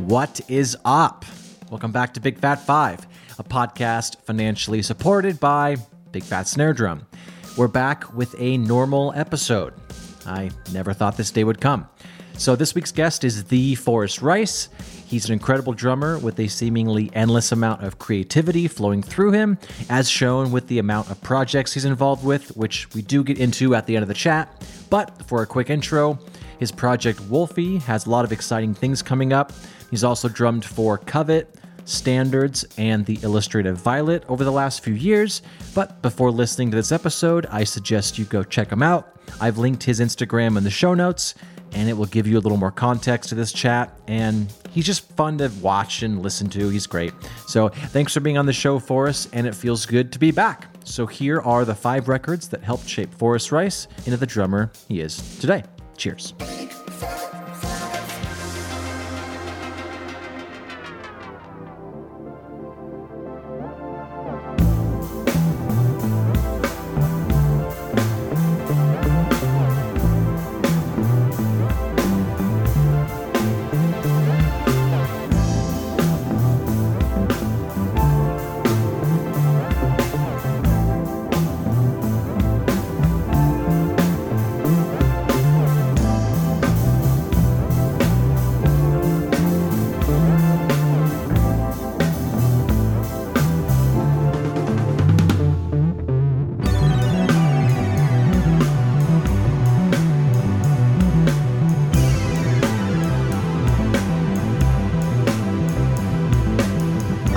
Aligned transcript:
What 0.00 0.40
is 0.48 0.76
up? 0.84 1.24
Welcome 1.70 1.92
back 1.92 2.14
to 2.14 2.20
Big 2.20 2.38
Fat 2.38 2.56
Five, 2.66 3.06
a 3.38 3.44
podcast 3.44 4.16
financially 4.22 4.82
supported 4.82 5.38
by 5.38 5.76
Big 6.10 6.24
Fat 6.24 6.48
Snare 6.48 6.72
Drum. 6.72 7.06
We're 7.56 7.68
back 7.68 8.12
with 8.14 8.34
a 8.38 8.56
normal 8.58 9.12
episode. 9.14 9.74
I 10.26 10.50
never 10.72 10.92
thought 10.92 11.16
this 11.16 11.30
day 11.30 11.44
would 11.44 11.60
come. 11.60 11.88
So, 12.36 12.56
this 12.56 12.74
week's 12.74 12.90
guest 12.90 13.22
is 13.22 13.44
the 13.44 13.74
Forrest 13.74 14.22
Rice. 14.22 14.70
He's 15.06 15.26
an 15.26 15.32
incredible 15.32 15.72
drummer 15.72 16.18
with 16.18 16.40
a 16.40 16.48
seemingly 16.48 17.10
endless 17.12 17.52
amount 17.52 17.82
of 17.82 17.98
creativity 17.98 18.66
flowing 18.66 19.02
through 19.02 19.32
him, 19.32 19.58
as 19.90 20.08
shown 20.08 20.50
with 20.50 20.68
the 20.68 20.78
amount 20.78 21.10
of 21.10 21.20
projects 21.20 21.74
he's 21.74 21.84
involved 21.84 22.24
with, 22.24 22.56
which 22.56 22.92
we 22.94 23.02
do 23.02 23.22
get 23.22 23.38
into 23.38 23.74
at 23.74 23.86
the 23.86 23.94
end 23.94 24.02
of 24.02 24.08
the 24.08 24.14
chat. 24.14 24.64
But 24.88 25.22
for 25.26 25.42
a 25.42 25.46
quick 25.46 25.68
intro, 25.68 26.18
his 26.60 26.70
project 26.70 27.18
WØLFY 27.22 27.80
has 27.82 28.04
a 28.04 28.10
lot 28.10 28.26
of 28.26 28.32
exciting 28.32 28.74
things 28.74 29.00
coming 29.02 29.32
up. 29.32 29.50
He's 29.90 30.04
also 30.04 30.28
drummed 30.28 30.64
for 30.64 30.98
Covet, 30.98 31.56
Standards, 31.86 32.66
and 32.76 33.06
the 33.06 33.18
Illustrative 33.22 33.78
Violet 33.78 34.24
over 34.28 34.44
the 34.44 34.52
last 34.52 34.84
few 34.84 34.92
years. 34.92 35.40
But 35.74 36.02
before 36.02 36.30
listening 36.30 36.70
to 36.70 36.76
this 36.76 36.92
episode, 36.92 37.46
I 37.46 37.64
suggest 37.64 38.18
you 38.18 38.26
go 38.26 38.44
check 38.44 38.70
him 38.70 38.82
out. 38.82 39.16
I've 39.40 39.56
linked 39.56 39.82
his 39.82 40.00
Instagram 40.00 40.58
in 40.58 40.62
the 40.62 40.70
show 40.70 40.92
notes, 40.92 41.34
and 41.72 41.88
it 41.88 41.94
will 41.94 42.06
give 42.06 42.26
you 42.26 42.36
a 42.36 42.40
little 42.40 42.58
more 42.58 42.70
context 42.70 43.30
to 43.30 43.34
this 43.34 43.52
chat. 43.54 43.98
And 44.06 44.52
he's 44.70 44.84
just 44.84 45.10
fun 45.12 45.38
to 45.38 45.50
watch 45.62 46.02
and 46.02 46.20
listen 46.20 46.50
to. 46.50 46.68
He's 46.68 46.86
great. 46.86 47.14
So 47.46 47.70
thanks 47.70 48.12
for 48.12 48.20
being 48.20 48.36
on 48.36 48.44
the 48.44 48.52
show 48.52 48.78
for 48.78 49.08
us, 49.08 49.30
and 49.32 49.46
it 49.46 49.54
feels 49.54 49.86
good 49.86 50.12
to 50.12 50.18
be 50.18 50.30
back. 50.30 50.66
So 50.84 51.06
here 51.06 51.40
are 51.40 51.64
the 51.64 51.74
five 51.74 52.08
records 52.08 52.48
that 52.48 52.62
helped 52.62 52.86
shape 52.86 53.14
Forrest 53.14 53.50
Rice 53.50 53.88
into 54.04 54.18
the 54.18 54.26
drummer 54.26 54.70
he 54.88 55.00
is 55.00 55.38
today. 55.38 55.64
Cheers. 56.00 56.32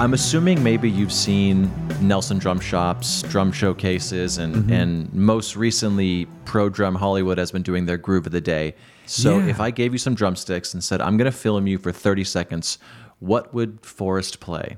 I'm 0.03 0.13
assuming 0.13 0.61
maybe 0.61 0.89
you've 0.89 1.13
seen 1.13 1.71
Nelson 2.01 2.37
Drum 2.37 2.59
Shops, 2.59 3.21
drum 3.21 3.53
showcases, 3.53 4.37
and 4.37 4.53
Mm-hmm. 4.53 4.73
and 4.73 5.13
most 5.13 5.55
recently 5.55 6.25
Pro 6.43 6.67
Drum 6.67 6.95
Hollywood 6.95 7.37
has 7.37 7.53
been 7.53 7.61
doing 7.61 7.85
their 7.85 7.95
Groove 7.97 8.25
of 8.25 8.33
the 8.33 8.41
Day. 8.41 8.75
So 9.05 9.39
Yeah. 9.39 9.45
if 9.47 9.61
I 9.61 9.71
gave 9.71 9.93
you 9.93 9.97
some 9.97 10.13
drumsticks 10.13 10.73
and 10.73 10.83
said 10.83 10.99
I'm 10.99 11.15
going 11.15 11.31
to 11.31 11.37
film 11.37 11.67
you 11.67 11.77
for 11.77 11.93
30 11.93 12.25
seconds, 12.25 12.79
what 13.19 13.53
would 13.53 13.79
Forrest 13.85 14.41
play? 14.41 14.75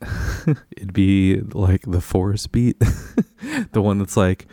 It'd 0.74 0.94
be 0.94 1.40
like 1.52 1.82
the 1.82 2.00
forest 2.00 2.50
beat, 2.50 2.78
the 3.72 3.82
one 3.82 3.98
that's 3.98 4.16
like. 4.16 4.46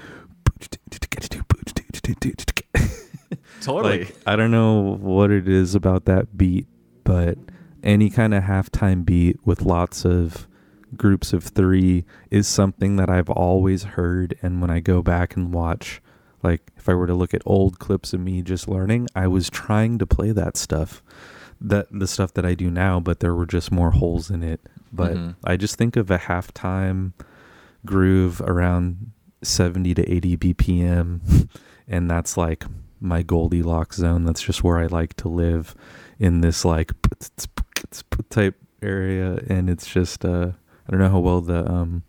Totally. 3.61 3.99
Like 4.05 4.15
I 4.27 4.35
don't 4.35 4.51
know 4.51 4.97
what 4.99 5.31
it 5.31 5.47
is 5.47 5.75
about 5.75 6.03
that 6.05 6.37
beat, 6.37 6.67
but 7.05 7.37
any 7.83 8.09
kind 8.09 8.33
of 8.33 8.43
halftime 8.43 9.05
beat 9.05 9.37
with 9.45 9.61
lots 9.61 10.05
of 10.05 10.47
groups 10.95 11.33
of 11.33 11.43
three 11.43 12.05
is 12.31 12.47
something 12.47 12.95
that 12.95 13.09
I've 13.09 13.29
always 13.29 13.83
heard. 13.83 14.37
And 14.41 14.61
when 14.61 14.69
I 14.69 14.79
go 14.79 15.01
back 15.01 15.35
and 15.35 15.53
watch, 15.53 16.01
like 16.41 16.71
if 16.77 16.87
I 16.87 16.93
were 16.93 17.07
to 17.07 17.13
look 17.13 17.33
at 17.33 17.41
old 17.45 17.79
clips 17.79 18.13
of 18.13 18.19
me 18.19 18.41
just 18.41 18.67
learning, 18.67 19.07
I 19.15 19.27
was 19.27 19.49
trying 19.49 19.97
to 19.99 20.05
play 20.05 20.31
that 20.31 20.55
stuff, 20.57 21.01
that 21.59 21.87
the 21.91 22.07
stuff 22.07 22.33
that 22.35 22.45
I 22.45 22.53
do 22.53 22.69
now, 22.69 22.99
but 22.99 23.19
there 23.19 23.33
were 23.35 23.45
just 23.45 23.71
more 23.71 23.91
holes 23.91 24.29
in 24.29 24.43
it. 24.43 24.61
But 24.91 25.15
Mhm. 25.15 25.35
I 25.43 25.57
just 25.57 25.75
think 25.77 25.95
of 25.95 26.11
a 26.11 26.19
halftime 26.19 27.13
groove 27.85 28.41
around 28.41 29.11
70 29.41 29.93
to 29.95 30.09
80 30.09 30.37
BPM, 30.37 31.21
and 31.87 32.09
that's 32.09 32.37
like 32.37 32.65
my 33.01 33.23
Goldilocks 33.23 33.97
zone. 33.97 34.23
That's 34.23 34.41
just 34.41 34.63
where 34.63 34.77
I 34.77 34.85
like 34.85 35.15
to 35.17 35.27
live 35.27 35.75
in 36.19 36.41
this 36.41 36.63
like 36.65 36.91
type 38.29 38.55
area, 38.81 39.39
and 39.49 39.69
it's 39.69 39.87
just 39.87 40.25
uh, 40.25 40.51
I 40.87 40.91
don't 40.91 40.99
know 40.99 41.09
how 41.09 41.19
well 41.19 41.41
the 41.41 41.69
um 41.69 42.03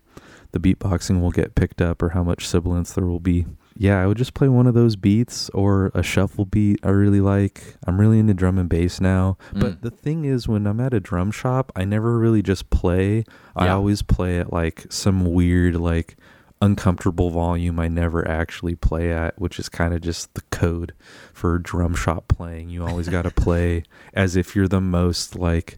the 0.53 0.61
beatboxing 0.61 1.21
will 1.21 1.33
get 1.33 1.55
picked 1.57 1.83
up 1.83 2.01
or 2.03 2.11
how 2.11 2.23
much 2.23 2.47
sibilance 2.47 2.93
there 2.93 3.07
will 3.07 3.21
be. 3.21 3.45
Yeah, 3.77 4.01
I 4.01 4.07
would 4.07 4.17
just 4.17 4.35
play 4.35 4.49
one 4.49 4.69
of 4.69 4.75
those 4.75 4.95
beats 4.95 5.49
or 5.51 5.91
a 5.95 6.03
shuffle 6.05 6.45
beat 6.45 6.79
I 6.85 6.91
really 6.91 7.21
like. 7.21 7.75
I'm 7.89 8.01
really 8.01 8.21
into 8.21 8.33
drum 8.35 8.57
and 8.57 8.69
bass 8.69 9.01
now. 9.01 9.37
But 9.53 9.79
Mm. 9.79 9.81
the 9.81 9.91
thing 9.91 10.25
is 10.25 10.47
when 10.47 10.65
I'm 10.69 10.79
at 10.79 10.95
a 10.95 11.01
drum 11.01 11.33
shop, 11.33 11.73
I 11.75 11.85
never 11.85 12.17
really 12.17 12.41
just 12.41 12.71
play. 12.71 13.25
I 13.57 13.67
always 13.69 14.03
play 14.03 14.39
at 14.39 14.53
like 14.53 14.87
some 14.91 15.25
weird 15.25 15.75
like 15.75 16.17
uncomfortable 16.65 17.31
volume 17.31 17.79
I 17.79 17.89
never 17.89 18.27
actually 18.27 18.75
play 18.75 19.13
at, 19.13 19.39
which 19.39 19.59
is 19.59 19.69
kind 19.69 19.93
of 19.93 20.01
just 20.01 20.33
the 20.35 20.41
code 20.51 20.95
for 21.33 21.59
drum 21.59 21.95
shop 21.95 22.27
playing. 22.29 22.71
You 22.71 22.87
always 22.87 23.09
got 23.09 23.23
to 23.23 23.31
play 23.45 23.85
as 24.15 24.35
if 24.35 24.57
you're 24.57 24.69
the 24.69 24.81
most 24.81 25.37
like 25.37 25.77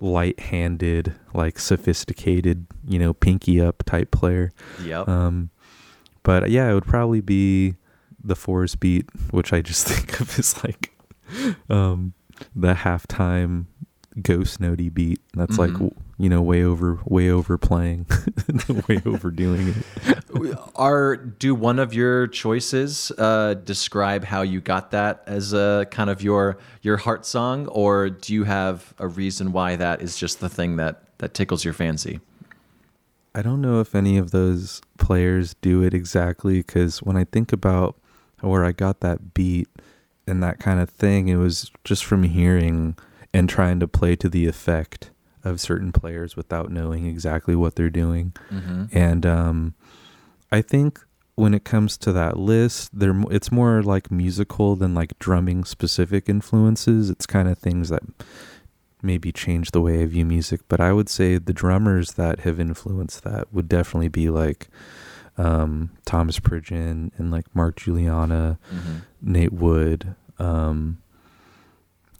light-handed, 0.00 1.14
like 1.32 1.58
sophisticated, 1.58 2.66
you 2.86 2.98
know, 2.98 3.14
pinky 3.14 3.60
up 3.60 3.84
type 3.84 4.10
player. 4.10 4.50
Yep. 4.82 5.08
Um, 5.08 5.50
but 6.24 6.50
yeah, 6.50 6.70
it 6.70 6.74
would 6.74 6.86
probably 6.86 7.20
be 7.20 7.76
the 8.22 8.36
forest 8.36 8.80
beat, 8.80 9.08
which 9.30 9.52
I 9.52 9.60
just 9.60 9.86
think 9.88 10.20
of 10.20 10.36
as 10.38 10.62
like 10.64 10.90
um, 11.70 12.14
the 12.56 12.74
halftime 12.74 13.66
ghost 14.22 14.60
notey 14.60 14.92
beat. 14.92 15.20
That's 15.34 15.58
like 15.58 15.70
Mhm. 15.72 15.74
w- 15.74 15.94
you 16.18 16.28
know 16.28 16.40
way 16.42 16.62
over 16.62 16.98
way 17.04 17.30
over 17.30 17.58
playing, 17.58 18.06
way 18.88 19.02
overdoing 19.04 19.68
it. 19.68 20.56
Are 20.76 21.16
do 21.16 21.54
one 21.54 21.78
of 21.78 21.92
your 21.94 22.26
choices 22.28 23.10
uh, 23.18 23.54
describe 23.54 24.24
how 24.24 24.42
you 24.42 24.60
got 24.60 24.90
that 24.92 25.22
as 25.26 25.52
a 25.52 25.86
kind 25.90 26.10
of 26.10 26.22
your 26.22 26.56
your 26.82 26.96
heart 26.98 27.26
song, 27.26 27.66
or 27.68 28.10
do 28.10 28.32
you 28.34 28.44
have 28.44 28.94
a 28.98 29.08
reason 29.08 29.52
why 29.52 29.76
that 29.76 30.02
is 30.02 30.16
just 30.16 30.40
the 30.40 30.48
thing 30.48 30.76
that 30.76 31.02
that 31.18 31.34
tickles 31.34 31.64
your 31.64 31.74
fancy? 31.74 32.20
I 33.34 33.42
don't 33.42 33.60
know 33.60 33.80
if 33.80 33.96
any 33.96 34.16
of 34.16 34.30
those 34.30 34.80
players 34.98 35.54
do 35.60 35.82
it 35.82 35.92
exactly 35.92 36.58
because 36.58 37.02
when 37.02 37.16
I 37.16 37.24
think 37.24 37.52
about 37.52 37.96
where 38.40 38.64
I 38.64 38.70
got 38.70 39.00
that 39.00 39.34
beat 39.34 39.68
and 40.28 40.40
that 40.42 40.60
kind 40.60 40.78
of 40.78 40.88
thing, 40.88 41.26
it 41.26 41.36
was 41.36 41.70
just 41.82 42.04
from 42.04 42.22
hearing 42.22 42.96
and 43.34 43.48
trying 43.48 43.80
to 43.80 43.88
play 43.88 44.16
to 44.16 44.28
the 44.28 44.46
effect 44.46 45.10
of 45.42 45.60
certain 45.60 45.92
players 45.92 46.36
without 46.36 46.70
knowing 46.70 47.06
exactly 47.06 47.54
what 47.54 47.74
they're 47.76 47.90
doing. 47.90 48.32
Mm-hmm. 48.50 48.84
And 48.92 49.26
um, 49.26 49.74
I 50.50 50.62
think 50.62 51.00
when 51.34 51.52
it 51.52 51.64
comes 51.64 51.98
to 51.98 52.12
that 52.12 52.38
list, 52.38 52.98
there 52.98 53.14
it's 53.30 53.50
more 53.52 53.82
like 53.82 54.10
musical 54.10 54.76
than 54.76 54.94
like 54.94 55.18
drumming 55.18 55.64
specific 55.64 56.28
influences. 56.28 57.10
It's 57.10 57.26
kind 57.26 57.48
of 57.48 57.58
things 57.58 57.88
that 57.90 58.02
maybe 59.02 59.32
change 59.32 59.72
the 59.72 59.82
way 59.82 60.00
I 60.02 60.06
view 60.06 60.24
music. 60.24 60.62
But 60.68 60.80
I 60.80 60.92
would 60.92 61.08
say 61.10 61.36
the 61.36 61.52
drummers 61.52 62.12
that 62.12 62.40
have 62.40 62.58
influenced 62.58 63.22
that 63.24 63.52
would 63.52 63.68
definitely 63.68 64.08
be 64.08 64.30
like 64.30 64.68
um, 65.36 65.90
Thomas 66.06 66.38
Pridgen 66.40 67.10
and 67.18 67.30
like 67.30 67.54
Mark 67.54 67.80
Guiliana, 67.80 68.56
Mm-hmm. 68.72 68.96
Nate 69.20 69.52
Wood, 69.52 70.14
um, 70.38 70.98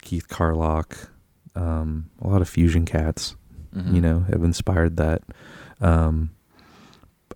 Keith 0.02 0.28
Carlock, 0.28 1.10
um, 1.54 2.10
a 2.20 2.28
lot 2.28 2.42
of 2.42 2.48
fusion 2.48 2.84
cats 2.84 3.36
Mm-hmm. 3.74 3.94
you 3.96 4.00
know, 4.00 4.20
have 4.30 4.44
inspired 4.44 4.96
that. 4.98 5.22
Um, 5.80 6.30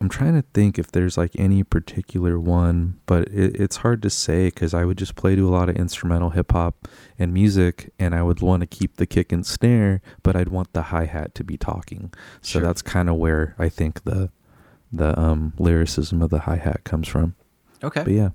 I'm 0.00 0.08
trying 0.08 0.34
to 0.40 0.44
think 0.54 0.78
if 0.78 0.92
there's 0.92 1.18
like 1.18 1.32
any 1.36 1.64
particular 1.64 2.38
one, 2.38 3.00
but 3.06 3.26
it, 3.26 3.56
it's 3.60 3.78
hard 3.78 4.00
to 4.02 4.10
say 4.10 4.46
because 4.46 4.72
I 4.72 4.84
would 4.84 4.96
just 4.98 5.16
play 5.16 5.34
to 5.34 5.48
a 5.48 5.50
lot 5.50 5.68
of 5.68 5.74
instrumental 5.74 6.30
hip 6.30 6.52
hop 6.52 6.86
and 7.18 7.34
music, 7.34 7.92
and 7.98 8.14
I 8.14 8.22
would 8.22 8.40
want 8.40 8.60
to 8.60 8.68
keep 8.68 8.98
the 8.98 9.06
kick 9.06 9.32
and 9.32 9.44
snare, 9.44 10.00
but 10.22 10.36
I'd 10.36 10.50
want 10.50 10.72
the 10.74 10.82
hi 10.82 11.06
hat 11.06 11.34
to 11.34 11.42
be 11.42 11.56
talking. 11.56 12.12
So 12.40 12.60
Sure. 12.60 12.62
that's 12.62 12.82
kind 12.82 13.08
of 13.10 13.16
where 13.16 13.56
I 13.58 13.68
think 13.68 14.04
the 14.04 14.30
the 14.92 15.18
um, 15.18 15.54
lyricism 15.58 16.22
of 16.22 16.30
the 16.30 16.40
hi 16.40 16.54
hat 16.56 16.84
comes 16.84 17.08
from. 17.08 17.34
Okay. 17.82 18.04
But 18.04 18.12
yeah, 18.12 18.28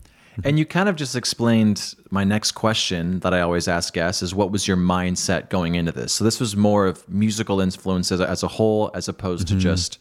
And 0.43 0.57
you 0.57 0.65
kind 0.65 0.89
of 0.89 0.95
just 0.95 1.15
explained 1.15 1.95
my 2.09 2.23
next 2.23 2.53
question 2.53 3.19
that 3.19 3.33
I 3.33 3.41
always 3.41 3.67
ask 3.67 3.93
guests 3.93 4.21
is 4.21 4.33
what 4.33 4.51
was 4.51 4.67
your 4.67 4.77
mindset 4.77 5.49
going 5.49 5.75
into 5.75 5.91
this? 5.91 6.13
So 6.13 6.23
this 6.23 6.39
was 6.39 6.55
more 6.55 6.87
of 6.87 7.07
musical 7.07 7.61
influences 7.61 8.19
as 8.19 8.43
a 8.43 8.47
whole 8.47 8.91
as 8.93 9.07
opposed 9.07 9.47
to 9.49 9.55
just 9.55 9.99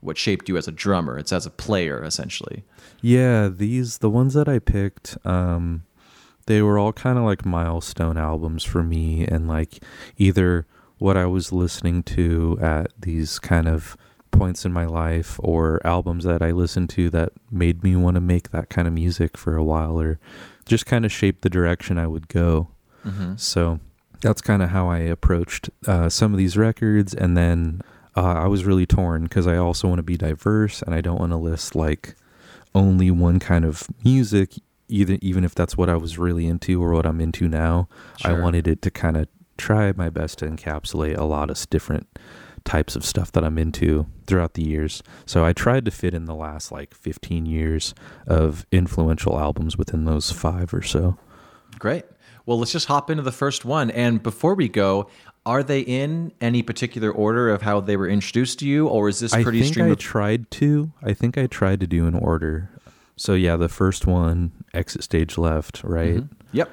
what 0.00 0.18
shaped 0.18 0.48
you 0.48 0.56
as 0.56 0.68
a 0.68 0.72
drummer. 0.72 1.18
It's 1.18 1.32
as 1.32 1.46
a 1.46 1.50
player 1.50 2.02
essentially. 2.04 2.64
Yeah, 3.00 3.48
these 3.48 3.98
the 3.98 4.10
ones 4.10 4.34
that 4.34 4.48
I 4.48 4.58
picked 4.58 5.18
um 5.26 5.84
they 6.46 6.60
were 6.62 6.78
all 6.78 6.92
kind 6.92 7.18
of 7.18 7.24
like 7.24 7.44
milestone 7.44 8.18
albums 8.18 8.64
for 8.64 8.82
me 8.82 9.26
and 9.26 9.48
like 9.48 9.82
either 10.18 10.66
what 10.98 11.16
I 11.16 11.26
was 11.26 11.52
listening 11.52 12.02
to 12.04 12.58
at 12.60 12.92
these 12.98 13.38
kind 13.38 13.66
of 13.66 13.96
points 14.34 14.64
in 14.64 14.72
my 14.72 14.86
life 14.86 15.38
or 15.42 15.80
albums 15.84 16.24
that 16.24 16.42
I 16.42 16.50
listened 16.50 16.90
to 16.90 17.10
that 17.10 17.32
made 17.50 17.82
me 17.82 17.96
want 17.96 18.16
to 18.16 18.20
make 18.20 18.50
that 18.50 18.68
kind 18.68 18.86
of 18.86 18.94
music 18.94 19.36
for 19.36 19.56
a 19.56 19.64
while 19.64 20.00
or 20.00 20.18
just 20.66 20.86
kind 20.86 21.04
of 21.04 21.12
shaped 21.12 21.42
the 21.42 21.50
direction 21.50 21.98
I 21.98 22.06
would 22.06 22.28
go. 22.28 22.68
Mm-hmm. 23.04 23.36
So 23.36 23.80
that's 24.20 24.40
kind 24.40 24.62
of 24.62 24.70
how 24.70 24.88
I 24.88 24.98
approached 24.98 25.70
uh, 25.86 26.08
some 26.08 26.32
of 26.32 26.38
these 26.38 26.56
records. 26.56 27.14
And 27.14 27.36
then 27.36 27.82
uh, 28.16 28.34
I 28.34 28.46
was 28.46 28.64
really 28.64 28.86
torn 28.86 29.24
because 29.24 29.46
I 29.46 29.56
also 29.56 29.88
want 29.88 29.98
to 29.98 30.04
be 30.04 30.16
diverse 30.16 30.82
and 30.82 30.94
I 30.94 31.00
don't 31.00 31.18
want 31.18 31.32
to 31.32 31.36
list 31.36 31.74
like 31.74 32.14
only 32.74 33.10
one 33.10 33.38
kind 33.38 33.64
of 33.64 33.86
music, 34.04 34.54
either 34.88 35.18
even 35.20 35.44
if 35.44 35.54
that's 35.54 35.76
what 35.76 35.88
I 35.88 35.96
was 35.96 36.18
really 36.18 36.46
into 36.46 36.82
or 36.82 36.92
what 36.92 37.06
I'm 37.06 37.20
into 37.20 37.48
now. 37.48 37.88
I 38.24 38.32
wanted 38.32 38.66
it 38.66 38.82
to 38.82 38.90
kind 38.90 39.16
of 39.16 39.28
try 39.56 39.92
my 39.92 40.10
best 40.10 40.38
to 40.38 40.46
encapsulate 40.46 41.16
a 41.16 41.24
lot 41.24 41.50
of 41.50 41.70
different 41.70 42.08
types 42.64 42.96
of 42.96 43.04
stuff 43.04 43.30
that 43.32 43.44
I'm 43.44 43.58
into 43.58 44.06
throughout 44.26 44.54
the 44.54 44.62
years. 44.62 45.02
So 45.26 45.44
I 45.44 45.52
tried 45.52 45.84
to 45.84 45.90
fit 45.90 46.14
in 46.14 46.24
the 46.24 46.34
last 46.34 46.72
like 46.72 46.94
15 46.94 47.46
years 47.46 47.94
of 48.26 48.66
influential 48.72 49.38
albums 49.38 49.76
within 49.76 50.04
those 50.04 50.30
five 50.30 50.72
or 50.72 50.82
so. 50.82 51.18
Great. 51.78 52.04
Well, 52.46 52.58
let's 52.58 52.72
just 52.72 52.86
hop 52.86 53.10
into 53.10 53.22
the 53.22 53.32
first 53.32 53.64
one. 53.64 53.90
And 53.90 54.22
before 54.22 54.54
we 54.54 54.68
go, 54.68 55.08
are 55.46 55.62
they 55.62 55.80
in 55.80 56.32
any 56.40 56.62
particular 56.62 57.10
order 57.10 57.50
of 57.50 57.62
how 57.62 57.80
they 57.80 57.96
were 57.96 58.08
introduced 58.08 58.58
to 58.60 58.66
you, 58.66 58.86
or 58.88 59.08
is 59.08 59.20
this 59.20 59.32
I 59.34 59.42
pretty 59.42 59.60
think 59.60 59.74
stream 59.74 59.90
I 59.92 59.94
tried 59.94 60.50
to. 60.52 60.92
I 61.02 61.12
think 61.12 61.36
I 61.36 61.46
tried 61.46 61.80
to 61.80 61.86
do 61.86 62.06
an 62.06 62.14
order. 62.14 62.70
So 63.16 63.34
yeah, 63.34 63.56
the 63.56 63.68
first 63.68 64.06
one, 64.06 64.52
exit 64.72 65.04
stage 65.04 65.36
left, 65.38 65.82
right? 65.84 66.16
Mhm. 66.16 66.28
Yep. 66.52 66.70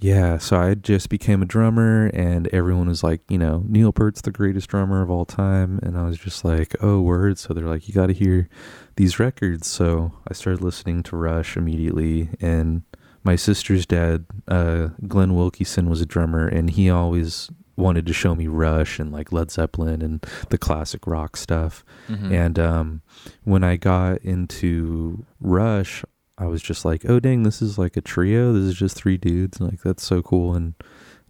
Yeah, 0.00 0.38
so 0.38 0.56
I 0.58 0.74
just 0.74 1.08
became 1.08 1.40
a 1.40 1.46
drummer, 1.46 2.06
and 2.12 2.48
everyone 2.48 2.88
was 2.88 3.02
like, 3.02 3.22
you 3.28 3.38
know, 3.38 3.64
Neil 3.66 3.92
Peart's 3.92 4.20
the 4.20 4.30
greatest 4.32 4.68
drummer 4.68 5.00
of 5.02 5.10
all 5.10 5.24
time, 5.24 5.78
and 5.82 5.96
I 5.96 6.04
was 6.04 6.18
just 6.18 6.44
like, 6.44 6.74
oh, 6.82 7.00
word. 7.00 7.38
So 7.38 7.54
they're 7.54 7.68
like, 7.68 7.88
you 7.88 7.94
got 7.94 8.06
to 8.08 8.12
hear 8.12 8.48
these 8.96 9.18
records. 9.18 9.66
So 9.66 10.12
I 10.28 10.34
started 10.34 10.62
listening 10.62 11.02
to 11.04 11.16
Rush 11.16 11.56
immediately, 11.56 12.30
and 12.40 12.82
my 13.22 13.36
sister's 13.36 13.86
dad, 13.86 14.26
uh, 14.48 14.88
Glenn 15.08 15.30
Wilkieson, 15.30 15.88
was 15.88 16.02
a 16.02 16.06
drummer, 16.06 16.46
and 16.46 16.70
he 16.70 16.90
always 16.90 17.50
wanted 17.76 18.06
to 18.06 18.12
show 18.12 18.34
me 18.34 18.46
Rush 18.46 18.98
and 18.98 19.10
like 19.10 19.32
Led 19.32 19.50
Zeppelin 19.50 20.02
and 20.02 20.24
the 20.50 20.58
classic 20.58 21.06
rock 21.06 21.36
stuff. 21.36 21.84
Mhm. 22.08 22.30
And 22.30 22.58
um, 22.58 23.02
when 23.42 23.64
I 23.64 23.76
got 23.76 24.18
into 24.18 25.24
Rush, 25.40 26.04
I 26.36 26.46
was 26.46 26.62
just 26.62 26.84
like, 26.84 27.08
oh, 27.08 27.20
dang, 27.20 27.44
this 27.44 27.62
is 27.62 27.78
like 27.78 27.96
a 27.96 28.00
trio. 28.00 28.52
This 28.52 28.64
is 28.64 28.74
just 28.74 28.96
three 28.96 29.16
dudes. 29.16 29.60
Like, 29.60 29.82
that's 29.82 30.02
so 30.02 30.22
cool. 30.22 30.54
And, 30.54 30.74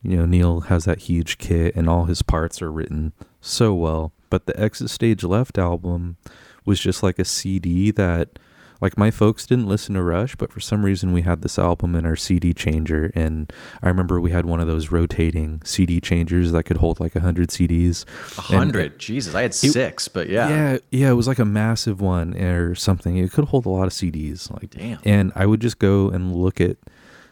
you 0.03 0.17
know, 0.17 0.27
Neil 0.27 0.63
has 0.63 0.85
that 0.85 1.01
huge 1.01 1.39
kit 1.39 1.77
and 1.77 1.89
all 1.89 2.07
his 2.07 2.23
parts 2.23 2.63
are 2.63 2.73
written 2.73 3.13
so 3.41 3.75
well. 3.75 4.13
But 4.31 4.47
the 4.47 4.59
Exit 4.59 4.91
Stage 4.91 5.23
Left 5.23 5.59
album 5.59 6.17
was 6.65 6.81
just 6.81 7.03
like 7.03 7.19
a 7.19 7.25
CD 7.25 7.91
that, 7.93 8.39
like, 8.81 8.99
my 8.99 9.11
folks 9.11 9.47
didn't 9.47 9.67
listen 9.67 9.95
to 9.95 10.03
Rush, 10.03 10.37
but 10.37 10.53
for 10.53 10.61
some 10.61 10.85
reason 10.85 11.13
we 11.13 11.23
had 11.23 11.43
this 11.43 11.59
album 11.59 11.95
in 11.95 12.05
our 12.05 12.17
CD 12.17 12.53
changer. 12.53 13.11
And 13.15 13.53
I 13.83 13.89
remember 13.89 14.21
we 14.21 14.31
had 14.31 14.47
one 14.47 14.61
of 14.61 14.67
those 14.67 14.91
rotating 14.91 15.63
CD 15.65 16.01
changers 16.01 16.53
that 16.53 16.65
could 16.65 16.79
hold 16.79 17.01
like 17.01 17.15
100 17.15 17.49
CDs. 17.49 18.05
A 18.39 18.41
hundred. 18.43 18.99
Jesus, 18.99 19.35
I 19.35 19.43
had 19.43 19.55
six, 19.55 20.09
but 20.09 20.29
yeah. 20.29 20.49
Yeah, 20.49 20.79
yeah, 20.91 21.11
it 21.11 21.15
was 21.15 21.29
like 21.29 21.39
a 21.39 21.45
massive 21.45 22.01
one 22.01 22.37
or 22.37 22.75
something. 22.75 23.17
It 23.17 23.33
could 23.33 23.47
hold 23.47 23.67
a 23.67 23.71
lot 23.71 23.87
of 23.87 23.93
CDs. 23.93 24.51
Like, 24.51 24.71
Damn. 24.71 24.99
and 25.05 25.33
I 25.35 25.47
would 25.47 25.61
just 25.61 25.79
go 25.79 26.09
and 26.11 26.35
look 26.35 26.61
at 26.61 26.77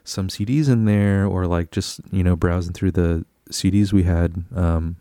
some 0.04 0.28
CDs 0.28 0.68
in 0.68 0.84
there, 0.84 1.26
or 1.26 1.46
like 1.46 1.70
just 1.70 2.00
you 2.10 2.24
know 2.24 2.34
browsing 2.34 2.72
through 2.72 2.90
the 2.90 3.24
CDs 3.50 3.92
we 3.92 4.02
had 4.02 4.44
um, 4.54 4.96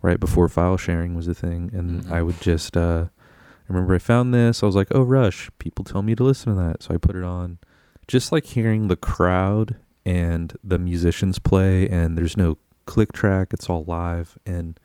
right 0.00 0.20
before 0.20 0.48
file 0.48 0.76
sharing 0.76 1.14
was 1.16 1.26
a 1.26 1.34
thing, 1.34 1.70
and 1.72 2.04
Mhm. 2.04 2.12
I 2.12 2.22
would 2.22 2.40
just. 2.40 2.76
Uh, 2.76 3.06
remember 3.74 3.94
I 3.94 3.98
found 3.98 4.32
this. 4.32 4.62
I 4.62 4.66
was 4.66 4.76
like, 4.76 4.88
"Oh, 4.90 5.02
Rush!" 5.02 5.50
People 5.58 5.84
tell 5.84 6.02
me 6.02 6.14
to 6.14 6.24
listen 6.24 6.54
to 6.54 6.62
that, 6.62 6.82
so 6.82 6.94
I 6.94 6.98
put 6.98 7.16
it 7.16 7.24
on. 7.24 7.58
Just 8.06 8.32
like 8.32 8.46
hearing 8.46 8.88
the 8.88 8.96
crowd 8.96 9.76
and 10.04 10.56
the 10.62 10.78
musicians 10.78 11.38
play, 11.38 11.88
and 11.88 12.16
there's 12.16 12.36
no 12.36 12.58
click 12.86 13.12
track; 13.12 13.52
it's 13.52 13.68
all 13.68 13.84
live, 13.84 14.38
and 14.46 14.78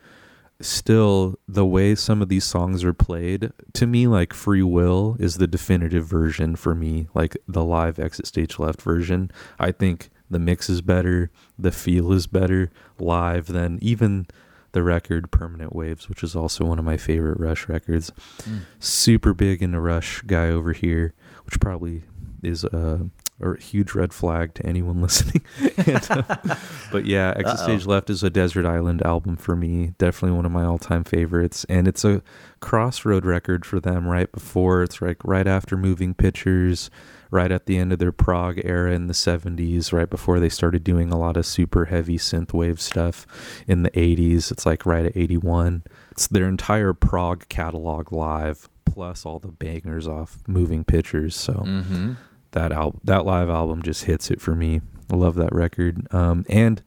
still 0.62 1.40
the 1.48 1.66
way 1.66 1.96
some 1.96 2.22
of 2.22 2.28
these 2.28 2.44
songs 2.44 2.84
are 2.84 2.94
played 2.94 3.52
to 3.74 3.88
me 3.88 4.08
like 4.08 4.34
free 4.34 4.62
will 4.62 5.16
is 5.18 5.38
the 5.38 5.48
definitive 5.48 6.06
version 6.06 6.54
for 6.54 6.76
me 6.76 7.08
like 7.14 7.38
the 7.48 7.64
live 7.64 7.98
exit 7.98 8.28
stage 8.28 8.60
left 8.60 8.82
version 8.82 9.32
i 9.58 9.72
think 9.72 10.10
the 10.30 10.38
mix 10.38 10.70
is 10.70 10.82
better 10.82 11.32
the 11.58 11.72
feel 11.72 12.12
is 12.12 12.28
better 12.28 12.70
live 13.00 13.48
than 13.48 13.80
even 13.82 14.28
the 14.72 14.84
record 14.84 15.32
permanent 15.32 15.76
waves 15.76 16.08
which 16.10 16.24
is 16.24 16.36
also 16.36 16.66
one 16.66 16.80
of 16.80 16.86
my 16.86 16.98
favorite 16.98 17.40
rush 17.40 17.68
records 17.68 18.12
Mm. 18.44 18.62
super 18.80 19.34
big 19.34 19.62
into 19.62 19.80
rush 19.80 20.22
guy 20.22 20.48
over 20.50 20.74
here 20.74 21.14
which 21.46 21.60
probably 21.60 22.04
is 22.44 22.64
a, 22.64 23.10
a 23.42 23.58
huge 23.60 23.94
red 23.94 24.14
flag 24.14 24.54
to 24.56 24.66
anyone 24.66 25.02
listening. 25.02 25.44
And, 25.78 26.08
uh, 26.12 26.56
but 26.92 27.06
yeah 27.06 27.32
exit 27.36 27.60
Uh-oh. 27.60 27.64
stage 27.64 27.86
left 27.86 28.10
is 28.10 28.24
a 28.24 28.30
desert 28.30 28.66
island 28.66 29.02
album 29.06 29.38
for 29.38 29.56
me. 29.56 29.94
Definitely 29.98 30.36
one 30.36 30.46
of 30.46 30.52
my 30.52 30.64
all-time 30.66 31.04
favorites. 31.04 31.66
And 31.70 31.88
it's 31.88 32.04
a 32.04 32.22
crossroad 32.60 33.26
record 33.26 33.66
for 33.66 33.80
them 33.80 34.08
right 34.08 34.32
before. 34.32 34.84
It's 34.84 35.02
like 35.02 35.18
right 35.24 35.48
after 35.48 35.78
moving 35.78 36.14
pictures 36.14 36.90
right 37.32 37.52
at 37.52 37.68
the 37.68 37.78
end 37.78 37.94
of 37.94 38.00
their 38.00 38.12
prog 38.12 38.60
era 38.64 38.92
in 38.92 39.06
the 39.06 39.14
70s 39.14 39.94
right 39.94 40.10
before 40.10 40.40
they 40.40 40.50
started 40.50 40.84
doing 40.84 41.12
a 41.12 41.18
lot 41.18 41.38
of 41.38 41.46
super 41.46 41.86
heavy 41.86 42.18
synthwave 42.18 42.80
stuff 42.80 43.28
in 43.68 43.84
the 43.84 43.92
80s 43.92 44.52
it's 44.52 44.66
like 44.66 44.84
right 44.84 45.06
at 45.06 45.16
81 45.16 45.84
it's 46.10 46.26
their 46.26 46.48
entire 46.48 46.92
prog 46.92 47.48
catalog 47.48 48.12
live 48.12 48.68
plus 48.84 49.28
all 49.28 49.38
the 49.38 49.48
bangers 49.50 50.08
off 50.08 50.40
moving 50.48 50.84
pictures. 50.84 51.36
So 51.36 51.54
Mm-hmm. 51.54 52.14
That 52.52 52.72
album 52.72 53.02
that 53.04 53.26
live 53.26 53.50
album 53.50 53.82
just 53.84 54.06
hits 54.06 54.32
it 54.32 54.42
for 54.42 54.56
me. 54.56 54.82
I 55.12 55.16
love 55.16 55.36
that 55.36 55.54
record 55.54 56.12
um 56.14 56.46
and 56.50 56.82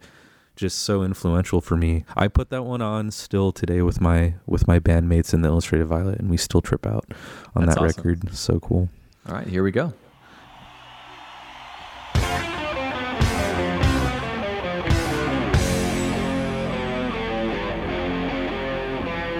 just 0.56 0.80
so 0.80 1.02
influential 1.02 1.60
for 1.60 1.76
me. 1.76 2.04
I 2.16 2.28
put 2.28 2.50
that 2.50 2.64
one 2.64 2.82
on 2.82 3.10
still 3.10 3.52
today 3.52 3.82
with 3.82 4.00
my 4.00 4.34
with 4.46 4.66
my 4.68 4.78
bandmates 4.78 5.32
in 5.32 5.42
the 5.42 5.48
Illustrative 5.48 5.88
Violet 5.88 6.18
and 6.18 6.30
we 6.30 6.36
still 6.36 6.60
trip 6.60 6.86
out 6.86 7.12
on 7.54 7.66
That's 7.66 7.76
that 7.76 7.84
awesome. 7.84 8.02
record. 8.04 8.34
So 8.34 8.60
cool. 8.60 8.88
All 9.28 9.34
right, 9.34 9.46
here 9.46 9.62
we 9.62 9.70
go. 9.70 9.94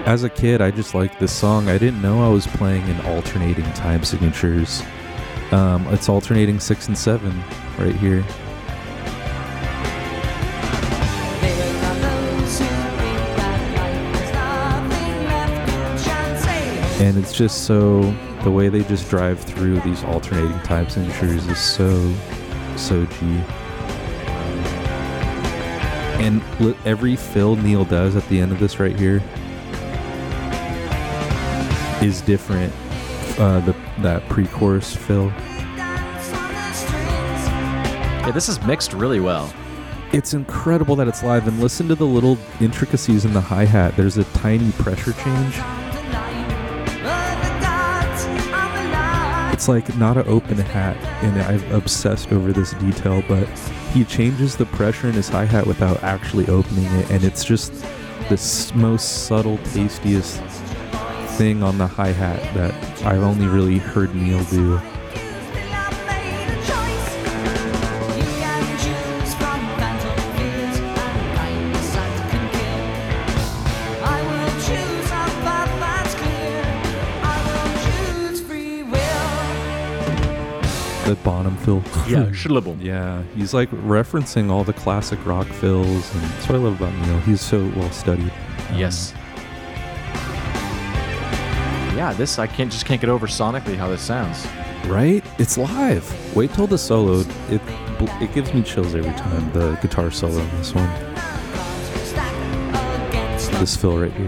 as 0.05 0.25
a 0.25 0.29
kid 0.29 0.61
i 0.61 0.69
just 0.69 0.93
liked 0.93 1.17
this 1.19 1.31
song. 1.31 1.69
I 1.69 1.77
didn't 1.77 2.01
know 2.01 2.25
i 2.25 2.27
was 2.27 2.45
playing 2.45 2.85
in 2.89 2.99
alternating 3.05 3.63
time 3.73 4.03
signatures 4.03 4.83
um 5.53 5.87
it's 5.93 6.09
alternating 6.09 6.59
six 6.59 6.87
and 6.87 6.97
seven 6.97 7.43
right 7.77 7.95
here 7.95 8.25
and 16.99 17.17
it's 17.17 17.33
just 17.33 17.65
so 17.65 18.01
the 18.43 18.51
way 18.51 18.69
they 18.69 18.83
just 18.83 19.09
drive 19.09 19.39
through 19.39 19.79
these 19.81 20.03
alternating 20.03 20.59
time 20.61 20.89
signatures 20.89 21.45
is 21.47 21.59
so 21.59 22.13
so 22.77 23.05
G. 23.05 23.25
And 26.19 26.41
every 26.85 27.15
fill 27.15 27.55
Neil 27.55 27.85
does 27.85 28.15
at 28.15 28.27
the 28.29 28.39
end 28.39 28.51
of 28.51 28.59
this 28.59 28.79
right 28.79 28.97
here 28.97 29.21
is 32.01 32.21
different. 32.21 32.73
Uh, 33.37 33.59
the 33.61 33.75
that 33.99 34.21
pre-chorus 34.29 34.95
fill, 34.95 35.25
Yeah, 38.21 38.31
this 38.31 38.47
is 38.47 38.61
mixed 38.63 38.93
really 38.93 39.19
well. 39.19 39.51
it's 40.13 40.33
incredible 40.33 40.95
that 40.95 41.07
it's 41.07 41.23
live. 41.23 41.47
And 41.47 41.59
listen 41.59 41.87
to 41.87 41.95
the 41.95 42.05
little 42.05 42.37
intricacies 42.61 43.25
in 43.25 43.33
the 43.33 43.41
hi 43.41 43.65
hat. 43.65 43.97
There's 43.97 44.17
a 44.17 44.23
tiny 44.35 44.71
pressure 44.73 45.13
change. 45.13 45.55
It's 49.51 49.67
like 49.67 49.95
not 49.97 50.17
an 50.17 50.27
open 50.27 50.57
hat, 50.57 50.95
and 51.23 51.41
I've 51.41 51.69
obsessed 51.71 52.31
over 52.31 52.51
this 52.53 52.73
detail, 52.73 53.23
but 53.27 53.47
he 53.93 54.03
changes 54.05 54.55
the 54.55 54.65
pressure 54.67 55.07
in 55.07 55.13
his 55.13 55.29
hi 55.29 55.45
hat 55.45 55.65
without 55.65 56.01
actually 56.03 56.47
opening 56.47 56.85
it, 56.85 57.09
and 57.09 57.23
it's 57.23 57.43
just 57.43 57.73
the 58.29 58.71
most 58.75 59.25
subtle, 59.27 59.57
tastiest 59.73 60.41
thing 61.37 61.63
on 61.63 61.77
the 61.77 61.87
hi 61.87 62.09
hat 62.09 62.41
that 62.55 62.73
I've 63.05 63.23
only 63.23 63.47
really 63.47 63.77
heard 63.77 64.13
Neil 64.15 64.43
do. 64.45 64.79
The 81.05 81.15
Bonham 81.21 81.57
fill. 81.57 81.83
Yeah, 82.07 82.27
Schlibble. 82.31 82.77
yeah, 82.81 83.23
he's 83.35 83.53
like 83.53 83.69
referencing 83.71 84.49
all 84.49 84.63
the 84.63 84.71
classic 84.71 85.23
rock 85.25 85.47
fills, 85.47 86.13
and 86.15 86.23
that's 86.23 86.47
what 86.47 86.55
I 86.55 86.59
love 86.59 86.79
about 86.81 86.93
Neil. 87.05 87.19
He's 87.21 87.41
so 87.41 87.59
well 87.75 87.91
studied. 87.91 88.31
Um, 88.69 88.77
yes. 88.79 89.13
Yeah, 92.03 92.11
this 92.11 92.37
I 92.37 92.47
can't 92.47 92.69
just 92.69 92.85
can't 92.85 92.99
get 92.99 93.09
over 93.09 93.27
sonically 93.27 93.77
how 93.77 93.87
this 93.87 94.01
sounds. 94.01 94.45
right. 94.87 95.23
It's 95.39 95.57
live. 95.57 96.35
Wait 96.35 96.51
till 96.51 96.67
the 96.67 96.77
solo. 96.77 97.21
It 97.47 97.61
it 98.19 98.33
gives 98.33 98.53
me 98.53 98.61
chills 98.61 98.93
every 98.93 99.13
time. 99.13 99.49
The 99.53 99.77
guitar 99.81 100.11
solo 100.11 100.37
in 100.37 100.49
this 100.57 100.73
one. 100.75 100.89
This 103.57 103.77
fill 103.77 103.99
right 103.99 104.11
here. 104.11 104.27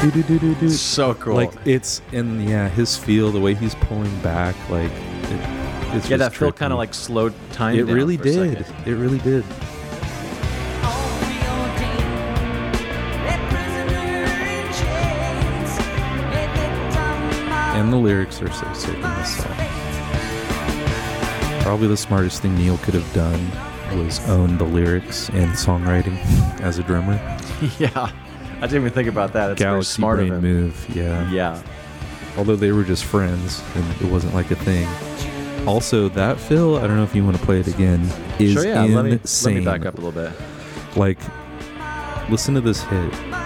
Do-do-do-do-do. 0.00 0.70
So 0.70 1.12
cool. 1.12 1.34
Like 1.34 1.52
it's 1.66 2.00
in 2.12 2.40
yeah, 2.48 2.70
his 2.70 2.96
feel, 2.96 3.30
the 3.30 3.40
way 3.40 3.52
he's 3.52 3.74
pulling 3.74 4.18
back, 4.20 4.56
like 4.70 4.90
it, 4.90 5.96
it's 5.96 6.08
yeah, 6.08 6.16
that 6.16 6.32
feel 6.32 6.50
kind 6.50 6.72
of 6.72 6.78
like 6.78 6.94
slowed 6.94 7.34
time. 7.52 7.78
it 7.78 7.82
really 7.82 8.16
did. 8.16 8.64
It 8.86 8.94
really 8.94 9.18
did. 9.18 9.44
And 17.74 17.92
the 17.92 17.96
lyrics 17.96 18.40
are 18.40 18.50
so 18.52 18.72
sick 18.72 18.94
in 18.94 19.02
this 19.02 19.36
song. 19.36 19.52
Probably 21.62 21.88
the 21.88 21.96
smartest 21.96 22.40
thing 22.40 22.54
Neil 22.56 22.78
could 22.78 22.94
have 22.94 23.12
done 23.12 23.50
was 23.98 24.26
own 24.28 24.58
the 24.58 24.64
lyrics 24.64 25.28
and 25.30 25.50
songwriting 25.52 26.16
as 26.60 26.78
a 26.78 26.82
drummer. 26.82 27.14
yeah, 27.78 27.90
I 27.94 28.60
didn't 28.60 28.82
even 28.82 28.92
think 28.92 29.08
about 29.08 29.32
that. 29.32 29.50
It's 29.52 29.60
very 29.60 29.72
Galaxy 29.72 29.92
smart 29.92 30.20
of 30.20 30.28
brain 30.28 30.38
him. 30.38 30.42
move, 30.42 30.86
yeah. 30.94 31.30
Yeah. 31.30 31.62
Although 32.36 32.56
they 32.56 32.72
were 32.72 32.84
just 32.84 33.04
friends 33.04 33.62
and 33.74 34.02
it 34.02 34.10
wasn't 34.10 34.34
like 34.34 34.50
a 34.50 34.56
thing. 34.56 34.88
Also, 35.66 36.08
that 36.10 36.38
fill, 36.38 36.76
I 36.76 36.86
don't 36.86 36.96
know 36.96 37.04
if 37.04 37.14
you 37.14 37.24
want 37.24 37.38
to 37.38 37.44
play 37.44 37.60
it 37.60 37.66
again, 37.66 38.02
is 38.38 38.52
sure. 38.52 38.66
Yeah. 38.66 38.82
Let 38.82 39.04
me 39.04 39.18
let 39.44 39.54
me 39.54 39.64
back 39.64 39.86
up 39.86 39.94
a 39.94 40.00
little 40.00 40.12
bit. 40.12 40.32
Like, 40.96 41.18
listen 42.30 42.54
to 42.54 42.60
this 42.60 42.82
hit. 42.82 43.43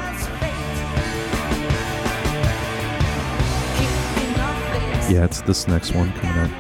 Yeah, 5.09 5.25
it's 5.25 5.41
this 5.41 5.67
next 5.67 5.95
one 5.95 6.13
coming 6.13 6.39
up. 6.39 6.51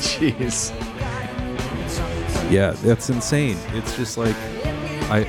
Jeez. 0.00 0.72
Yeah, 2.50 2.72
that's 2.72 3.08
insane. 3.08 3.56
It's 3.68 3.96
just 3.96 4.18
like, 4.18 4.34
I, 5.10 5.24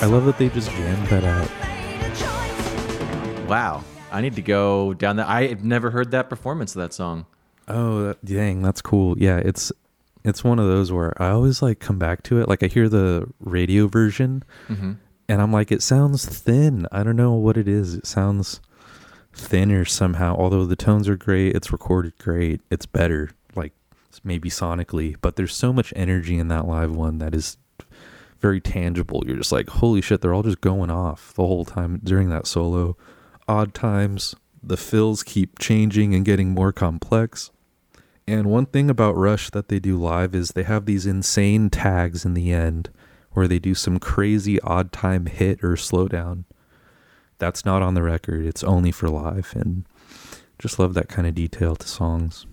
I 0.00 0.06
love 0.06 0.24
that 0.26 0.38
they 0.38 0.48
just 0.50 0.70
jammed 0.70 1.08
that 1.08 1.24
out. 1.24 1.50
Wow. 3.48 3.82
I 4.12 4.20
need 4.20 4.36
to 4.36 4.42
go 4.42 4.94
down 4.94 5.16
that. 5.16 5.28
I've 5.28 5.64
never 5.64 5.90
heard 5.90 6.12
that 6.12 6.30
performance 6.30 6.76
of 6.76 6.82
that 6.82 6.92
song. 6.94 7.26
Oh, 7.66 8.04
that, 8.04 8.24
dang, 8.24 8.62
that's 8.62 8.80
cool. 8.80 9.18
Yeah, 9.18 9.38
it's, 9.38 9.72
it's 10.24 10.44
one 10.44 10.58
of 10.58 10.66
those 10.66 10.92
where 10.92 11.20
I 11.20 11.30
always 11.30 11.62
like 11.62 11.78
come 11.80 11.98
back 11.98 12.22
to 12.24 12.40
it. 12.40 12.48
Like 12.48 12.62
I 12.62 12.66
hear 12.66 12.88
the 12.88 13.26
radio 13.40 13.86
version, 13.88 14.42
Mm-hmm. 14.68 14.92
and 15.28 15.42
I'm 15.42 15.52
like, 15.52 15.72
it 15.72 15.82
sounds 15.82 16.24
thin. 16.26 16.86
I 16.92 17.02
don't 17.02 17.16
know 17.16 17.32
what 17.34 17.56
it 17.56 17.68
is. 17.68 17.94
It 17.94 18.06
sounds 18.06 18.60
thinner 19.32 19.84
somehow. 19.84 20.36
Although 20.36 20.66
the 20.66 20.76
tones 20.76 21.08
are 21.08 21.16
great, 21.16 21.54
it's 21.56 21.72
recorded 21.72 22.18
great. 22.18 22.60
It's 22.70 22.86
better, 22.86 23.30
like 23.54 23.72
maybe 24.24 24.50
sonically, 24.50 25.16
but 25.20 25.36
there's 25.36 25.54
so 25.56 25.72
much 25.72 25.92
energy 25.96 26.38
in 26.38 26.48
that 26.48 26.66
live 26.66 26.94
one 26.94 27.18
that 27.18 27.34
is 27.34 27.56
very 28.40 28.60
tangible. 28.60 29.22
You're 29.26 29.36
just 29.38 29.52
like, 29.52 29.68
holy 29.68 30.00
shit, 30.02 30.20
they're 30.20 30.34
all 30.34 30.42
just 30.42 30.60
going 30.60 30.90
off 30.90 31.32
the 31.34 31.46
whole 31.46 31.64
time 31.64 32.00
during 32.04 32.28
that 32.28 32.46
solo. 32.46 32.96
Odd 33.48 33.72
times, 33.74 34.34
the 34.62 34.76
fills 34.76 35.22
keep 35.22 35.58
changing 35.58 36.14
and 36.14 36.24
getting 36.24 36.50
more 36.50 36.72
complex. 36.72 37.50
And 38.26 38.46
one 38.46 38.66
thing 38.66 38.88
about 38.88 39.16
Rush 39.16 39.50
that 39.50 39.68
they 39.68 39.78
do 39.78 39.98
live 39.98 40.34
is 40.34 40.50
they 40.50 40.62
have 40.62 40.86
these 40.86 41.06
insane 41.06 41.70
tags 41.70 42.24
in 42.24 42.34
the 42.34 42.52
end 42.52 42.90
where 43.32 43.48
they 43.48 43.58
do 43.58 43.74
some 43.74 43.98
crazy 43.98 44.60
odd 44.60 44.92
time 44.92 45.26
hit 45.26 45.62
or 45.64 45.74
slowdown. 45.74 46.44
That's 47.38 47.64
not 47.64 47.82
on 47.82 47.94
the 47.94 48.02
record. 48.02 48.46
It's 48.46 48.62
only 48.62 48.92
for 48.92 49.08
live 49.08 49.52
and 49.56 49.84
just 50.58 50.78
love 50.78 50.94
that 50.94 51.08
kind 51.08 51.26
of 51.26 51.34
detail 51.34 51.74
to 51.74 51.88
songs. 51.88 52.46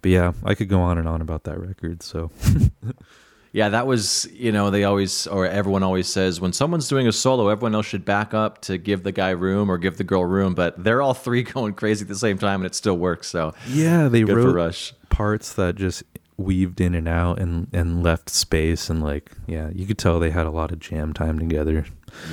But 0.00 0.10
yeah, 0.10 0.32
I 0.44 0.54
could 0.54 0.68
go 0.68 0.80
on 0.80 0.98
and 0.98 1.06
on 1.06 1.20
about 1.20 1.44
that 1.44 1.60
record, 1.60 2.02
so 2.02 2.30
Yeah, 3.52 3.68
that 3.68 3.86
was, 3.86 4.26
you 4.32 4.50
know, 4.50 4.70
they 4.70 4.84
always, 4.84 5.26
or 5.26 5.46
everyone 5.46 5.82
always 5.82 6.08
says 6.08 6.40
when 6.40 6.54
someone's 6.54 6.88
doing 6.88 7.06
a 7.06 7.12
solo, 7.12 7.48
everyone 7.48 7.74
else 7.74 7.84
should 7.84 8.04
back 8.04 8.32
up 8.32 8.62
to 8.62 8.78
give 8.78 9.02
the 9.02 9.12
guy 9.12 9.30
room 9.30 9.70
or 9.70 9.76
give 9.76 9.98
the 9.98 10.04
girl 10.04 10.24
room, 10.24 10.54
but 10.54 10.82
they're 10.82 11.02
all 11.02 11.12
three 11.12 11.42
going 11.54 11.74
crazy 11.74 12.02
at 12.04 12.08
the 12.08 12.16
same 12.16 12.38
time 12.38 12.60
and 12.60 12.66
it 12.66 12.74
still 12.74 12.96
works. 12.96 13.28
So 13.28 13.52
yeah, 13.68 14.08
they 14.08 14.22
good 14.22 14.36
wrote 14.36 14.54
Rush. 14.54 14.94
parts 15.10 15.52
that 15.54 15.76
just 15.76 16.02
weaved 16.38 16.80
in 16.80 16.94
and 16.94 17.06
out 17.06 17.38
and 17.38 17.68
and 17.74 18.02
left 18.02 18.28
space 18.30 18.88
and 18.88 19.02
like 19.02 19.30
yeah, 19.46 19.68
you 19.74 19.86
could 19.86 19.98
tell 19.98 20.18
they 20.18 20.30
had 20.30 20.46
a 20.46 20.50
lot 20.50 20.72
of 20.72 20.80
jam 20.80 21.12
time 21.12 21.38
together. 21.38 21.84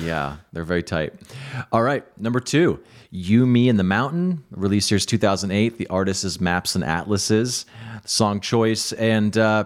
Yeah, 0.02 0.36
they're 0.52 0.64
very 0.64 0.82
tight. 0.82 1.14
All 1.72 1.82
right, 1.82 2.04
number 2.18 2.40
two, 2.40 2.80
You, 3.10 3.46
Me, 3.46 3.68
and 3.68 3.78
the 3.78 3.84
Mountain, 3.84 4.44
released 4.50 4.90
year's 4.90 5.06
2008. 5.06 5.78
The 5.78 5.86
artist 5.86 6.24
is 6.24 6.40
Maps 6.40 6.74
and 6.74 6.84
Atlases. 6.84 7.64
Song 8.04 8.40
choice, 8.40 8.92
and 8.92 9.36
uh, 9.38 9.64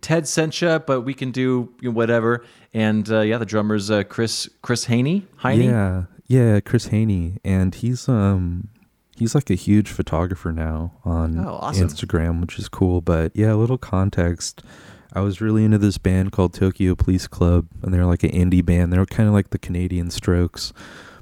Ted 0.00 0.24
Zancha, 0.24 0.84
but 0.86 1.02
we 1.02 1.14
can 1.14 1.30
do 1.30 1.72
whatever. 1.82 2.44
And 2.74 3.10
uh, 3.10 3.20
yeah, 3.20 3.38
the 3.38 3.46
drummer's 3.46 3.90
uh, 3.90 4.02
Chris 4.04 4.48
Chris 4.62 4.84
Hainey. 4.84 5.26
Hainey? 5.42 5.66
Yeah, 5.66 6.04
yeah, 6.26 6.60
Chris 6.60 6.86
Hainey, 6.88 7.38
and 7.44 7.74
he's 7.74 8.08
um 8.08 8.68
he's 9.16 9.34
like 9.34 9.48
a 9.50 9.54
huge 9.54 9.88
photographer 9.90 10.52
now 10.52 10.92
on 11.04 11.38
Oh, 11.38 11.58
awesome. 11.62 11.88
Instagram, 11.88 12.40
which 12.40 12.58
is 12.58 12.68
cool. 12.68 13.00
But 13.00 13.32
yeah, 13.34 13.52
a 13.52 13.56
little 13.56 13.78
context. 13.78 14.62
I 15.14 15.20
was 15.20 15.40
really 15.40 15.64
into 15.64 15.78
this 15.78 15.96
band 15.96 16.32
called 16.32 16.52
Tokyo 16.52 16.94
Police 16.94 17.26
Club, 17.26 17.66
and 17.82 17.94
they're 17.94 18.04
like 18.04 18.22
an 18.22 18.30
indie 18.32 18.62
band. 18.64 18.92
They're 18.92 19.06
kind 19.06 19.26
of 19.28 19.34
like 19.34 19.48
the 19.48 19.58
Canadian 19.58 20.10
Strokes, 20.10 20.74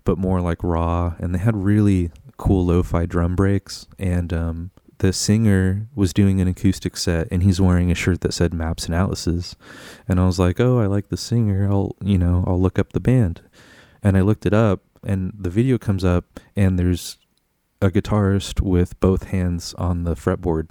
but 0.04 0.18
more 0.18 0.40
like 0.40 0.64
raw. 0.64 1.14
And 1.21 1.33
they 1.33 1.38
had 1.38 1.56
really 1.56 2.11
cool 2.37 2.66
lo-fi 2.66 3.06
drum 3.06 3.37
breaks. 3.37 3.87
And 3.97 4.33
um, 4.33 4.71
the 4.98 5.12
singer 5.12 5.88
was 5.94 6.12
doing 6.12 6.40
an 6.40 6.48
acoustic 6.48 6.96
set, 6.96 7.28
and 7.30 7.42
he's 7.42 7.60
wearing 7.60 7.90
a 7.90 7.94
shirt 7.94 8.20
that 8.22 8.34
said 8.34 8.54
Maps 8.54 8.86
and 8.86 8.94
Atlases. 8.94 9.56
And 10.08 10.20
I 10.20 10.26
was 10.26 10.38
like, 10.38 10.60
oh, 10.60 10.80
I 10.80 10.86
like 10.86 11.08
the 11.08 11.16
singer. 11.16 11.68
I'll 11.70 11.96
you 12.02 12.18
know 12.18 12.44
I'll 12.46 12.60
look 12.60 12.78
up 12.78 12.92
the 12.92 13.00
band. 13.00 13.42
And 14.02 14.16
I 14.16 14.20
looked 14.20 14.44
it 14.46 14.54
up, 14.54 14.82
and 15.04 15.32
the 15.38 15.50
video 15.50 15.78
comes 15.78 16.04
up, 16.04 16.40
and 16.54 16.78
there's 16.78 17.18
a 17.84 17.90
guitarist 17.90 18.60
with 18.60 18.98
both 19.00 19.24
hands 19.24 19.74
on 19.74 20.04
the 20.04 20.14
fretboard 20.14 20.68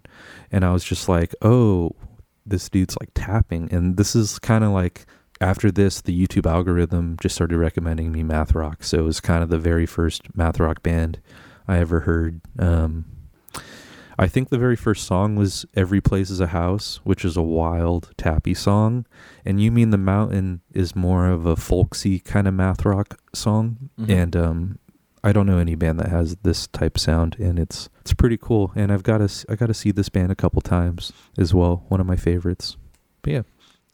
and 0.52 0.66
i 0.66 0.74
was 0.74 0.84
just 0.84 1.08
like 1.08 1.36
oh 1.42 1.92
this 2.46 2.70
dude's 2.70 2.98
like 3.00 3.12
tapping 3.14 3.72
and 3.72 3.98
this 3.98 4.16
is 4.16 4.40
kind 4.40 4.64
of 4.64 4.72
like 4.72 5.06
after 5.40 5.72
this 5.72 6.02
the 6.02 6.28
youtube 6.28 6.50
algorithm 6.50 7.16
just 7.22 7.36
started 7.36 7.58
recommending 7.58 8.12
me 8.12 8.24
math 8.24 8.56
rock 8.56 8.84
so 8.84 9.00
it 9.00 9.04
was 9.04 9.20
kind 9.20 9.44
of 9.44 9.50
the 9.50 9.60
very 9.60 9.86
first 9.86 10.36
math 10.36 10.60
rock 10.60 10.82
band 10.82 11.20
i 11.68 11.78
ever 11.78 12.02
heard 12.02 12.42
um 12.58 13.06
I 14.18 14.28
think 14.28 14.50
the 14.50 14.58
very 14.60 14.76
first 14.76 15.06
song 15.08 15.36
was 15.36 15.66
Every 15.76 16.00
Place 16.00 16.30
is 16.30 16.40
a 16.40 16.48
House, 16.48 17.00
which 17.04 17.26
is 17.26 17.36
a 17.36 17.42
wild, 17.42 18.12
tappy 18.18 18.54
song. 18.54 19.06
And 19.44 19.60
You 19.62 19.72
Mean 19.72 19.90
the 19.90 19.98
Mountain 19.98 20.62
is 20.72 20.96
more 20.96 21.28
of 21.28 21.46
a 21.46 21.56
folksy 21.56 22.20
kind 22.20 22.48
of 22.48 22.54
math 22.54 22.86
rock 22.86 23.20
song. 23.34 23.90
Mhm. 24.00 24.10
And 24.10 24.36
um, 24.36 24.80
I 25.24 25.32
don't 25.32 25.48
know 25.48 25.58
any 25.58 25.74
band 25.76 26.00
that 26.00 26.10
has 26.10 26.36
this 26.44 26.68
type 26.68 27.00
sound, 27.00 27.38
and 27.40 27.58
it's 27.58 27.90
it's 28.02 28.14
pretty 28.14 28.38
cool. 28.38 28.72
And 28.76 28.92
I've 28.92 29.04
got 29.04 29.18
to 29.20 29.46
I 29.50 29.56
got 29.56 29.68
to 29.68 29.74
see 29.74 29.90
this 29.92 30.10
band 30.10 30.32
a 30.32 30.36
couple 30.36 30.62
times 30.62 31.12
as 31.38 31.54
well. 31.54 31.84
One 31.88 32.00
of 32.00 32.06
my 32.06 32.16
favorites. 32.18 32.78
But 33.24 33.34
yeah, 33.34 33.42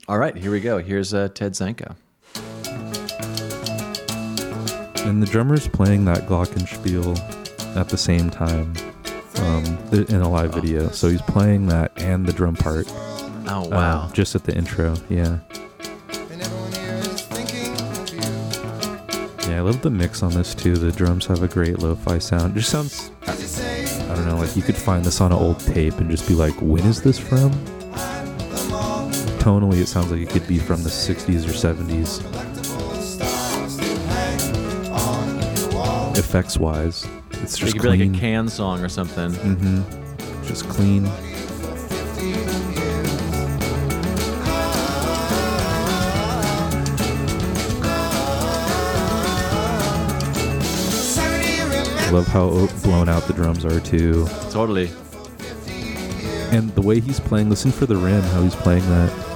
All 0.07 0.17
right, 0.17 0.35
here 0.35 0.51
we 0.51 0.59
go. 0.59 0.79
Here's 0.79 1.13
uh, 1.13 1.29
Ted 1.29 1.53
Zancha. 1.53 1.95
and 5.05 5.21
the 5.23 5.27
drummer's 5.27 5.67
playing 5.67 6.05
that 6.05 6.27
glockenspiel 6.27 7.17
at 7.77 7.89
the 7.89 7.97
same 7.97 8.29
time 8.29 8.73
um, 9.37 9.65
in 9.91 10.21
a 10.21 10.29
live 10.29 10.53
video. 10.53 10.89
So 10.89 11.09
he's 11.09 11.21
playing 11.21 11.67
that 11.67 11.91
and 11.97 12.25
the 12.25 12.33
drum 12.33 12.55
part. 12.55 12.87
Oh 13.47 13.65
uh, 13.65 13.69
wow. 13.69 14.09
just 14.13 14.35
at 14.35 14.43
the 14.43 14.55
intro, 14.55 14.95
yeah. 15.09 15.39
And 16.31 16.41
everyone 16.41 16.71
here 16.73 16.95
is 16.95 17.21
thinking 17.21 17.73
of 17.81 18.13
you. 18.13 19.51
Yeah, 19.51 19.57
I 19.57 19.61
love 19.61 19.81
the 19.81 19.89
mix 19.89 20.21
on 20.21 20.31
this 20.33 20.53
too. 20.53 20.75
The 20.75 20.91
drums 20.91 21.25
have 21.25 21.41
a 21.41 21.47
great 21.47 21.79
lo-fi 21.79 22.19
sound. 22.19 22.55
Just 22.55 22.69
sounds, 22.69 23.11
As 23.25 23.41
you 23.41 23.47
say, 23.47 23.85
I 24.09 24.15
don't 24.15 24.25
know, 24.25 24.37
like 24.37 24.55
you 24.55 24.61
could 24.61 24.75
find 24.77 25.03
this 25.03 25.19
on 25.21 25.31
an 25.31 25.37
old 25.39 25.59
tape 25.59 25.95
and 25.95 26.09
just 26.11 26.27
be 26.27 26.35
like, 26.35 26.53
when 26.61 26.85
is 26.85 27.01
this 27.01 27.17
from? 27.17 27.51
Tonally, 29.39 29.81
it 29.81 29.87
sounds 29.87 30.11
like 30.11 30.19
it 30.19 30.29
could 30.29 30.47
be 30.47 30.59
from 30.59 30.83
the 30.83 30.89
60s 30.89 31.45
or 31.47 31.53
70s. 31.53 32.19
collectible 32.19 33.01
stars 33.01 33.77
to 33.77 33.97
hang 34.09 34.91
on 34.91 35.57
your 35.57 35.69
wall. 35.69 36.13
Effects-wise, 36.17 37.07
it's 37.41 37.57
just 37.57 37.75
it 37.75 37.79
could 37.79 37.89
clean. 37.89 37.99
be 37.99 38.05
like 38.07 38.17
a 38.17 38.19
can 38.19 38.47
song 38.49 38.83
or 38.83 38.89
something. 38.89 39.31
Mm-hmm. 39.31 40.45
Just 40.45 40.67
clean. 40.69 41.05
Love 52.11 52.25
how 52.27 52.49
blown 52.81 53.07
out 53.07 53.21
the 53.23 53.33
drums 53.33 53.63
are 53.65 53.79
too. 53.79 54.27
Totally. 54.49 54.89
And 56.51 56.73
the 56.73 56.81
way 56.81 56.99
he's 56.99 57.19
playing, 57.19 57.51
listen 57.51 57.71
for 57.71 57.85
the 57.85 57.95
rim, 57.95 58.23
how 58.23 58.41
he's 58.41 58.55
playing 58.55 58.81
that. 58.89 59.28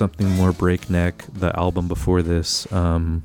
Something 0.00 0.30
more 0.30 0.50
breakneck, 0.50 1.26
the 1.30 1.54
album 1.58 1.86
before 1.86 2.22
this, 2.22 2.70
um, 2.72 3.22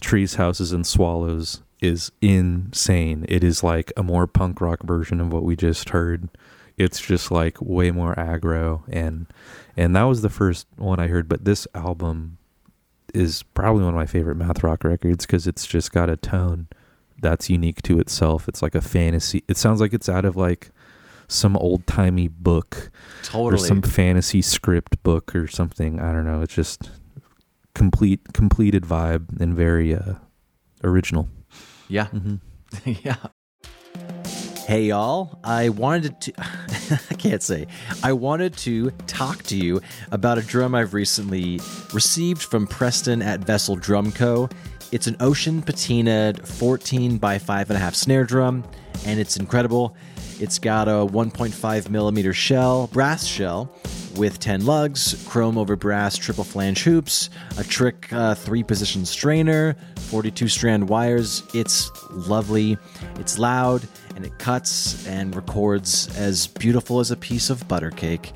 Trees, 0.00 0.36
Houses, 0.36 0.72
and 0.72 0.86
Swallows, 0.86 1.60
is 1.82 2.10
insane. 2.22 3.26
It 3.28 3.44
is 3.44 3.62
like 3.62 3.92
a 3.94 4.02
more 4.02 4.26
punk 4.26 4.62
rock 4.62 4.82
version 4.84 5.20
of 5.20 5.30
what 5.30 5.42
we 5.42 5.54
just 5.54 5.90
heard. 5.90 6.30
It's 6.78 6.98
just 6.98 7.30
like 7.30 7.60
way 7.60 7.90
more 7.90 8.14
aggro, 8.14 8.84
and 8.88 9.26
and 9.76 9.94
that 9.94 10.04
was 10.04 10.22
the 10.22 10.30
first 10.30 10.66
one 10.76 10.98
I 10.98 11.08
heard. 11.08 11.28
But 11.28 11.44
this 11.44 11.68
album 11.74 12.38
is 13.12 13.42
probably 13.42 13.84
one 13.84 13.92
of 13.92 13.98
my 13.98 14.06
favorite 14.06 14.36
math 14.36 14.64
rock 14.64 14.82
records 14.82 15.26
because 15.26 15.46
it's 15.46 15.66
just 15.66 15.92
got 15.92 16.08
a 16.08 16.16
tone 16.16 16.68
that's 17.20 17.50
unique 17.50 17.82
to 17.82 18.00
itself. 18.00 18.48
It's 18.48 18.62
like 18.62 18.74
a 18.74 18.80
fantasy. 18.80 19.44
It 19.46 19.58
sounds 19.58 19.78
like 19.78 19.92
it's 19.92 20.08
out 20.08 20.24
of 20.24 20.36
like 20.36 20.70
some 21.28 21.56
old 21.56 21.86
timey 21.86 22.28
book 22.28 22.90
or 23.34 23.56
some 23.56 23.82
fantasy 23.82 24.42
script 24.42 25.02
book 25.02 25.34
or 25.34 25.46
something. 25.46 26.00
I 26.00 26.12
don't 26.12 26.24
know. 26.24 26.42
It's 26.42 26.54
just 26.54 26.90
complete 27.74 28.32
completed 28.32 28.84
vibe 28.84 29.40
and 29.40 29.54
very 29.54 29.94
uh, 29.94 30.14
original. 30.82 31.28
yeah. 31.88 32.06
Mm-hmm. 32.06 32.92
yeah. 33.04 33.16
Hey 34.66 34.84
y'all, 34.84 35.38
I 35.44 35.68
wanted 35.68 36.20
to 36.22 36.32
I 37.10 37.14
can't 37.14 37.42
say. 37.42 37.66
I 38.02 38.12
wanted 38.12 38.56
to 38.58 38.90
talk 39.06 39.42
to 39.44 39.56
you 39.56 39.80
about 40.10 40.38
a 40.38 40.42
drum 40.42 40.74
I've 40.74 40.94
recently 40.94 41.60
received 41.92 42.42
from 42.42 42.66
Preston 42.66 43.20
at 43.20 43.40
Vessel 43.40 43.76
Drum 43.76 44.10
Co. 44.10 44.48
It's 44.90 45.06
an 45.06 45.16
ocean 45.20 45.60
patinaed 45.60 46.46
14 46.46 47.18
by 47.18 47.38
5.5 47.38 47.94
snare 47.94 48.24
drum, 48.24 48.64
and 49.04 49.18
it's 49.20 49.36
incredible. 49.36 49.96
It's 50.40 50.58
got 50.58 50.88
a 50.88 51.06
1.5 51.06 51.90
millimeter 51.90 52.32
shell, 52.32 52.88
brass 52.88 53.24
shell, 53.24 53.70
with 54.16 54.38
10 54.38 54.64
lugs, 54.64 55.24
chrome 55.28 55.58
over 55.58 55.76
brass 55.76 56.16
triple 56.16 56.44
flange 56.44 56.82
hoops, 56.82 57.30
a 57.58 57.64
trick 57.64 58.12
uh, 58.12 58.34
three 58.34 58.62
position 58.62 59.04
strainer, 59.04 59.76
42 59.96 60.48
strand 60.48 60.88
wires. 60.88 61.42
It's 61.54 61.90
lovely, 62.10 62.76
it's 63.18 63.38
loud, 63.38 63.86
and 64.16 64.24
it 64.24 64.38
cuts 64.38 65.06
and 65.06 65.34
records 65.34 66.16
as 66.16 66.46
beautiful 66.46 67.00
as 67.00 67.10
a 67.10 67.16
piece 67.16 67.50
of 67.50 67.66
butter 67.68 67.90
cake. 67.90 68.32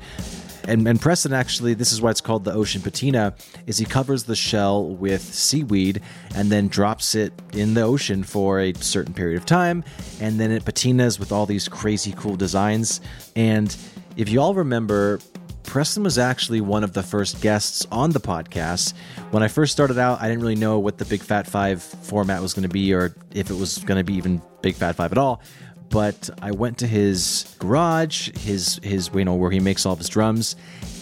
And, 0.69 0.87
and 0.87 1.01
Preston 1.01 1.33
actually, 1.33 1.73
this 1.73 1.91
is 1.91 1.99
why 1.99 2.11
it's 2.11 2.21
called 2.21 2.43
the 2.43 2.53
ocean 2.53 2.83
patina, 2.83 3.33
is 3.65 3.79
he 3.79 3.85
covers 3.85 4.25
the 4.25 4.35
shell 4.35 4.85
with 4.85 5.23
seaweed 5.23 5.99
and 6.35 6.51
then 6.51 6.67
drops 6.67 7.15
it 7.15 7.33
in 7.53 7.73
the 7.73 7.81
ocean 7.81 8.23
for 8.23 8.59
a 8.59 8.73
certain 8.75 9.15
period 9.15 9.39
of 9.39 9.47
time, 9.47 9.83
and 10.21 10.39
then 10.39 10.51
it 10.51 10.63
patinas 10.65 11.17
with 11.19 11.31
all 11.31 11.47
these 11.47 11.67
crazy 11.67 12.13
cool 12.15 12.35
designs. 12.35 13.01
And 13.35 13.75
if 14.15 14.29
you 14.29 14.41
all 14.41 14.53
remember, 14.53 15.19
Preston 15.63 16.03
was 16.03 16.19
actually 16.19 16.61
one 16.61 16.83
of 16.83 16.93
the 16.93 17.01
first 17.01 17.41
guests 17.41 17.87
on 17.91 18.11
the 18.11 18.19
podcast. 18.19 18.93
When 19.31 19.41
I 19.41 19.47
first 19.47 19.71
started 19.71 19.97
out, 19.97 20.21
I 20.21 20.27
didn't 20.27 20.41
really 20.41 20.53
know 20.55 20.77
what 20.77 20.99
the 20.99 21.05
Big 21.05 21.21
Fat 21.21 21.47
Five 21.47 21.81
format 21.81 22.43
was 22.43 22.53
going 22.53 22.63
to 22.63 22.69
be, 22.69 22.93
or 22.93 23.15
if 23.31 23.49
it 23.49 23.55
was 23.55 23.79
going 23.79 23.97
to 23.97 24.03
be 24.03 24.13
even 24.13 24.39
Big 24.61 24.75
Fat 24.75 24.95
Five 24.95 25.11
at 25.13 25.17
all 25.17 25.41
but 25.89 26.29
I 26.41 26.51
went 26.51 26.77
to 26.79 26.87
his 26.87 27.55
garage, 27.59 28.29
his 28.37 28.79
his 28.83 29.09
you 29.13 29.25
know 29.25 29.35
where 29.35 29.51
he 29.51 29.59
makes 29.59 29.85
all 29.85 29.93
of 29.93 29.99
his 29.99 30.09
drums. 30.09 30.55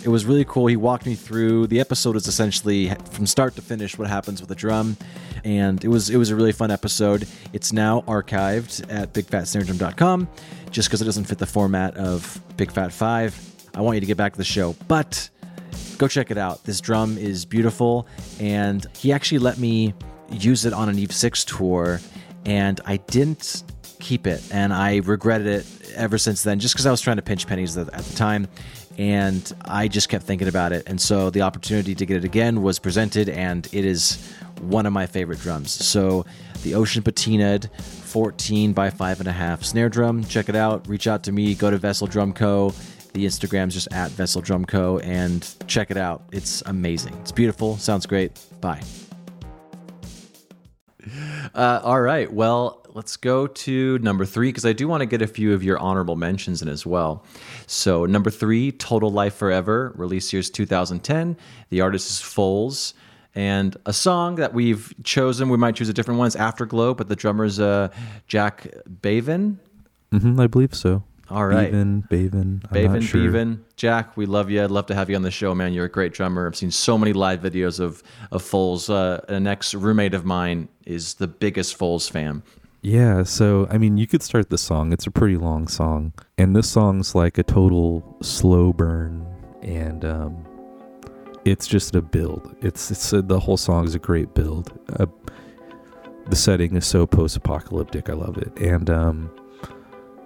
It 0.04 0.10
was 0.10 0.26
really 0.26 0.46
cool. 0.46 0.68
He 0.68 0.78
walked 0.78 1.06
me 1.06 1.16
through. 1.16 1.68
The 1.68 1.80
episode 1.80 2.16
is 2.16 2.28
essentially 2.28 2.94
from 3.12 3.26
start 3.26 3.56
to 3.56 3.62
finish 3.62 3.98
what 3.98 4.08
happens 4.08 4.40
with 4.42 4.50
a 4.52 4.56
drum, 4.56 4.98
and 5.44 5.84
it 5.84 5.90
was 5.90 6.10
it 6.10 6.18
was 6.18 6.30
a 6.30 6.36
really 6.36 6.52
fun 6.52 6.72
episode. 6.72 7.28
It's 7.54 7.74
now 7.74 8.02
archived 8.02 8.86
at 8.92 9.14
bigfatsnaredrum.com, 9.14 10.28
just 10.72 10.88
because 10.88 11.02
it 11.02 11.06
doesn't 11.06 11.26
fit 11.26 11.38
the 11.38 11.46
format 11.46 11.98
of 11.98 12.42
Big 12.56 12.72
Fat 12.72 12.94
Five. 12.94 13.38
I 13.76 13.82
want 13.82 13.96
you 13.96 14.02
to 14.02 14.08
get 14.08 14.18
back 14.18 14.34
to 14.34 14.38
the 14.38 14.46
show, 14.46 14.76
but 14.88 15.30
go 15.98 16.08
check 16.08 16.32
it 16.32 16.38
out. 16.38 16.64
This 16.64 16.80
drum 16.80 17.18
is 17.18 17.46
beautiful, 17.46 18.08
and 18.40 18.86
he 18.98 19.12
actually 19.12 19.40
let 19.40 19.58
me 19.58 19.94
use 20.32 20.66
it 20.66 20.74
on 20.74 20.90
an 20.90 20.98
Eve 20.98 21.12
Six 21.12 21.44
tour, 21.44 22.00
and 22.46 22.80
I 22.86 22.98
didn't 22.98 23.64
keep 24.08 24.26
it, 24.26 24.42
and 24.52 24.74
I 24.74 24.98
regretted 24.98 25.48
it 25.48 25.92
ever 25.96 26.18
since 26.18 26.42
then, 26.44 26.60
just 26.60 26.74
because 26.74 26.86
I 26.86 26.92
was 26.92 27.02
trying 27.02 27.18
to 27.18 27.22
pinch 27.22 27.46
pennies 27.46 27.76
at 27.78 27.92
the 27.92 28.16
time, 28.16 28.48
and 28.98 29.54
I 29.66 29.90
just 29.90 30.08
kept 30.08 30.24
thinking 30.26 30.48
about 30.48 30.72
it, 30.72 30.84
and 30.88 31.00
so 31.00 31.30
the 31.30 31.42
opportunity 31.42 31.94
to 31.94 32.06
get 32.06 32.16
it 32.18 32.24
again 32.24 32.62
was 32.62 32.80
presented, 32.80 33.28
and 33.28 33.68
it 33.74 33.84
is 33.84 34.34
one 34.62 34.86
of 34.86 34.94
my 34.94 35.06
favorite 35.06 35.40
drums. 35.40 35.72
So 35.72 36.26
the 36.64 36.76
Ocean 36.76 37.04
Patinaed 37.04 37.70
14 37.82 38.72
by 38.72 38.90
five 38.90 39.20
and 39.20 39.28
a 39.28 39.34
half 39.34 39.64
snare 39.64 39.90
drum. 39.90 40.24
Check 40.24 40.48
it 40.50 40.56
out. 40.56 40.88
Reach 40.88 41.08
out 41.08 41.24
to 41.24 41.32
me. 41.32 41.54
Go 41.54 41.70
to 41.70 41.78
Vessel 41.78 42.08
Drum 42.08 42.34
Co. 42.34 42.74
The 43.14 43.26
Instagram's 43.26 43.74
just 43.74 43.88
at 43.92 44.12
Vessel 44.12 44.42
Drum 44.42 44.66
Co. 44.66 45.00
and 45.00 45.48
check 45.68 45.92
it 45.92 45.98
out. 45.98 46.24
It's 46.32 46.64
amazing. 46.66 47.14
It's 47.22 47.32
beautiful. 47.32 47.78
Sounds 47.78 48.06
great. 48.06 48.40
Bye. 48.62 48.82
Uh, 51.54 51.82
all 51.84 52.02
right. 52.02 52.32
Well, 52.32 52.86
let's 52.94 53.18
go 53.18 53.48
to 53.48 54.00
number 54.00 54.26
three 54.26 54.50
because 54.50 54.66
I 54.66 54.74
do 54.74 54.88
want 54.88 55.02
to 55.02 55.06
get 55.06 55.22
a 55.22 55.28
few 55.28 55.54
of 55.54 55.64
your 55.64 55.78
honorable 55.78 56.16
mentions 56.16 56.62
in 56.62 56.68
as 56.68 56.86
well. 56.86 57.24
So, 57.68 58.06
number 58.06 58.30
three, 58.30 58.72
Total 58.72 59.12
Life 59.12 59.36
Forever, 59.36 59.94
release 59.96 60.34
year's 60.34 60.50
2010. 60.50 61.38
The 61.70 61.82
artist 61.82 62.10
is 62.10 62.22
Foals. 62.22 62.94
And 63.36 63.78
a 63.86 63.94
song 63.94 64.36
that 64.38 64.56
we've 64.56 64.96
chosen, 65.04 65.50
we 65.50 65.58
might 65.58 65.76
choose 65.76 65.90
a 65.90 65.94
different 65.94 66.18
one, 66.18 66.28
is 66.28 66.36
Afterglow, 66.36 66.96
but 66.96 67.08
the 67.08 67.16
drummer's 67.16 67.60
uh, 67.60 67.90
Jack 68.28 68.68
Bavin. 68.88 69.60
Mm-hmm, 70.12 70.40
I 70.40 70.48
believe 70.48 70.74
so. 70.74 71.04
All 71.30 71.46
right. 71.46 71.72
Bevan, 71.72 72.04
Baven. 72.10 72.64
I'm 72.66 72.70
Bavin, 72.72 73.02
sure. 73.02 73.24
Bevan, 73.26 73.66
Jack, 73.76 74.16
we 74.16 74.26
love 74.26 74.50
you. 74.50 74.64
I'd 74.64 74.72
love 74.72 74.86
to 74.88 74.96
have 74.96 75.10
you 75.10 75.16
on 75.16 75.24
the 75.24 75.32
show, 75.32 75.54
man. 75.54 75.74
You're 75.74 75.86
a 75.86 75.90
great 75.90 76.14
drummer. 76.14 76.48
I've 76.48 76.56
seen 76.56 76.72
so 76.72 76.98
many 76.98 77.14
live 77.14 77.42
videos 77.42 77.80
of 77.80 78.02
of 78.32 78.42
Foals. 78.42 78.90
Uh, 78.90 79.24
an 79.28 79.46
ex 79.48 79.74
roommate 79.74 80.14
of 80.14 80.24
mine 80.24 80.70
is 80.86 81.16
the 81.16 81.28
biggest 81.28 81.76
Foals 81.76 82.08
fan. 82.08 82.44
Yeah, 82.82 83.24
so 83.24 83.68
I 83.70 83.78
mean, 83.78 83.98
you 83.98 84.08
could 84.08 84.24
start 84.24 84.50
the 84.50 84.58
song. 84.58 84.94
It's 84.94 85.06
a 85.08 85.12
pretty 85.12 85.36
long 85.36 85.68
song, 85.68 86.14
and 86.38 86.56
this 86.56 86.70
song's 86.70 87.14
like 87.14 87.38
a 87.38 87.44
total 87.44 88.18
slow 88.22 88.72
burn, 88.72 89.26
and 89.62 90.06
um, 90.06 90.46
it's 91.44 91.68
just 91.68 91.96
a 91.96 92.02
build. 92.02 92.56
It's 92.62 92.90
it's 92.90 93.12
a, 93.12 93.22
the 93.22 93.40
whole 93.40 93.58
song 93.58 93.84
is 93.84 93.96
a 93.96 94.00
great 94.00 94.34
build. 94.34 94.80
Uh, 94.98 95.08
the 96.28 96.36
setting 96.36 96.76
is 96.76 96.86
so 96.86 97.06
post-apocalyptic. 97.06 98.10
I 98.10 98.14
love 98.14 98.38
it, 98.38 98.58
and 98.60 98.90
um, 98.90 99.32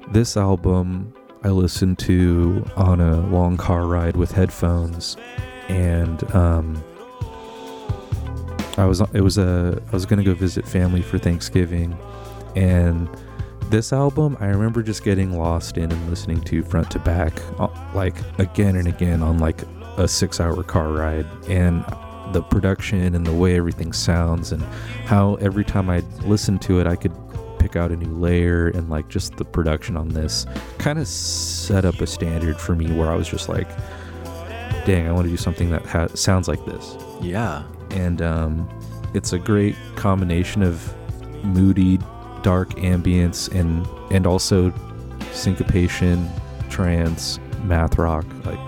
this 0.10 0.38
album 0.38 1.14
I 1.44 1.50
listened 1.50 1.98
to 2.00 2.66
on 2.76 3.02
a 3.02 3.20
long 3.28 3.58
car 3.58 3.88
ride 3.88 4.16
with 4.16 4.32
headphones, 4.32 5.18
and 5.70 6.24
um, 6.36 6.84
I 8.78 8.86
was 8.86 9.02
it 9.14 9.22
was 9.22 9.38
a 9.38 9.82
I 9.88 9.92
was 9.92 10.06
gonna 10.06 10.24
go 10.24 10.34
visit 10.34 10.68
family 10.68 11.02
for 11.02 11.18
Thanksgiving, 11.18 11.98
and 12.56 13.10
this 13.70 13.92
album 13.92 14.38
I 14.40 14.48
remember 14.48 14.84
just 14.84 15.04
getting 15.04 15.38
lost 15.38 15.78
in 15.78 15.92
and 15.92 16.10
listening 16.10 16.42
to 16.42 16.62
front 16.64 16.92
to 16.92 17.00
back, 17.00 17.42
uh, 17.58 17.68
like 17.96 18.16
again 18.38 18.76
and 18.76 18.88
again 18.88 19.24
on 19.24 19.40
like 19.40 19.62
a 19.98 20.08
six-hour 20.08 20.64
car 20.64 20.92
ride, 20.92 21.26
and 21.48 21.84
the 22.34 22.42
production 22.42 23.16
and 23.16 23.26
the 23.26 23.34
way 23.34 23.58
everything 23.58 23.92
sounds 23.92 24.52
and 24.52 24.62
how 25.06 25.36
every 25.36 25.66
time 25.66 25.90
I 25.90 26.00
listened 26.24 26.62
to 26.64 26.80
it 26.80 26.88
I 26.88 26.96
could 26.96 27.12
pick 27.62 27.76
out 27.76 27.91
a 27.91 27.95
new 27.95 28.17
layer 28.17 28.69
and 28.69 28.89
like 28.89 29.08
just 29.08 29.38
the 29.38 29.45
production 29.45 29.95
on 29.95 30.10
this 30.10 30.45
kind 30.80 30.97
of 31.00 31.08
set 31.08 31.86
up 31.86 32.02
a 32.02 32.08
standard 32.08 32.58
for 32.60 32.76
me 32.76 32.91
where 32.91 33.10
I 33.12 33.15
was 33.15 33.28
just 33.28 33.47
like 33.50 33.69
dang 34.86 35.08
I 35.08 35.12
want 35.12 35.26
to 35.26 35.30
do 35.30 35.38
something 35.38 35.69
that 35.69 35.86
ha- 35.86 36.08
sounds 36.15 36.47
like 36.47 36.63
this 36.65 36.95
Yeah. 37.21 37.63
and 37.91 38.21
um, 38.21 38.67
it's 39.13 39.32
a 39.34 39.38
great 39.39 39.76
combination 39.95 40.63
of 40.63 40.93
moody, 41.43 41.97
dark 42.41 42.69
ambience 42.76 43.47
and 43.54 43.86
and 44.12 44.26
also 44.26 44.74
syncopation, 45.32 46.30
trance, 46.69 47.39
math 47.63 47.97
rock, 47.97 48.26
like 48.45 48.60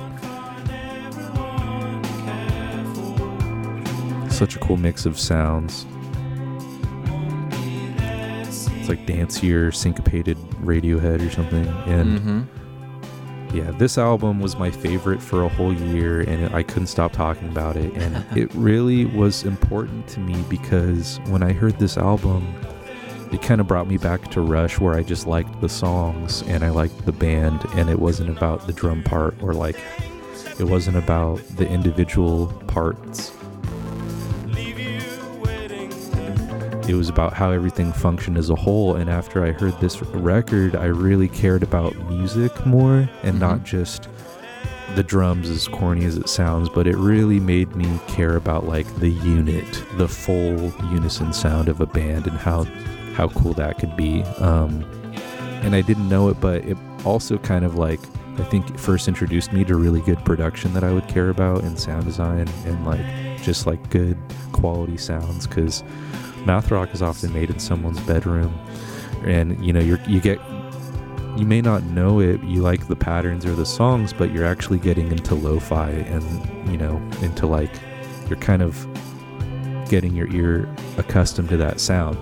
such 4.32 4.56
a 4.56 4.60
cool 4.60 4.77
mix 4.77 5.06
of 5.06 5.19
sounds. 5.19 5.86
It's 8.84 8.89
like 8.89 9.06
dancier, 9.06 9.74
syncopated 9.74 10.38
Radiohead 10.62 11.26
or 11.26 11.32
something, 11.32 11.65
and 11.88 12.19
hmm 12.19 12.41
yeah, 13.54 13.69
this 13.69 14.00
album 14.00 14.39
was 14.39 14.58
my 14.58 14.72
favorite 14.72 15.22
for 15.22 15.43
a 15.43 15.48
whole 15.48 15.74
year, 15.74 16.22
and 16.22 16.43
it, 16.43 16.54
I 16.54 16.63
couldn't 16.63 16.88
stop 16.88 17.13
talking 17.13 17.48
about 17.50 17.78
it. 17.78 17.93
And 17.93 18.26
it 18.38 18.52
really 18.56 19.06
was 19.06 19.43
important 19.43 20.08
to 20.10 20.19
me 20.19 20.43
because 20.50 21.19
when 21.28 21.43
I 21.43 21.54
heard 21.54 21.78
this 21.78 21.96
album, 21.96 22.52
it 23.32 23.43
kind 23.43 23.62
of 23.62 23.67
brought 23.67 23.88
me 23.88 23.98
back 23.98 24.32
to 24.32 24.41
Rush, 24.41 24.80
where 24.80 24.96
I 24.96 25.04
just 25.04 25.28
liked 25.28 25.62
the 25.62 25.69
songs 25.69 26.41
and 26.43 26.63
I 26.63 26.69
liked 26.69 27.06
the 27.06 27.12
band, 27.12 27.63
and 27.76 27.89
it 27.89 28.00
wasn't 28.00 28.36
about 28.36 28.65
the 28.65 28.74
drum 28.74 29.04
part 29.04 29.36
or 29.41 29.54
like 29.54 29.80
it 30.60 30.65
wasn't 30.65 30.98
about 30.98 31.38
the 31.56 31.67
individual 31.67 32.48
parts. 32.67 33.32
It 36.88 36.96
was 36.96 37.10
about 37.10 37.34
how 37.34 37.52
everything 37.52 37.93
functioned 37.93 38.38
as 38.38 38.50
a 38.50 38.56
whole. 38.56 38.96
And 38.96 39.10
after 39.10 39.46
I 39.46 39.52
heard 39.52 39.80
this 39.80 40.02
record, 40.02 40.76
I 40.76 40.86
really 40.86 41.30
cared 41.30 41.63
about 41.63 41.96
music 42.10 42.65
more 42.65 43.10
and 43.24 43.39
not 43.39 43.63
just 43.63 44.10
the 44.96 45.04
drums, 45.04 45.50
as 45.50 45.67
corny 45.67 46.06
as 46.06 46.17
it 46.17 46.30
sounds, 46.30 46.69
but 46.69 46.86
it 46.88 46.96
really 46.98 47.39
made 47.39 47.76
me 47.76 48.00
care 48.08 48.36
about 48.36 48.67
like 48.67 48.86
the 48.98 49.10
unit, 49.10 49.84
the 49.98 50.08
full 50.08 50.72
unison 50.91 51.34
sound 51.34 51.69
of 51.69 51.82
a 51.82 51.86
band 51.86 52.28
and 52.28 52.38
how 52.38 52.63
how 53.13 53.30
cool 53.30 53.54
that 53.54 53.78
could 53.80 53.96
be. 53.96 54.24
Um, 54.39 54.84
and 55.63 55.76
I 55.76 55.82
didn't 55.82 56.10
know 56.10 56.30
it, 56.30 56.39
but 56.39 56.65
it 56.65 56.78
also 57.06 57.38
kind 57.38 57.63
of 57.63 57.76
like 57.76 58.00
I 58.39 58.43
think 58.43 58.78
first 58.80 59.08
introduced 59.08 59.54
me 59.54 59.63
to 59.65 59.76
really 59.76 60.02
good 60.02 60.24
production 60.26 60.74
that 60.74 60.84
I 60.84 60.91
would 60.91 61.08
care 61.08 61.30
about 61.30 61.63
and 61.63 61.80
sound 61.80 62.06
design 62.06 62.48
and 62.65 62.86
like 62.86 63.06
just 63.41 63.67
like 63.67 63.89
good 63.89 64.17
quality 64.52 64.98
sounds 64.98 65.46
because 65.46 65.84
math 66.45 66.71
rock 66.71 66.93
is 66.93 67.01
often 67.01 67.34
made 67.34 67.49
in 67.49 67.60
someone's 67.60 67.99
bedroom. 68.01 68.53
And 69.23 69.63
you 69.65 69.71
know 69.71 69.79
you're 69.79 69.99
you 70.01 70.19
get 70.19 70.39
you 71.38 71.45
may 71.45 71.62
not 71.62 71.84
know 71.84 72.19
it 72.19 72.43
you 72.43 72.62
like 72.62 72.88
the 72.88 72.95
patterns 72.95 73.43
or 73.45 73.56
the 73.56 73.65
songs 73.65 74.13
but 74.13 74.32
you're 74.32 74.45
actually 74.45 74.77
getting 74.77 75.12
into 75.12 75.34
lo-fi 75.34 75.89
and 75.89 76.69
you 76.71 76.77
know 76.77 76.97
into 77.21 77.47
like 77.47 77.71
you're 78.27 78.38
kind 78.39 78.62
of 78.62 78.86
getting 79.89 80.13
your 80.15 80.32
ear 80.32 80.69
accustomed 80.97 81.49
to 81.49 81.58
that 81.58 81.79
sound. 81.79 82.17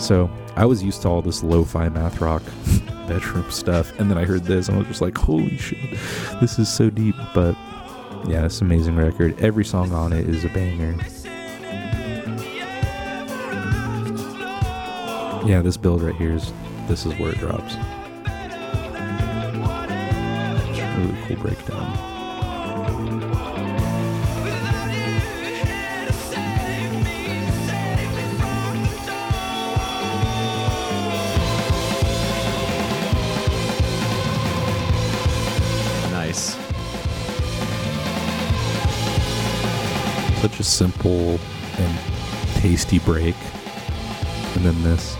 So 0.00 0.30
i 0.56 0.64
was 0.66 0.82
used 0.82 1.02
to 1.02 1.08
all 1.08 1.22
this 1.22 1.42
lo-fi 1.42 1.88
math 1.88 2.20
rock 2.20 2.42
bedroom 3.08 3.50
stuff 3.50 3.98
and 3.98 4.10
then 4.10 4.18
i 4.18 4.24
heard 4.24 4.44
this 4.44 4.68
and 4.68 4.76
i 4.76 4.78
was 4.78 4.88
just 4.88 5.00
like 5.00 5.16
holy 5.16 5.56
shit 5.56 5.98
this 6.40 6.58
is 6.58 6.72
so 6.72 6.90
deep. 6.90 7.16
But 7.34 7.56
yeah 8.26 8.44
it's 8.46 8.60
an 8.60 8.66
amazing 8.66 8.96
record. 8.96 9.38
Every 9.40 9.64
song 9.64 9.92
on 9.92 10.12
it 10.12 10.28
is 10.28 10.44
a 10.44 10.48
banger 10.48 10.96
yeah 15.44 15.60
this 15.60 15.76
build 15.76 16.02
right 16.02 16.14
here 16.16 16.32
is 16.32 16.52
this 16.88 17.06
is 17.06 17.18
where 17.18 17.30
it 17.30 17.38
drops. 17.38 17.76
Really 20.98 21.22
cool 21.26 21.36
breakdown. 21.36 21.92
Nice. 36.10 36.56
such 40.42 40.58
a 40.58 40.64
simple 40.64 41.38
and 41.78 41.98
tasty 42.56 42.98
break. 42.98 43.36
And 44.56 44.64
then 44.64 44.82
this 44.82 45.16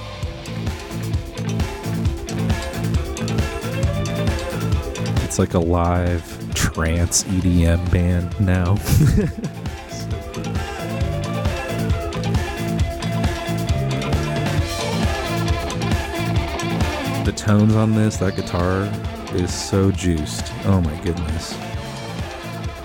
it's 5.33 5.39
like 5.39 5.55
a 5.55 5.59
live 5.59 6.55
trance 6.55 7.25
edm 7.25 7.91
band 7.91 8.39
now 8.39 8.75
the 17.25 17.33
tones 17.35 17.75
on 17.75 17.95
this 17.95 18.19
that 18.19 18.37
guitar 18.37 18.83
is 19.35 19.55
so 19.55 19.91
juiced 19.91 20.53
oh 20.67 20.83
my 20.83 20.95
goodness 21.01 21.59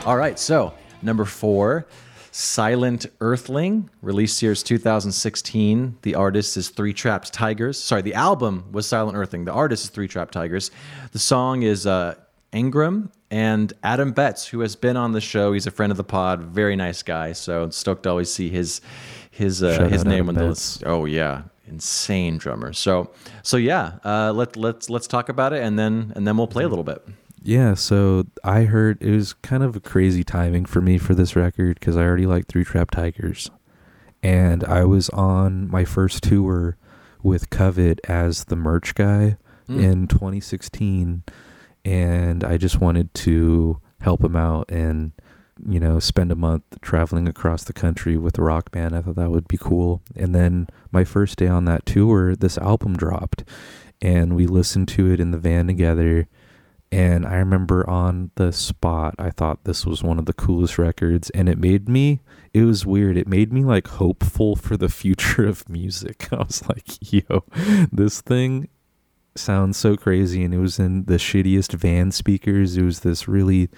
All 0.05 0.15
right, 0.15 0.39
so 0.39 0.73
number 1.01 1.25
four, 1.25 1.86
Silent 2.31 3.07
Earthling, 3.19 3.89
released 4.01 4.41
year's 4.41 4.63
2016. 4.63 5.97
The 6.01 6.15
artist 6.15 6.55
is 6.55 6.69
Three 6.69 6.93
Trapped 6.93 7.33
Tigers. 7.33 7.77
Sorry, 7.77 8.01
the 8.01 8.13
album 8.13 8.71
was 8.71 8.88
Silent 8.88 9.17
Earthling. 9.17 9.43
The 9.43 9.51
artist 9.51 9.83
is 9.83 9.89
Three 9.89 10.07
Trapped 10.07 10.33
Tigers. 10.33 10.71
The 11.12 11.19
song 11.19 11.63
is 11.63 11.86
uh, 11.86 12.15
Engram 12.53 13.12
and 13.29 13.73
Adam 13.83 14.12
Betts, 14.12 14.47
who 14.47 14.62
has 14.62 14.75
been 14.75 14.97
on 14.97 15.12
the 15.12 15.21
show. 15.21 15.53
He's 15.53 15.67
a 15.67 15.71
friend 15.71 15.91
of 15.91 15.97
the 15.97 16.03
pod, 16.03 16.41
very 16.41 16.75
nice 16.75 17.03
guy. 17.03 17.33
So 17.33 17.69
stoked 17.69 18.03
to 18.03 18.10
always 18.10 18.33
see 18.33 18.49
his 18.49 18.81
his 19.31 19.62
uh, 19.62 19.88
his 19.89 20.05
name 20.05 20.23
Adam 20.23 20.29
on 20.29 20.36
the 20.36 20.47
list. 20.47 20.83
Oh 20.86 21.05
yeah, 21.05 21.43
insane 21.67 22.38
drummer. 22.38 22.73
So 22.73 23.12
so 23.43 23.57
yeah, 23.57 23.99
uh, 24.03 24.31
let 24.33 24.55
let's 24.55 24.89
let's 24.89 25.07
talk 25.07 25.29
about 25.29 25.53
it 25.53 25.63
and 25.63 25.77
then 25.77 26.13
and 26.15 26.27
then 26.27 26.38
we'll 26.38 26.47
play 26.47 26.63
a 26.63 26.69
little 26.69 26.83
bit. 26.83 27.05
Yeah, 27.43 27.75
so 27.75 28.25
I 28.43 28.63
heard 28.63 29.01
it 29.01 29.12
was 29.12 29.33
kind 29.33 29.63
of 29.63 29.75
a 29.75 29.79
crazy 29.79 30.23
timing 30.23 30.65
for 30.65 30.81
me 30.81 30.97
for 30.97 31.15
this 31.15 31.36
record 31.36 31.79
because 31.79 31.95
I 31.95 32.01
already 32.01 32.25
like 32.25 32.47
Three 32.47 32.65
Trapped 32.65 32.95
Tigers. 32.95 33.49
And 34.23 34.63
I 34.65 34.83
was 34.83 35.10
on 35.10 35.69
my 35.69 35.86
first 35.86 36.23
tour 36.23 36.75
with 37.23 37.49
Covet 37.49 38.01
as 38.10 38.45
the 38.45 38.55
merch 38.55 38.95
guy 38.95 39.38
in 39.69 40.07
2016. 40.07 41.23
And 41.88 42.43
I 42.43 42.58
just 42.58 42.82
wanted 42.82 43.13
to 43.15 43.80
help 44.02 44.23
him 44.23 44.36
out 44.36 44.69
and, 44.69 45.13
you 45.65 45.80
know, 45.80 46.00
spend 46.00 46.32
a 46.32 46.36
month 46.36 46.63
traveling 46.82 47.28
across 47.28 47.63
the 47.63 47.73
country 47.73 48.17
with 48.17 48.38
a 48.38 48.43
rock 48.43 48.71
band. 48.71 48.95
I 48.95 49.02
thought 49.02 49.15
that 49.15 49.32
would 49.32 49.47
be 49.47 49.58
cool. 49.58 50.02
And 50.15 50.36
then 50.36 50.67
my 50.91 51.04
first 51.06 51.38
day 51.38 51.47
on 51.47 51.65
that 51.65 51.86
tour, 51.86 52.36
this 52.36 52.58
album 52.58 52.97
dropped. 52.97 53.45
And 54.02 54.36
we 54.36 54.47
listened 54.47 54.89
to 54.89 55.12
it 55.12 55.19
in 55.19 55.32
the 55.32 55.38
van 55.38 55.67
together 55.67 56.28
and 56.91 57.26
I 57.26 57.36
remember 57.36 57.88
on 57.89 58.32
the 58.36 58.54
spot, 58.54 59.15
I 59.19 59.30
thought 59.30 59.65
this 59.65 59.86
was 59.86 60.04
one 60.04 60.19
of 60.19 60.26
the 60.26 60.34
coolest 60.34 60.78
records, 60.78 61.30
and 61.32 61.50
it 61.50 61.58
made 61.58 61.89
me, 61.89 62.21
it 62.54 62.63
was 62.63 62.86
weird. 62.86 63.17
It 63.17 63.28
made 63.28 63.52
me 63.52 63.65
like 63.65 63.88
hopeful 63.88 64.56
for 64.56 64.78
the 64.78 64.89
future 65.04 65.45
of 65.45 65.67
music. 65.67 66.28
I 66.32 66.38
was 66.38 66.67
like, 66.67 66.86
yo, 67.12 67.43
this 67.91 68.21
thing 68.21 68.69
sounds 69.39 69.78
so 69.78 69.95
crazy. 69.95 70.43
And 70.43 70.54
it 70.54 70.60
was 70.60 70.80
in 70.80 71.06
the 71.06 71.15
shittiest 71.15 71.73
van 71.73 72.12
speakers. 72.12 72.78
It 72.78 72.84
was 72.84 73.02
this 73.02 73.28
really 73.28 73.69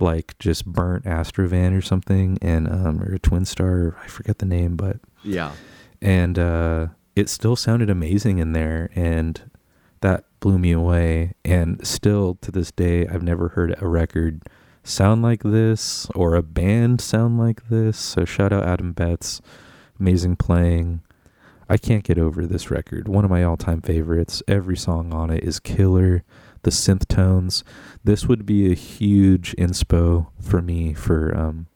like 0.00 0.38
just 0.38 0.66
burnt 0.66 1.04
Astrovan 1.04 1.76
or 1.76 1.80
something, 1.82 2.38
and, 2.42 2.68
um, 2.68 3.00
or 3.02 3.14
a 3.14 3.18
Twin 3.18 3.44
Star, 3.44 3.96
I 4.02 4.08
forget 4.08 4.38
the 4.38 4.46
name, 4.46 4.76
but 4.76 4.96
Yeah. 5.22 5.52
and 6.02 6.38
uh, 6.38 6.88
it 7.16 7.28
still 7.28 7.54
sounded 7.56 7.88
amazing 7.90 8.38
in 8.38 8.52
there 8.52 8.90
and 8.94 9.50
that 10.00 10.24
blew 10.40 10.58
me 10.58 10.72
away 10.72 11.32
and 11.44 11.86
still 11.86 12.34
to 12.42 12.50
this 12.50 12.70
day 12.72 13.06
i've 13.06 13.22
never 13.22 13.48
heard 13.50 13.74
a 13.80 13.86
record 13.88 14.42
sound 14.82 15.22
like 15.22 15.42
this 15.42 16.06
or 16.14 16.34
a 16.34 16.42
band 16.42 17.00
sound 17.00 17.38
like 17.38 17.68
this 17.70 17.96
so 17.96 18.24
shout 18.26 18.52
out 18.52 18.64
adam 18.64 18.92
betts 18.92 19.40
amazing 19.98 20.36
playing 20.36 21.00
i 21.68 21.76
can't 21.76 22.04
get 22.04 22.18
over 22.18 22.46
this 22.46 22.70
record. 22.70 23.08
One 23.08 23.24
of 23.24 23.30
my 23.30 23.42
all-time 23.42 23.80
favorites. 23.80 24.42
Every 24.48 24.76
song 24.76 25.12
on 25.12 25.30
it 25.30 25.44
is 25.44 25.60
killer. 25.60 26.24
The 26.62 26.70
synth 26.70 27.06
tones. 27.08 27.62
This 28.02 28.26
would 28.26 28.46
be 28.46 28.70
a 28.70 28.74
huge 28.74 29.54
inspo 29.56 30.28
for 30.40 30.62
me 30.62 30.94
for 30.94 31.36
um, 31.36 31.66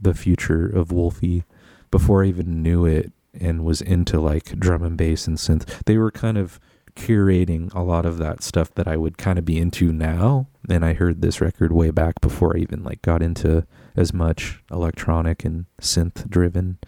the 0.00 0.14
future 0.14 0.66
of 0.66 0.88
WØLFY. 0.88 1.44
Before 1.90 2.22
i 2.22 2.28
even 2.28 2.62
knew 2.62 2.84
it 2.84 3.12
and 3.32 3.64
was 3.64 3.80
into 3.80 4.20
like 4.20 4.58
drum 4.58 4.82
and 4.82 4.96
bass 4.96 5.26
and 5.26 5.38
synth 5.38 5.82
they 5.84 5.96
were 5.96 6.10
kind 6.10 6.36
of 6.36 6.60
curating 6.98 7.72
a 7.74 7.82
lot 7.82 8.04
of 8.04 8.18
that 8.18 8.42
stuff 8.42 8.74
that 8.74 8.88
I 8.88 8.96
would 8.96 9.16
kind 9.16 9.38
of 9.38 9.44
be 9.44 9.56
into 9.56 9.92
now. 9.92 10.48
And 10.68 10.84
I 10.84 10.94
heard 10.94 11.22
this 11.22 11.40
record 11.40 11.72
way 11.72 11.90
back 11.90 12.20
before 12.20 12.56
I 12.56 12.60
even 12.60 12.82
like 12.82 13.02
got 13.02 13.22
into 13.22 13.64
as 13.96 14.12
much 14.12 14.62
electronic 14.70 15.44
and 15.44 15.66
synth 15.80 16.28
driven 16.28 16.78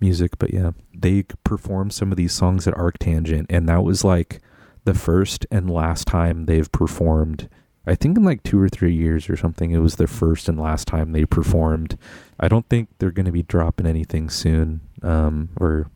music 0.00 0.38
but 0.38 0.52
yeah 0.52 0.70
they 0.94 1.22
performed 1.44 1.92
some 1.92 2.10
of 2.12 2.16
these 2.16 2.32
songs 2.32 2.66
at 2.66 2.74
Arctangent 2.74 3.46
and 3.50 3.68
that 3.68 3.82
was 3.82 4.04
like 4.04 4.40
the 4.84 4.94
first 4.94 5.46
and 5.50 5.70
last 5.70 6.06
time 6.06 6.46
they've 6.46 6.70
performed 6.72 7.48
I 7.86 7.94
think 7.94 8.16
in 8.18 8.24
like 8.24 8.42
2 8.42 8.60
or 8.60 8.68
3 8.68 8.92
years 8.94 9.28
or 9.30 9.36
something 9.36 9.70
it 9.70 9.78
was 9.78 9.96
the 9.96 10.06
first 10.06 10.48
and 10.48 10.60
last 10.60 10.86
time 10.88 11.12
they 11.12 11.24
performed 11.24 11.98
I 12.38 12.48
don't 12.48 12.68
think 12.68 12.88
they're 12.98 13.10
going 13.10 13.26
to 13.26 13.32
be 13.32 13.42
dropping 13.42 13.86
anything 13.86 14.28
soon 14.30 14.80
um 15.02 15.48
or 15.56 15.90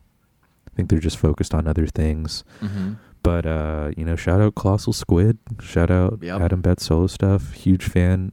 I 0.67 0.75
think 0.75 0.89
they're 0.89 0.99
just 0.99 1.17
focused 1.17 1.53
on 1.53 1.67
other 1.67 1.85
things 1.87 2.43
Mm-hmm. 2.61 2.93
but 3.21 3.45
uh, 3.45 3.91
you 3.95 4.03
know, 4.05 4.15
shout 4.15 4.41
out 4.41 4.55
Colossal 4.55 4.91
Squid, 4.93 5.37
shout 5.61 5.91
out 5.91 6.19
Yep. 6.21 6.41
Adam 6.41 6.61
Betts 6.61 6.85
solo 6.85 7.07
stuff. 7.07 7.53
Huge 7.53 7.83
fan. 7.85 8.31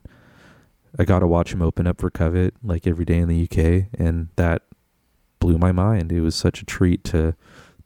I 0.99 1.05
got 1.05 1.21
to 1.21 1.27
watch 1.29 1.53
him 1.53 1.63
open 1.63 1.87
up 1.87 2.01
for 2.01 2.11
Covet 2.11 2.55
like 2.65 2.87
every 2.87 3.05
day 3.05 3.19
in 3.19 3.29
the 3.29 3.45
UK, 3.45 3.87
and 4.01 4.29
that 4.37 4.63
blew 5.41 5.59
my 5.59 5.73
mind. 5.73 6.13
It 6.13 6.21
was 6.21 6.37
such 6.37 6.63
a 6.63 6.67
treat 6.67 7.03
to 7.05 7.35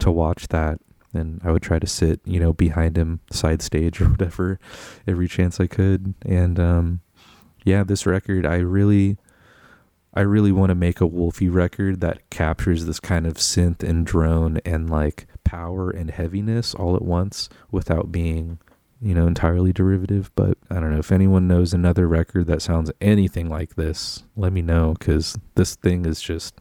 to 0.01 0.11
watch 0.11 0.49
that 0.49 0.81
and 1.15 1.41
I 1.45 1.53
would 1.53 1.63
try 1.63 1.79
to 1.79 1.87
sit, 1.87 2.21
you 2.25 2.41
know, 2.41 2.53
behind 2.53 2.99
him, 2.99 3.21
side 3.31 3.63
stage 3.63 4.01
or 4.01 4.07
whatever, 4.07 4.59
every 5.07 5.29
chance 5.29 5.61
I 5.61 5.67
could. 5.67 6.15
And 6.27 6.59
um, 6.59 7.01
yeah, 7.65 7.85
this 7.85 8.07
record, 8.07 8.45
I 8.45 8.57
really, 8.57 9.17
I 10.13 10.21
really 10.21 10.53
want 10.53 10.71
to 10.71 10.75
make 10.75 11.01
a 11.01 11.09
WØLFY 11.09 11.53
record 11.53 12.01
that 12.01 12.29
captures 12.31 12.87
this 12.87 13.01
kind 13.01 13.27
of 13.27 13.35
synth 13.35 13.83
and 13.83 14.07
drone 14.07 14.59
and 14.65 14.91
like 14.91 15.27
power 15.45 15.91
and 15.91 16.11
heaviness 16.11 16.75
all 16.75 16.97
at 16.97 17.03
once 17.03 17.49
without 17.71 18.13
being, 18.13 18.59
you 19.01 19.15
know, 19.15 19.27
entirely 19.27 19.73
derivative. 19.73 20.31
But 20.35 20.59
I 20.71 20.75
don't 20.75 20.93
know 20.93 20.99
if 20.99 21.13
anyone 21.13 21.49
knows 21.49 21.73
another 21.73 22.07
record 22.07 22.47
that 22.47 22.63
sounds 22.63 22.91
anything 23.01 23.49
like 23.49 23.77
this. 23.77 24.25
Let 24.37 24.53
me 24.53 24.63
know 24.63 24.95
because 24.99 25.39
this 25.55 25.75
thing 25.77 26.07
is 26.07 26.21
just 26.21 26.61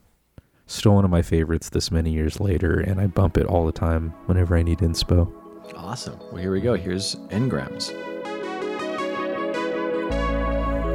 still 0.66 0.96
one 0.96 1.06
of 1.06 1.12
my 1.12 1.22
favorites 1.22 1.70
this 1.70 1.92
many 1.92 2.12
years 2.12 2.40
later, 2.40 2.80
and 2.80 3.00
I 3.00 3.08
bump 3.08 3.38
it 3.38 3.46
all 3.46 3.66
the 3.66 3.72
time 3.72 4.10
whenever 4.26 4.56
I 4.56 4.64
need 4.64 4.80
inspo. 4.80 5.32
Awesome. 5.76 6.18
Well, 6.32 6.38
here 6.38 6.52
we 6.52 6.62
go. 6.62 6.74
Here's 6.76 7.16
Engrams. 7.30 7.92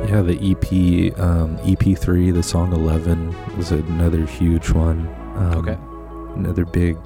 Yeah, 0.08 0.22
the 0.22 0.36
EP, 0.36 1.18
um, 1.20 1.58
EP3, 1.58 2.32
the 2.32 2.42
song 2.42 2.72
11 2.72 3.34
was 3.58 3.72
another 3.72 4.24
huge 4.24 4.70
one. 4.70 5.06
Um, 5.36 5.58
Okay. 5.58 5.76
Another 6.38 6.64
big 6.64 6.96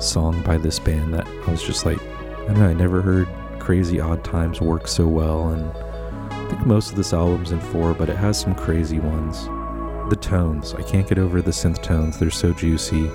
song 0.00 0.42
by 0.42 0.58
this 0.58 0.78
band 0.78 1.14
that 1.14 1.26
I 1.46 1.50
was 1.50 1.62
just 1.62 1.86
like, 1.86 1.98
I 2.02 2.46
don't 2.48 2.58
know, 2.58 2.68
I 2.68 2.74
never 2.74 3.00
heard 3.00 3.28
Crazy 3.60 4.00
Odd 4.00 4.22
Times 4.24 4.60
work 4.60 4.86
so 4.88 5.06
well. 5.06 5.48
And 5.50 5.64
I 6.32 6.48
think 6.50 6.66
most 6.66 6.90
of 6.90 6.96
this 6.96 7.12
album's 7.14 7.52
in 7.52 7.60
four, 7.60 7.94
but 7.94 8.08
it 8.10 8.16
has 8.16 8.38
some 8.38 8.54
crazy 8.54 8.98
ones. 8.98 9.48
The 10.14 10.20
tones, 10.20 10.74
I 10.74 10.82
can't 10.82 11.08
get 11.08 11.18
over 11.18 11.42
the 11.42 11.50
synth 11.50 11.82
tones, 11.82 12.20
they're 12.20 12.30
so 12.30 12.52
juicy. 12.52 13.10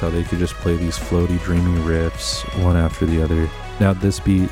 How 0.00 0.08
they 0.08 0.24
could 0.24 0.38
just 0.38 0.54
play 0.54 0.76
these 0.76 0.98
floaty, 0.98 1.38
dreamy 1.44 1.78
riffs 1.80 2.42
one 2.64 2.76
after 2.76 3.04
the 3.04 3.22
other. 3.22 3.50
Now, 3.80 3.92
this 3.92 4.18
beat, 4.18 4.48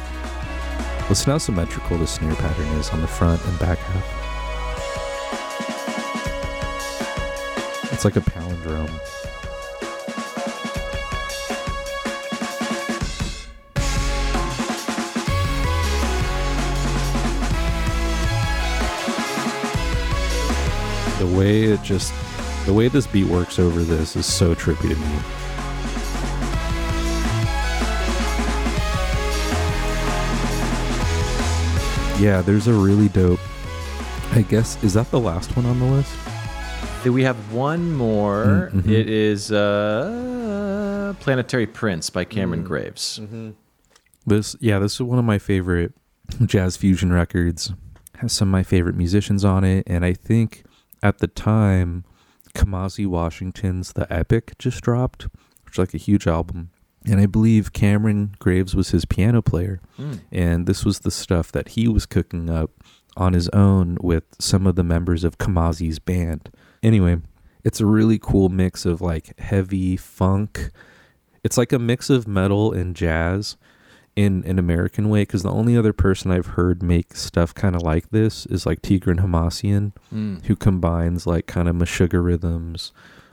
listen 1.09 1.33
how 1.33 1.39
symmetrical 1.39 1.97
the 1.97 2.07
snare 2.07 2.35
pattern 2.35 2.67
is 2.79 2.91
on 2.91 3.01
the 3.01 3.07
front 3.07 3.43
and 3.47 3.59
back 3.59 3.79
half. 3.79 4.15
It's 7.93 8.05
like 8.05 8.17
a 8.17 8.21
palindrome. 8.21 8.93
The 21.19 21.27
way 21.27 21.65
it 21.65 21.83
just 21.83 22.13
the 22.69 22.75
way 22.75 22.87
this 22.87 23.07
beat 23.07 23.27
works 23.27 23.59
over 23.59 23.81
this 23.81 24.15
is 24.15 24.27
so 24.27 24.55
trippy 24.55 24.91
to 24.91 24.95
me. 24.95 25.19
Yeah, 32.23 32.43
there's 32.43 32.67
a 32.67 32.75
really 32.75 33.09
dope. 33.09 33.41
I 34.33 34.43
guess 34.43 34.85
is 34.85 34.93
that 34.93 35.11
the 35.11 35.19
last 35.19 35.57
one 35.57 35.65
on 35.65 35.79
the 35.79 35.87
list? 35.87 36.13
Then 37.03 37.15
we 37.15 37.23
have 37.23 37.37
one 37.55 37.91
more. 37.95 38.71
Mm, 38.75 38.83
mhm. 38.83 38.91
It 38.91 39.09
is 39.09 39.51
uh, 39.51 41.15
Planetary 41.21 41.67
Prince 41.67 42.11
by 42.11 42.25
Cameron 42.25 42.65
Graves. 42.65 43.19
This 44.27 44.57
yeah, 44.61 44.79
this 44.79 44.93
is 44.93 45.01
one 45.01 45.19
of 45.19 45.25
my 45.25 45.39
favorite 45.39 45.95
jazz 46.45 46.77
fusion 46.77 47.15
records. 47.15 47.73
Has 48.17 48.35
some 48.35 48.49
of 48.49 48.53
my 48.53 48.63
favorite 48.63 48.95
musicians 48.95 49.43
on 49.43 49.65
it, 49.65 49.85
and 49.87 50.05
I 50.05 50.13
think 50.13 50.65
at 51.03 51.21
the 51.21 51.29
time, 51.29 52.05
Kamasi 52.59 53.07
Washington's 53.07 53.93
The 53.93 54.13
Epic 54.13 54.59
just 54.59 54.83
dropped, 54.83 55.29
which 55.65 55.75
is 55.75 55.79
like 55.79 55.95
a 55.95 55.99
huge 55.99 56.27
album. 56.27 56.71
And 57.07 57.21
I 57.21 57.27
believe 57.27 57.73
Cameron 57.73 58.35
Graves 58.41 58.75
was 58.75 58.91
his 58.91 59.05
piano 59.05 59.41
player. 59.41 59.81
Mm. 59.99 60.21
And 60.33 60.67
this 60.67 60.85
was 60.85 61.01
the 61.01 61.13
stuff 61.13 61.53
that 61.53 61.69
he 61.69 61.87
was 61.87 62.05
cooking 62.05 62.51
up 62.51 62.73
on 63.17 63.33
his 63.33 63.49
own 63.51 63.97
with 64.01 64.25
some 64.41 64.67
of 64.67 64.75
the 64.75 64.83
members 64.83 65.23
of 65.23 65.39
Kamasi's 65.39 66.01
band. 66.01 66.51
Anyway, 66.83 67.19
it's 67.65 67.81
a 67.81 67.87
really 67.87 68.19
cool 68.19 68.49
mix 68.49 68.85
of 68.85 69.01
like 69.01 69.39
heavy 69.39 69.97
funk. 69.97 70.71
It's 71.45 71.57
like 71.57 71.73
a 71.73 71.79
mix 71.79 72.11
of 72.11 72.27
metal 72.27 72.73
and 72.73 72.97
jazz 72.97 73.57
in 74.19 74.43
an 74.47 74.59
American 74.59 75.09
way 75.09 75.23
because 75.23 75.45
the 75.45 75.51
only 75.53 75.77
other 75.77 75.93
person 75.93 76.33
I've 76.33 76.47
heard 76.59 76.83
make 76.83 77.15
stuff 77.15 77.55
kind 77.55 77.77
of 77.77 77.83
like 77.83 78.11
this 78.11 78.47
is 78.47 78.67
like 78.67 78.83
Tigran 78.83 79.21
Hamasyan, 79.21 79.93
Mm. 80.13 80.45
who 80.47 80.57
combines 80.57 81.25
like 81.25 81.47
kind 81.47 81.69
of 81.69 81.77
Meshuggah 81.77 82.23
rhythms, 82.25 82.91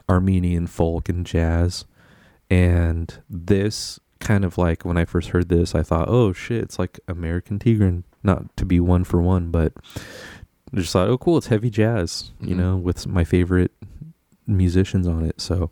Armenian 0.08 0.67
folk, 0.67 1.10
and 1.10 1.26
jazz. 1.26 1.86
And 2.52 3.17
this 3.28 4.00
kind 4.19 4.45
of 4.45 4.58
like 4.60 4.86
when 4.86 4.98
I 4.98 5.06
first 5.06 5.30
heard 5.30 5.50
this, 5.50 5.74
I 5.74 5.82
thought, 5.82 6.08
oh 6.08 6.34
shit, 6.34 6.62
it's 6.62 6.78
like 6.78 7.00
American 7.08 7.58
Tigran. 7.58 8.04
Not 8.21 8.56
to 8.58 8.65
be 8.65 8.80
one 8.80 9.04
for 9.06 9.19
one, 9.21 9.50
but 9.50 9.74
I 10.71 10.78
just 10.78 10.93
thought, 10.93 11.08
oh 11.10 11.17
cool, 11.17 11.38
it's 11.38 11.48
heavy 11.48 11.69
jazz, 11.71 12.32
you 12.39 12.54
Mhm. 12.54 12.58
know, 12.60 12.78
with 12.78 13.08
my 13.08 13.24
favorite 13.24 13.71
musicians 14.45 15.08
on 15.08 15.24
it. 15.26 15.41
So 15.41 15.71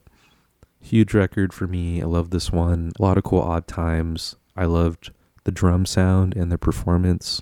huge 0.81 1.13
record 1.13 1.53
for 1.53 1.67
me. 1.67 2.01
I 2.01 2.05
love 2.05 2.31
this 2.31 2.51
one. 2.51 2.91
A 2.99 3.01
lot 3.03 3.17
of 3.19 3.23
cool 3.23 3.41
odd 3.41 3.67
times. 3.67 4.35
I 4.55 4.65
loved 4.65 5.11
the 5.43 5.51
drum 5.51 5.85
sound 5.85 6.35
and 6.35 6.51
the 6.51 6.57
performance. 6.57 7.41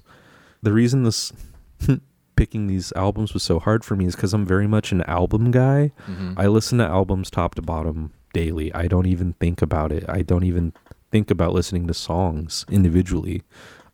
The 0.62 0.74
reason 0.74 1.04
this 1.04 1.32
picking 2.36 2.67
these 2.67 2.91
albums 2.95 3.34
was 3.34 3.43
so 3.43 3.60
hard 3.60 3.84
for 3.84 3.95
me 3.95 4.06
is 4.06 4.15
because 4.15 4.34
I'm 4.34 4.45
very 4.45 4.67
much 4.67 4.91
an 4.91 5.02
album 5.04 5.52
guy. 5.52 5.91
Mhm. 6.08 6.34
I 6.38 6.47
listen 6.47 6.78
to 6.80 6.86
albums 6.86 7.30
top 7.30 7.56
to 7.56 7.62
bottom 7.62 8.12
daily. 8.34 8.74
I 8.74 8.88
don't 8.88 9.06
even 9.08 9.34
think 9.34 9.62
about 9.62 9.91
it. 9.91 10.06
I 10.10 10.21
don't 10.21 10.43
even 10.43 10.74
think 11.12 11.30
about 11.30 11.54
listening 11.54 11.88
to 11.88 11.93
songs 11.93 12.65
individually. 12.69 13.43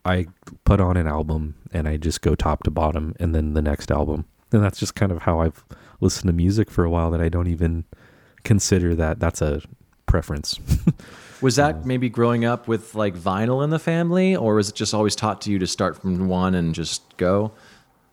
I 0.06 0.27
put 0.63 0.80
on 0.80 0.95
an 0.95 1.08
album 1.08 1.56
and 1.73 1.88
I 1.88 1.97
just 1.97 2.21
go 2.21 2.36
top 2.36 2.63
to 2.63 2.71
bottom 2.71 3.13
and 3.19 3.34
then 3.36 3.53
the 3.53 3.62
next 3.62 3.91
album. 3.91 4.25
And 4.53 4.63
that's 4.63 4.80
just 4.80 4.95
kind 4.95 5.12
of 5.12 5.23
how 5.23 5.41
I've 5.41 5.65
listened 5.99 6.27
to 6.27 6.34
music 6.34 6.69
for 6.71 6.86
a 6.86 6.89
while 6.89 7.12
that 7.12 7.19
I 7.19 7.27
don't 7.27 7.47
even 7.47 7.84
consider 8.43 8.95
that 8.95 9.19
that's 9.19 9.41
a 9.41 9.62
preference. 10.17 10.60
Was 11.41 11.56
that 11.58 11.86
maybe 11.86 12.10
growing 12.10 12.43
up 12.45 12.67
with 12.67 12.95
like 12.95 13.15
vinyl 13.15 13.63
in 13.63 13.69
the 13.69 13.77
family, 13.77 14.36
or 14.36 14.56
was 14.56 14.69
it 14.69 14.73
just 14.75 14.91
always 14.95 15.15
taught 15.15 15.39
to 15.41 15.51
you 15.51 15.60
to 15.60 15.67
start 15.67 16.01
from 16.01 16.27
one 16.27 16.56
and 16.56 16.73
just 16.73 17.03
go? 17.17 17.51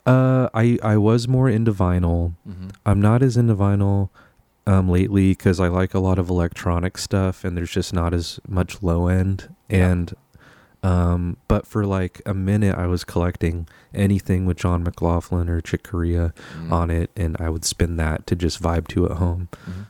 Uh, 0.05 0.51
I 0.53 0.79
I 0.83 0.99
was 0.99 1.27
more 1.27 1.49
into 1.49 1.73
vinyl. 1.73 2.35
I'm 2.85 3.01
not 3.01 3.23
as 3.23 3.39
into 3.39 3.55
vinyl 3.57 4.11
um 4.67 4.91
lately 4.91 5.31
because 5.31 5.59
I 5.59 5.69
like 5.69 5.95
a 5.95 6.01
lot 6.01 6.19
of 6.19 6.29
electronic 6.29 6.99
stuff, 6.99 7.45
and 7.45 7.57
there's 7.57 7.71
just 7.71 7.95
not 7.95 8.13
as 8.13 8.39
much 8.47 8.83
low 8.83 9.09
end. 9.09 9.49
Yeah. 9.71 9.89
And 9.91 10.15
um, 10.83 11.39
but 11.49 11.67
for 11.67 11.87
like 11.87 12.21
a 12.27 12.35
minute, 12.35 12.77
I 12.77 12.87
was 12.87 13.05
collecting 13.05 13.67
anything 13.95 14.45
with 14.45 14.59
John 14.59 14.83
McLaughlin 14.85 15.49
or 15.49 15.63
Chick 15.63 15.83
Corea 15.83 16.35
Mm. 16.59 16.71
on 16.71 16.91
it, 16.91 17.11
and 17.17 17.39
I 17.41 17.49
would 17.49 17.65
spin 17.65 17.97
that 17.97 18.27
to 18.27 18.37
just 18.37 18.63
vibe 18.63 18.87
to 18.89 19.07
at 19.07 19.13
home. 19.17 19.49
Mhm. 19.67 19.87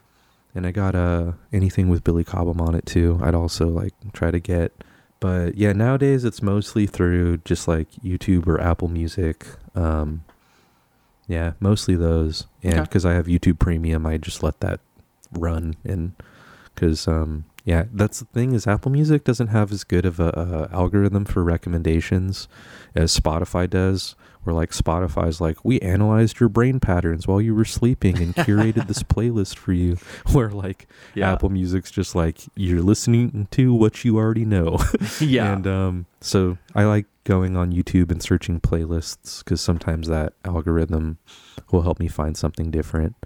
And 0.55 0.67
I 0.67 0.71
got 0.71 0.95
uh 0.95 1.33
anything 1.53 1.89
with 1.89 2.05
Billy 2.05 2.25
Cobham 2.25 2.61
on 2.61 2.75
it 2.75 2.87
too. 2.87 3.19
I'd 3.23 3.35
also 3.35 3.67
like 3.69 3.93
try 4.13 4.31
to 4.31 4.41
get. 4.41 4.73
But 5.21 5.57
yeah, 5.57 5.73
nowadays 5.73 6.25
it's 6.25 6.43
mostly 6.43 6.87
through 6.87 7.39
just 7.39 7.67
like 7.67 7.91
YouTube 8.05 8.47
or 8.47 8.61
Apple 8.61 8.89
Music. 8.89 9.47
Um, 9.75 10.23
yeah, 11.27 11.53
mostly 11.61 11.97
those. 11.97 12.47
And 12.63 12.75
Okay. 12.75 12.83
because 12.83 13.07
I 13.07 13.15
have 13.15 13.27
YouTube 13.27 13.59
Premium, 13.59 14.05
I 14.07 14.19
just 14.19 14.43
let 14.43 14.61
that 14.61 14.81
run. 15.33 15.75
And 15.85 16.13
because 16.75 17.09
um, 17.09 17.45
Yeah, 17.65 17.85
that's 17.93 18.21
the 18.21 18.27
thing 18.27 18.53
is 18.53 18.67
Apple 18.67 18.93
Music 18.93 19.25
doesn't 19.25 19.47
have 19.49 19.73
as 19.73 19.85
good 19.85 20.05
of 20.05 20.21
a, 20.21 20.69
a 20.71 20.75
algorithm 20.77 21.25
for 21.25 21.43
recommendations 21.43 22.47
as 22.95 23.19
Spotify 23.19 23.69
does. 23.69 24.15
Where 24.45 24.55
like 24.55 24.71
Spotify's 24.71 25.41
like 25.41 25.65
we 25.65 25.81
analyzed 25.81 26.39
your 26.41 26.49
brain 26.49 26.81
patterns 26.81 27.27
while 27.27 27.41
you 27.41 27.55
were 27.55 27.65
sleeping 27.65 28.19
and 28.23 28.35
curated 28.35 28.87
this 28.87 29.03
playlist 29.15 29.57
for 29.57 29.73
you. 29.73 29.97
Where 30.33 30.51
like 30.51 30.87
Yeah. 31.15 31.33
Apple 31.33 31.49
Music's 31.49 31.91
just 31.91 32.15
like 32.15 32.39
you're 32.55 32.83
listening 32.83 33.49
to 33.53 33.75
what 33.75 34.05
you 34.05 34.17
already 34.19 34.45
know. 34.45 34.79
Yeah. 35.21 35.55
and 35.55 35.67
um, 35.67 36.07
so 36.21 36.59
I 36.75 36.85
like 36.85 37.07
going 37.25 37.57
on 37.57 37.73
YouTube 37.73 38.11
and 38.11 38.23
searching 38.23 38.61
playlists 38.61 39.39
because 39.43 39.61
sometimes 39.61 40.09
that 40.09 40.35
algorithm 40.45 41.19
will 41.71 41.83
help 41.83 41.99
me 41.99 42.09
find 42.09 42.37
something 42.37 42.71
different. 42.71 43.17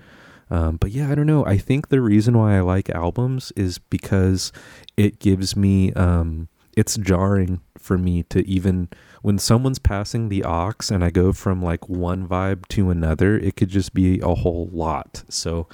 Um, 0.51 0.77
but 0.77 0.93
yeah, 0.93 1.11
I 1.11 1.15
don't 1.15 1.27
know. 1.27 1.45
I 1.45 1.59
think 1.59 1.89
the 1.89 2.01
reason 2.01 2.39
why 2.39 2.57
I 2.57 2.61
like 2.61 2.89
albums 2.91 3.53
is 3.57 3.79
because 3.79 4.51
it 4.97 5.19
gives 5.19 5.57
me, 5.57 5.93
um, 5.93 6.49
it's 6.77 6.97
jarring 6.97 7.61
for 7.77 7.99
me 7.99 8.23
to 8.25 8.47
even, 8.49 8.89
when 9.23 9.39
someone's 9.39 9.79
passing 9.79 10.29
the 10.29 10.45
aux 10.45 10.91
and 10.91 11.05
I 11.05 11.11
go 11.11 11.33
from 11.33 11.63
like 11.63 11.89
one 11.89 12.27
vibe 12.27 12.67
to 12.69 12.91
another, 12.91 13.39
it 13.39 13.57
could 13.57 13.69
just 13.69 13.95
be 13.95 14.21
a 14.21 14.35
whole 14.35 14.69
lot. 14.73 15.25
So 15.29 15.67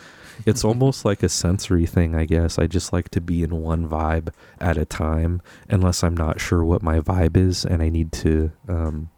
it's 0.46 0.64
almost 0.64 1.04
like 1.04 1.22
a 1.22 1.28
sensory 1.28 1.86
thing, 1.86 2.14
I 2.14 2.24
guess. 2.24 2.58
I 2.58 2.66
just 2.66 2.92
like 2.92 3.08
to 3.10 3.20
be 3.20 3.42
in 3.42 3.62
one 3.62 3.88
vibe 3.88 4.30
at 4.60 4.76
a 4.76 4.84
time 4.84 5.42
unless 5.68 6.02
I'm 6.02 6.16
not 6.16 6.40
sure 6.40 6.64
what 6.64 6.82
my 6.82 7.00
vibe 7.00 7.36
is 7.36 7.64
and 7.64 7.82
I 7.82 7.88
need 7.88 8.12
to, 8.12 8.52
um, 8.68 9.10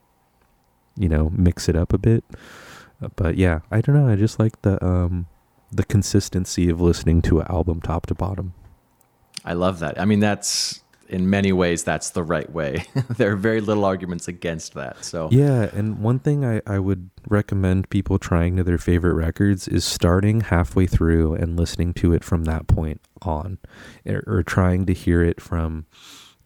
you 0.96 1.08
know, 1.08 1.30
mix 1.30 1.68
it 1.68 1.76
up 1.76 1.92
a 1.92 1.98
bit. 1.98 2.24
But 3.16 3.36
yeah, 3.36 3.60
I 3.70 3.80
don't 3.80 3.94
know. 3.94 4.08
I 4.08 4.16
just 4.16 4.38
like 4.38 4.62
the 4.62 4.82
um 4.84 5.26
the 5.70 5.84
consistency 5.84 6.70
of 6.70 6.80
listening 6.80 7.20
to 7.22 7.40
an 7.40 7.46
album 7.50 7.80
top 7.80 8.06
to 8.06 8.14
bottom. 8.14 8.54
I 9.44 9.52
love 9.52 9.80
that. 9.80 10.00
I 10.00 10.04
mean, 10.04 10.20
that's 10.20 10.82
in 11.08 11.30
many 11.30 11.52
ways 11.52 11.84
that's 11.84 12.10
the 12.10 12.22
right 12.22 12.50
way. 12.50 12.84
there 13.16 13.32
are 13.32 13.36
very 13.36 13.60
little 13.60 13.84
arguments 13.84 14.28
against 14.28 14.74
that. 14.74 15.04
So 15.04 15.28
Yeah, 15.30 15.70
and 15.72 15.98
one 15.98 16.18
thing 16.18 16.44
I, 16.44 16.60
I 16.66 16.78
would 16.78 17.10
recommend 17.28 17.90
people 17.90 18.18
trying 18.18 18.56
to 18.56 18.64
their 18.64 18.78
favorite 18.78 19.14
records 19.14 19.68
is 19.68 19.84
starting 19.84 20.42
halfway 20.42 20.86
through 20.86 21.34
and 21.34 21.58
listening 21.58 21.94
to 21.94 22.12
it 22.12 22.24
from 22.24 22.44
that 22.44 22.66
point 22.66 23.00
on, 23.22 23.58
or, 24.06 24.22
or 24.26 24.42
trying 24.42 24.86
to 24.86 24.92
hear 24.92 25.22
it 25.22 25.40
from 25.40 25.86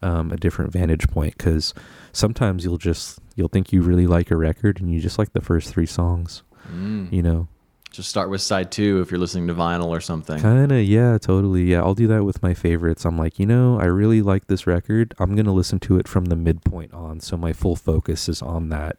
um, 0.01 0.31
a 0.31 0.37
different 0.37 0.71
vantage 0.71 1.07
point. 1.09 1.37
Because 1.37 1.73
sometimes 2.11 2.63
you'll 2.63 2.77
just 2.77 3.19
you'll 3.35 3.47
think 3.47 3.71
you 3.71 3.81
really 3.81 4.07
like 4.07 4.31
a 4.31 4.37
record 4.37 4.79
and 4.79 4.91
you 4.91 4.99
just 4.99 5.19
like 5.19 5.33
the 5.33 5.41
first 5.41 5.69
three 5.69 5.85
songs. 5.85 6.43
Mm. 6.71 7.11
You 7.11 7.23
know, 7.23 7.47
just 7.91 8.09
start 8.09 8.29
with 8.29 8.41
side 8.41 8.71
two 8.71 9.01
if 9.01 9.11
you're 9.11 9.19
listening 9.19 9.47
to 9.47 9.53
vinyl 9.53 9.87
or 9.87 9.99
something. 10.01 10.39
Kind 10.39 10.71
of, 10.71 10.81
yeah, 10.83 11.17
totally. 11.17 11.63
Yeah, 11.63 11.81
I'll 11.81 11.93
do 11.93 12.07
that 12.07 12.23
with 12.23 12.41
my 12.41 12.53
favorites. 12.53 13.03
I'm 13.05 13.17
like, 13.17 13.37
you 13.37 13.45
know, 13.45 13.79
I 13.79 13.85
really 13.85 14.21
like 14.21 14.47
this 14.47 14.65
record. 14.65 15.13
I'm 15.19 15.35
going 15.35 15.45
to 15.45 15.51
listen 15.51 15.79
to 15.81 15.97
it 15.99 16.07
from 16.07 16.25
the 16.25 16.35
midpoint 16.37 16.93
on. 16.93 17.19
So 17.19 17.35
my 17.37 17.51
full 17.53 17.75
focus 17.75 18.29
is 18.29 18.41
on 18.41 18.69
that 18.69 18.97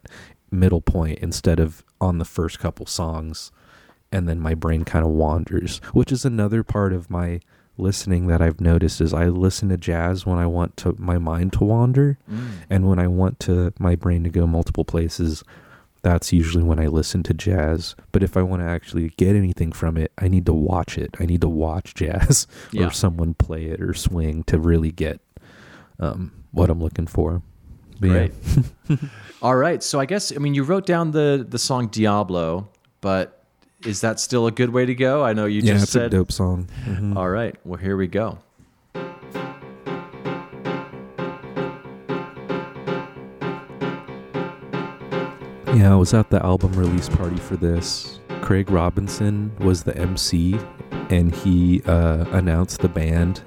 middle 0.51 0.81
point 0.81 1.19
instead 1.19 1.59
of 1.59 1.83
on 1.99 2.19
the 2.19 2.25
first 2.25 2.59
couple 2.59 2.85
songs. 2.85 3.51
And 4.11 4.29
then 4.29 4.39
my 4.39 4.53
brain 4.53 4.85
kind 4.85 5.03
of 5.03 5.11
wanders, 5.11 5.79
which 5.91 6.11
is 6.11 6.23
another 6.23 6.61
part 6.61 6.93
of 6.93 7.09
my 7.09 7.39
listening 7.79 8.27
that 8.27 8.39
I've 8.43 8.61
noticed 8.61 9.01
is 9.01 9.11
I 9.11 9.25
listen 9.25 9.69
to 9.69 9.77
jazz 9.77 10.23
when 10.27 10.37
I 10.37 10.45
want 10.45 10.77
to 10.77 10.95
my 10.99 11.17
mind 11.17 11.53
to 11.53 11.63
wander 11.63 12.19
Mm. 12.31 12.47
and 12.69 12.87
when 12.87 12.99
I 12.99 13.07
want 13.07 13.39
to 13.41 13.73
my 13.79 13.95
brain 13.95 14.23
to 14.25 14.29
go 14.29 14.45
multiple 14.45 14.85
places 14.85 15.43
that's 16.03 16.31
usually 16.31 16.63
when 16.63 16.79
I 16.79 16.87
listen 16.87 17.23
to 17.23 17.33
jazz. 17.33 17.95
But 18.11 18.21
if 18.23 18.37
I 18.37 18.43
want 18.43 18.61
to 18.61 18.67
actually 18.67 19.09
get 19.17 19.35
anything 19.35 19.71
from 19.71 19.97
it, 19.97 20.11
I 20.19 20.27
need 20.27 20.45
to 20.45 20.53
watch 20.53 20.97
it. 20.97 21.15
I 21.19 21.25
need 21.25 21.41
to 21.41 21.49
watch 21.49 21.93
jazz 21.95 22.45
Yeah. 22.71 22.87
or 22.87 22.91
someone 22.91 23.33
play 23.33 23.65
it 23.65 23.81
or 23.81 23.93
swing 23.95 24.43
to 24.45 24.59
really 24.59 24.91
get 24.91 25.19
um, 25.99 26.31
what 26.51 26.69
I'm 26.69 26.81
looking 26.81 27.07
for. 27.07 27.41
But 27.99 28.07
yeah. 28.07 28.27
Great. 28.87 28.99
All 29.41 29.55
right. 29.55 29.81
So 29.81 29.99
I 29.99 30.05
guess 30.05 30.31
I 30.35 30.39
mean 30.39 30.53
you 30.53 30.63
wrote 30.63 30.85
down 30.85 31.11
the 31.11 31.45
the 31.47 31.59
song 31.59 31.87
Diablo, 31.87 32.67
but 33.01 33.43
is 33.85 34.01
that 34.01 34.19
still 34.19 34.47
a 34.47 34.51
good 34.51 34.69
way 34.71 34.85
to 34.85 34.95
go? 34.95 35.23
I 35.23 35.33
know 35.33 35.45
you 35.45 35.61
yeah, 35.61 35.73
just 35.73 35.83
it's 35.83 35.91
said 35.93 36.05
a 36.05 36.09
dope 36.09 36.31
song. 36.31 36.67
Mhm. 36.85 37.15
All 37.15 37.29
right. 37.29 37.55
Well, 37.65 37.79
here 37.79 37.95
we 37.97 38.07
go. 38.07 38.39
Yeah, 45.73 45.93
I 45.93 45.95
was 45.95 46.13
at 46.13 46.29
the 46.29 46.43
album 46.45 46.71
release 46.73 47.09
party 47.09 47.37
for 47.37 47.55
this. 47.55 48.19
Craig 48.41 48.69
Robinson 48.69 49.51
was 49.59 49.83
the 49.83 49.97
MC, 49.97 50.59
and 51.09 51.33
he 51.33 51.81
uh, 51.85 52.25
announced 52.31 52.81
the 52.81 52.87
band. 52.89 53.41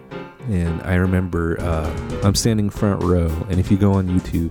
And 0.49 0.83
I 0.83 0.95
remember 0.97 1.61
uh, 1.61 2.21
I'm 2.25 2.35
standing 2.35 2.69
front 2.71 3.03
row, 3.05 3.29
and 3.49 3.61
if 3.61 3.71
you 3.71 3.77
go 3.77 3.93
on 3.93 4.09
YouTube 4.09 4.51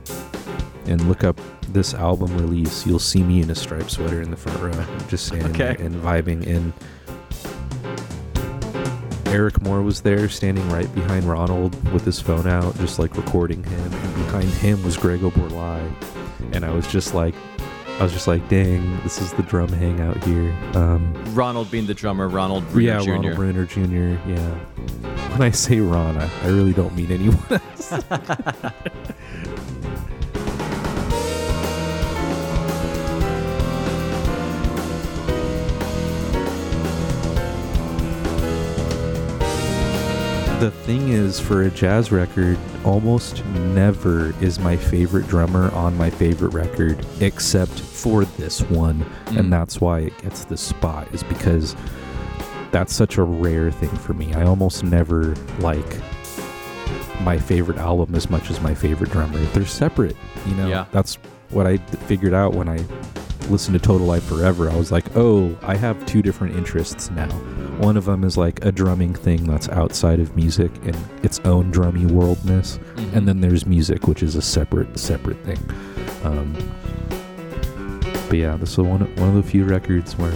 and 0.87 1.05
look 1.09 1.23
up 1.25 1.39
this 1.69 1.93
album 1.93 2.37
release, 2.37 2.85
you'll 2.85 2.99
see 2.99 3.23
me 3.23 3.41
in 3.41 3.49
a 3.49 3.55
striped 3.55 3.91
sweater 3.91 4.21
in 4.21 4.31
the 4.31 4.37
front 4.37 4.61
row, 4.61 4.85
just 5.09 5.25
standing 5.27 5.49
Okay. 5.51 5.75
and 5.83 5.95
vibing. 5.95 6.45
And 6.47 6.71
Eric 9.33 9.61
Moore 9.61 9.81
was 9.81 9.99
there, 10.01 10.29
standing 10.29 10.67
right 10.69 10.93
behind 10.95 11.25
Ronald 11.25 11.75
with 11.91 12.05
his 12.05 12.21
phone 12.21 12.47
out, 12.47 12.77
just 12.77 12.99
like 12.99 13.17
recording 13.17 13.63
him. 13.63 13.93
And 13.93 14.15
behind 14.15 14.47
him 14.49 14.81
was 14.83 14.95
Gergo 14.95 15.29
Borlai, 15.31 15.91
and 16.53 16.63
I 16.63 16.69
was 16.71 16.87
just 16.87 17.13
like, 17.13 17.35
I 17.97 18.03
was 18.03 18.11
just 18.11 18.27
like, 18.27 18.47
dang, 18.49 19.01
this 19.03 19.21
is 19.21 19.31
the 19.33 19.43
drum 19.43 19.69
hangout 19.69 20.21
here. 20.25 20.53
Um, 20.73 21.13
Ronald 21.33 21.71
being 21.71 21.85
the 21.85 21.93
drummer, 21.93 22.27
Ronald 22.27 22.67
Bruner 22.71 22.87
yeah, 22.87 22.99
Jr. 22.99 23.11
Ronald 23.11 23.35
Bruner 23.35 23.65
Jr. 23.65 24.19
Yeah. 24.29 24.55
When 25.31 25.41
I 25.41 25.51
say 25.51 25.79
Ron, 25.79 26.17
I, 26.17 26.29
I 26.43 26.47
really 26.47 26.73
don't 26.73 26.93
mean 26.93 27.09
anyone 27.09 27.39
else. 27.49 27.93
the 40.59 40.71
thing 40.71 41.09
is, 41.09 41.39
for 41.39 41.63
a 41.63 41.69
jazz 41.69 42.11
record, 42.11 42.57
almost 42.83 43.43
never 43.45 44.33
is 44.41 44.59
my 44.59 44.77
favorite 44.77 45.27
drummer 45.27 45.71
on 45.73 45.97
my 45.97 46.09
favorite 46.09 46.53
record, 46.53 47.05
except 47.19 47.71
for 47.71 48.25
this 48.25 48.61
one. 48.61 49.05
Mm. 49.25 49.39
And 49.39 49.53
that's 49.53 49.81
why 49.81 49.99
it 49.99 50.17
gets 50.21 50.45
the 50.45 50.57
spot, 50.57 51.07
is 51.13 51.23
because 51.23 51.75
that's 52.71 52.93
such 52.93 53.17
a 53.17 53.23
rare 53.23 53.71
thing 53.71 53.89
for 53.89 54.13
me. 54.13 54.33
I 54.33 54.43
almost 54.43 54.83
never 54.83 55.35
like 55.59 56.01
my 57.21 57.37
favorite 57.37 57.77
album 57.77 58.15
as 58.15 58.29
much 58.29 58.49
as 58.49 58.61
my 58.61 58.73
favorite 58.73 59.11
drummer. 59.11 59.39
They're 59.47 59.65
separate, 59.65 60.15
you 60.45 60.55
know? 60.55 60.67
Yeah. 60.67 60.85
That's 60.91 61.15
what 61.49 61.67
i 61.67 61.77
figured 61.77 62.33
out 62.33 62.53
when 62.53 62.67
I 62.67 62.83
listened 63.49 63.79
to 63.79 63.85
Total 63.85 64.05
Life 64.05 64.23
Forever. 64.23 64.69
I 64.69 64.75
was 64.75 64.91
like, 64.91 65.05
oh, 65.15 65.57
I 65.61 65.75
have 65.75 66.03
two 66.05 66.21
different 66.21 66.55
interests 66.55 67.11
now. 67.11 67.29
One 67.79 67.97
of 67.97 68.05
them 68.05 68.23
is 68.23 68.37
like 68.37 68.63
a 68.65 68.71
drumming 68.71 69.13
thing 69.13 69.43
that's 69.45 69.67
outside 69.69 70.19
of 70.19 70.35
music 70.35 70.71
and 70.83 70.97
its 71.23 71.39
own 71.45 71.71
drummy 71.71 72.09
worldness. 72.09 72.79
Mhm. 72.95 73.13
And 73.15 73.27
then 73.27 73.41
there's 73.41 73.65
music, 73.65 74.07
which 74.07 74.23
is 74.23 74.35
a 74.35 74.41
separate, 74.41 74.97
separate 74.97 75.37
thing. 75.45 75.59
Um, 76.23 76.53
but 78.29 78.37
yeah, 78.37 78.55
this 78.57 78.71
is 78.71 78.77
one 78.79 79.01
of, 79.01 79.19
one 79.19 79.29
of 79.29 79.35
the 79.35 79.43
few 79.43 79.65
records 79.65 80.17
where 80.17 80.33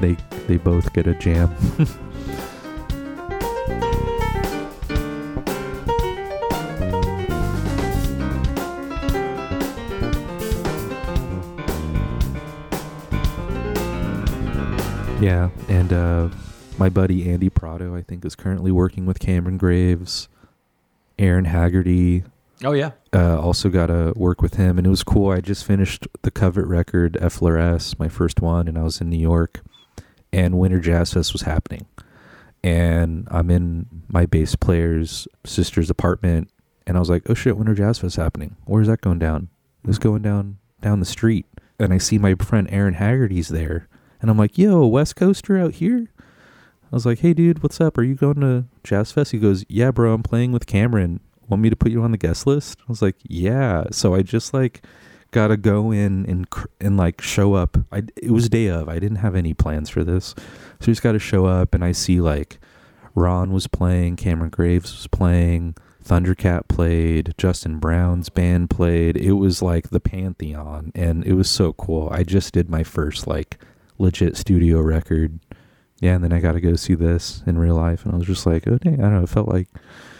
they 0.00 0.16
they 0.46 0.56
both 0.58 0.92
get 0.92 1.06
a 1.06 1.14
jam. 1.14 1.50
yeah, 15.20 15.48
and 15.68 15.92
uh, 15.92 16.28
my 16.78 16.88
buddy 16.88 17.30
Andy 17.30 17.48
Prado, 17.50 17.94
I 17.94 18.02
think, 18.02 18.24
is 18.24 18.34
currently 18.34 18.72
working 18.72 19.06
with 19.06 19.18
Cameron 19.18 19.56
Graves. 19.58 20.28
Aaron 21.18 21.44
Haggerty 21.44 22.24
Oh 22.64 22.72
yeah. 22.72 22.90
uh, 23.12 23.38
also 23.40 23.68
got 23.68 23.86
to 23.86 24.12
work 24.16 24.42
with 24.42 24.54
him, 24.54 24.78
and 24.78 24.86
it 24.86 24.90
was 24.90 25.04
cool. 25.04 25.30
I 25.30 25.40
just 25.40 25.64
finished 25.64 26.08
the 26.22 26.30
Covet 26.30 26.66
record, 26.66 27.14
effloresce, 27.20 27.98
my 27.98 28.08
first 28.08 28.40
one, 28.40 28.66
and 28.66 28.76
I 28.76 28.82
was 28.82 29.00
in 29.00 29.10
New 29.10 29.18
York, 29.18 29.60
and 30.32 30.58
Winter 30.58 30.80
Jazz 30.80 31.12
Fest 31.12 31.32
was 31.32 31.42
happening, 31.42 31.86
and 32.64 33.28
I'm 33.30 33.50
in 33.50 33.86
my 34.08 34.26
bass 34.26 34.56
player's 34.56 35.28
sister's 35.44 35.90
apartment, 35.90 36.50
and 36.86 36.96
I 36.96 37.00
was 37.00 37.10
like, 37.10 37.22
"Oh 37.30 37.34
shit, 37.34 37.56
Winter 37.56 37.74
Jazz 37.74 37.98
Fest 37.98 38.16
happening? 38.16 38.56
Where's 38.64 38.88
that 38.88 39.00
going 39.00 39.18
down? 39.20 39.48
It's 39.86 39.98
going 39.98 40.22
down 40.22 40.58
down 40.80 40.98
the 41.00 41.06
street." 41.06 41.46
And 41.78 41.92
I 41.92 41.98
see 41.98 42.18
my 42.18 42.34
friend 42.36 42.66
Aaron 42.70 42.94
Haggerty's 42.94 43.48
there, 43.48 43.88
and 44.20 44.30
I'm 44.30 44.38
like, 44.38 44.58
"Yo, 44.58 44.84
West 44.86 45.14
Coaster 45.16 45.58
out 45.58 45.74
here." 45.74 46.08
I 46.94 46.96
was 46.96 47.04
like, 47.04 47.18
"Hey, 47.18 47.34
dude, 47.34 47.60
what's 47.60 47.80
up? 47.80 47.98
Are 47.98 48.04
you 48.04 48.14
going 48.14 48.40
to 48.40 48.66
Jazz 48.84 49.10
Fest?" 49.10 49.32
He 49.32 49.38
goes, 49.40 49.64
"Yeah, 49.68 49.90
bro. 49.90 50.14
I'm 50.14 50.22
playing 50.22 50.52
with 50.52 50.68
Cameron. 50.68 51.18
Want 51.48 51.60
me 51.60 51.68
to 51.68 51.74
put 51.74 51.90
you 51.90 52.04
on 52.04 52.12
the 52.12 52.16
guest 52.16 52.46
list?" 52.46 52.78
I 52.82 52.84
was 52.86 53.02
like, 53.02 53.16
"Yeah." 53.24 53.86
So 53.90 54.14
I 54.14 54.22
just 54.22 54.54
like 54.54 54.86
got 55.32 55.48
to 55.48 55.56
go 55.56 55.90
in 55.90 56.24
and 56.26 56.46
and 56.80 56.96
like 56.96 57.20
show 57.20 57.54
up. 57.54 57.78
I 57.90 58.04
it 58.22 58.30
was 58.30 58.48
day 58.48 58.68
of. 58.68 58.88
I 58.88 59.00
didn't 59.00 59.16
have 59.16 59.34
any 59.34 59.54
plans 59.54 59.90
for 59.90 60.04
this, 60.04 60.36
so 60.78 60.86
just 60.86 61.02
got 61.02 61.12
to 61.12 61.18
show 61.18 61.46
up, 61.46 61.74
and 61.74 61.84
I 61.84 61.90
see 61.90 62.20
like 62.20 62.60
Ron 63.16 63.50
was 63.50 63.66
playing, 63.66 64.14
Cameron 64.14 64.50
Graves 64.50 64.92
was 64.92 65.08
playing, 65.08 65.74
Thundercat 66.04 66.68
played, 66.68 67.34
Justin 67.36 67.80
Brown's 67.80 68.28
band 68.28 68.70
played. 68.70 69.16
It 69.16 69.32
was 69.32 69.60
like 69.60 69.90
the 69.90 69.98
pantheon, 69.98 70.92
and 70.94 71.24
it 71.24 71.34
was 71.34 71.50
so 71.50 71.72
cool. 71.72 72.08
I 72.12 72.22
just 72.22 72.54
did 72.54 72.70
my 72.70 72.84
first 72.84 73.26
like 73.26 73.58
legit 73.98 74.36
studio 74.36 74.80
record. 74.80 75.40
Yeah, 76.04 76.16
and 76.16 76.22
then 76.22 76.34
I 76.34 76.40
got 76.40 76.52
to 76.52 76.60
go 76.60 76.76
see 76.76 76.94
this 76.94 77.42
in 77.46 77.56
real 77.56 77.76
life, 77.76 78.04
and 78.04 78.12
I 78.12 78.18
was 78.18 78.26
just 78.26 78.44
like, 78.44 78.68
oh 78.68 78.76
dang, 78.76 79.00
I 79.00 79.04
don't 79.04 79.14
know. 79.14 79.22
It 79.22 79.30
felt 79.30 79.48
like 79.48 79.68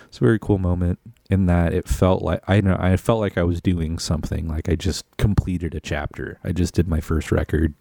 it's 0.07 0.17
a 0.17 0.25
very 0.25 0.39
cool 0.39 0.57
moment 0.57 0.99
in 1.29 1.45
that 1.45 1.75
it 1.75 1.87
felt 1.87 2.23
like 2.23 2.41
I 2.49 2.63
know 2.63 2.75
I 2.81 2.97
felt 2.97 3.21
like 3.21 3.37
I 3.37 3.43
was 3.43 3.61
doing 3.61 3.99
something. 3.99 4.49
Like 4.49 4.71
I 4.71 4.77
just 4.77 5.05
completed 5.19 5.75
a 5.75 5.81
chapter. 5.81 6.39
I 6.43 6.53
just 6.53 6.73
did 6.73 6.89
my 6.89 7.01
first 7.01 7.31
record. 7.31 7.75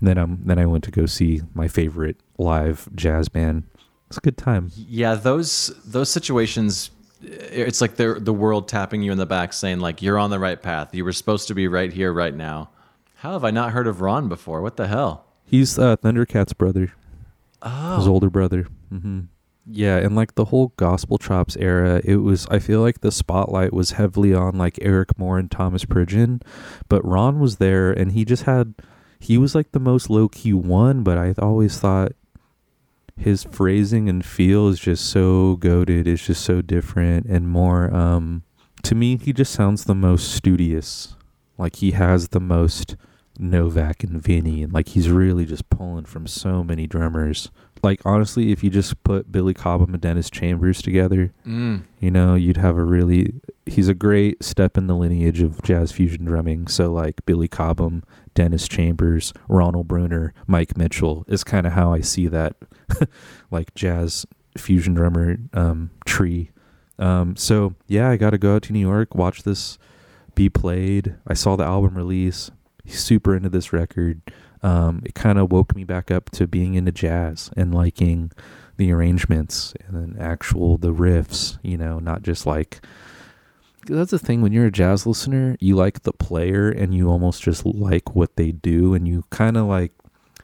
And 0.00 0.06
then 0.06 0.18
um 0.18 0.40
then 0.44 0.58
I 0.58 0.66
went 0.66 0.84
to 0.84 0.90
go 0.90 1.06
see 1.06 1.40
my 1.54 1.66
favorite 1.66 2.18
live 2.36 2.94
jazz 2.94 3.30
band. 3.30 3.62
It's 4.08 4.18
a 4.18 4.20
good 4.20 4.36
time. 4.36 4.70
Yeah, 4.74 5.14
those 5.14 5.72
those 5.82 6.10
situations 6.10 6.90
it's 7.22 7.80
like 7.80 7.96
the 7.96 8.18
the 8.20 8.34
world 8.34 8.68
tapping 8.68 9.00
you 9.00 9.12
in 9.12 9.18
the 9.18 9.24
back 9.24 9.54
saying 9.54 9.80
like 9.80 10.02
you're 10.02 10.18
on 10.18 10.28
the 10.28 10.38
right 10.38 10.60
path. 10.60 10.94
You 10.94 11.06
were 11.06 11.12
supposed 11.14 11.48
to 11.48 11.54
be 11.54 11.68
right 11.68 11.90
here 11.90 12.12
right 12.12 12.34
now. 12.34 12.68
How 13.14 13.32
have 13.32 13.44
I 13.44 13.50
not 13.50 13.72
heard 13.72 13.86
of 13.86 14.02
Ron 14.02 14.28
before? 14.28 14.60
What 14.60 14.76
the 14.76 14.88
hell? 14.88 15.24
He's 15.46 15.78
uh, 15.78 15.96
Thundercat's 15.96 16.52
brother, 16.52 16.92
Oh. 17.62 17.96
his 17.98 18.08
older 18.08 18.30
brother. 18.30 18.66
Mm-hmm. 18.92 19.20
Yeah, 19.66 19.98
and 19.98 20.16
like 20.16 20.34
the 20.34 20.46
whole 20.46 20.72
gospel 20.76 21.18
chops 21.18 21.56
era, 21.56 22.00
it 22.04 22.16
was. 22.16 22.46
I 22.50 22.58
feel 22.58 22.80
like 22.80 23.00
the 23.00 23.12
spotlight 23.12 23.72
was 23.72 23.92
heavily 23.92 24.34
on 24.34 24.56
like 24.58 24.78
Eric 24.82 25.18
Moore 25.18 25.38
and 25.38 25.50
Thomas 25.50 25.84
Pridgen, 25.84 26.42
but 26.88 27.04
Ron 27.04 27.38
was 27.40 27.56
there, 27.56 27.92
and 27.92 28.12
he 28.12 28.24
just 28.24 28.44
had. 28.44 28.74
He 29.18 29.36
was 29.36 29.54
like 29.54 29.72
the 29.72 29.78
most 29.78 30.08
low 30.08 30.28
key 30.28 30.54
one, 30.54 31.02
but 31.02 31.18
I 31.18 31.34
always 31.38 31.78
thought 31.78 32.12
his 33.18 33.44
phrasing 33.44 34.08
and 34.08 34.24
feel 34.24 34.68
is 34.68 34.80
just 34.80 35.04
so 35.04 35.56
goaded. 35.56 36.08
It's 36.08 36.24
just 36.26 36.42
so 36.42 36.62
different 36.62 37.26
and 37.26 37.48
more. 37.48 37.94
Um, 37.94 38.44
to 38.84 38.94
me, 38.94 39.18
he 39.18 39.34
just 39.34 39.52
sounds 39.52 39.84
the 39.84 39.94
most 39.94 40.32
studious. 40.32 41.16
Like 41.58 41.76
he 41.76 41.90
has 41.90 42.28
the 42.28 42.40
most 42.40 42.96
Novak 43.40 44.04
and 44.04 44.22
Vinny, 44.22 44.62
and 44.62 44.72
like 44.72 44.88
he's 44.88 45.08
really 45.10 45.44
just 45.44 45.68
pulling 45.70 46.04
from 46.04 46.26
so 46.26 46.62
many 46.62 46.86
drummers. 46.86 47.50
Like 47.82 48.00
honestly, 48.04 48.52
if 48.52 48.62
you 48.62 48.68
just 48.70 49.02
put 49.04 49.32
Billy 49.32 49.54
Cobham 49.54 49.94
and 49.94 50.00
Dennis 50.02 50.28
Chambers 50.30 50.82
together, 50.82 51.32
Mm. 51.46 51.82
you 51.98 52.10
know, 52.10 52.34
you'd 52.34 52.58
have 52.58 52.76
a 52.76 52.84
really. 52.84 53.34
He's 53.66 53.88
a 53.88 53.94
great 53.94 54.42
step 54.44 54.76
in 54.76 54.86
the 54.88 54.94
lineage 54.96 55.40
of 55.40 55.62
jazz 55.62 55.92
fusion 55.92 56.24
drumming. 56.24 56.66
So 56.66 56.92
like 56.92 57.24
Billy 57.24 57.46
Cobham, 57.48 58.02
Dennis 58.34 58.66
Chambers, 58.68 59.32
Ronald 59.48 59.86
Bruner, 59.88 60.34
Mike 60.46 60.76
Mitchell 60.76 61.24
is 61.28 61.44
kind 61.44 61.66
of 61.66 61.72
how 61.74 61.92
I 61.92 62.00
see 62.00 62.26
that, 62.26 62.56
like 63.50 63.74
jazz 63.74 64.26
fusion 64.58 64.94
drummer 64.94 65.36
um, 65.54 65.90
tree. 66.04 66.50
Um, 66.98 67.36
so 67.36 67.74
yeah, 67.86 68.10
I 68.10 68.16
got 68.16 68.30
to 68.30 68.38
go 68.38 68.56
out 68.56 68.62
to 68.64 68.72
New 68.72 68.80
York, 68.80 69.14
watch 69.14 69.44
this 69.44 69.78
be 70.34 70.48
played. 70.48 71.14
I 71.26 71.34
saw 71.34 71.56
the 71.56 71.64
album 71.64 71.94
release. 71.96 72.50
Super 72.86 73.34
into 73.34 73.48
this 73.48 73.72
record. 73.72 74.20
Um, 74.62 75.02
it 75.04 75.14
kind 75.14 75.38
of 75.38 75.50
woke 75.50 75.74
me 75.74 75.84
back 75.84 76.10
up 76.10 76.30
to 76.30 76.46
being 76.46 76.74
into 76.74 76.92
jazz 76.92 77.50
and 77.56 77.74
liking 77.74 78.30
the 78.76 78.92
arrangements 78.92 79.74
and 79.86 79.96
then 79.96 80.22
actual 80.22 80.76
the 80.76 80.92
riffs. 80.92 81.58
You 81.62 81.78
know, 81.78 81.98
not 81.98 82.22
just 82.22 82.46
like 82.46 82.80
that's 83.86 84.10
the 84.10 84.18
thing 84.18 84.42
when 84.42 84.52
you're 84.52 84.66
a 84.66 84.70
jazz 84.70 85.06
listener, 85.06 85.56
you 85.60 85.74
like 85.76 86.02
the 86.02 86.12
player 86.12 86.70
and 86.70 86.94
you 86.94 87.08
almost 87.08 87.42
just 87.42 87.64
like 87.64 88.14
what 88.14 88.36
they 88.36 88.52
do, 88.52 88.94
and 88.94 89.08
you 89.08 89.24
kind 89.30 89.56
of 89.56 89.66
like 89.66 89.92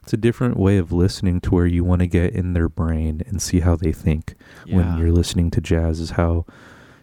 it's 0.02 0.12
a 0.12 0.16
different 0.16 0.56
way 0.56 0.78
of 0.78 0.92
listening 0.92 1.40
to 1.40 1.50
where 1.50 1.66
you 1.66 1.82
want 1.82 2.00
to 2.00 2.06
get 2.06 2.32
in 2.32 2.52
their 2.52 2.68
brain 2.68 3.22
and 3.26 3.42
see 3.42 3.58
how 3.60 3.74
they 3.74 3.90
think 3.90 4.36
when 4.68 4.96
you're 4.98 5.10
listening 5.10 5.50
to 5.50 5.60
jazz 5.60 5.98
is 5.98 6.10
how 6.10 6.46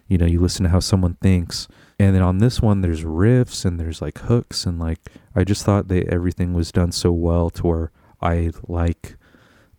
you 0.08 0.16
know 0.16 0.24
you 0.24 0.40
listen 0.40 0.64
to 0.64 0.70
how 0.70 0.80
someone 0.80 1.14
thinks 1.20 1.68
and 1.98 2.14
then 2.14 2.22
on 2.22 2.38
this 2.38 2.60
one 2.60 2.80
there's 2.80 3.04
riffs 3.04 3.64
and 3.64 3.78
there's 3.78 4.02
like 4.02 4.18
hooks 4.18 4.66
and 4.66 4.78
like 4.78 4.98
i 5.34 5.44
just 5.44 5.64
thought 5.64 5.88
that 5.88 6.06
everything 6.08 6.52
was 6.54 6.72
done 6.72 6.90
so 6.92 7.12
well 7.12 7.50
to 7.50 7.66
where 7.66 7.90
i 8.20 8.50
like 8.66 9.16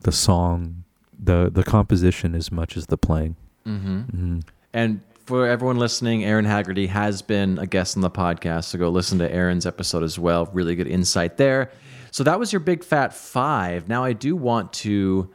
the 0.01 0.11
song 0.11 0.83
the 1.17 1.49
the 1.51 1.63
composition 1.63 2.35
as 2.35 2.51
much 2.51 2.75
as 2.77 2.87
the 2.87 2.97
playing 2.97 3.35
Mm-hmm. 3.65 3.99
hmm 4.01 4.39
And 4.73 5.01
for 5.25 5.47
everyone 5.47 5.77
listening, 5.79 6.23
Aaron 6.23 6.45
Haggerty 6.45 6.85
has 6.85 7.23
been 7.23 7.57
a 7.57 7.65
guest 7.65 7.97
on 7.97 8.01
the 8.01 8.11
podcast, 8.11 8.65
so 8.65 8.77
go 8.77 8.89
listen 8.89 9.17
to 9.17 9.31
Aaron's 9.33 9.65
episode 9.65 10.03
as 10.03 10.19
well. 10.19 10.47
Really 10.53 10.75
good 10.75 10.85
insight 10.87 11.37
there. 11.37 11.71
So 12.11 12.23
that 12.25 12.37
was 12.39 12.53
your 12.53 12.59
big 12.59 12.83
fat 12.83 13.11
five. 13.11 13.89
Now 13.89 14.03
I 14.03 14.13
do 14.13 14.35
want 14.35 14.71
to 14.73 15.27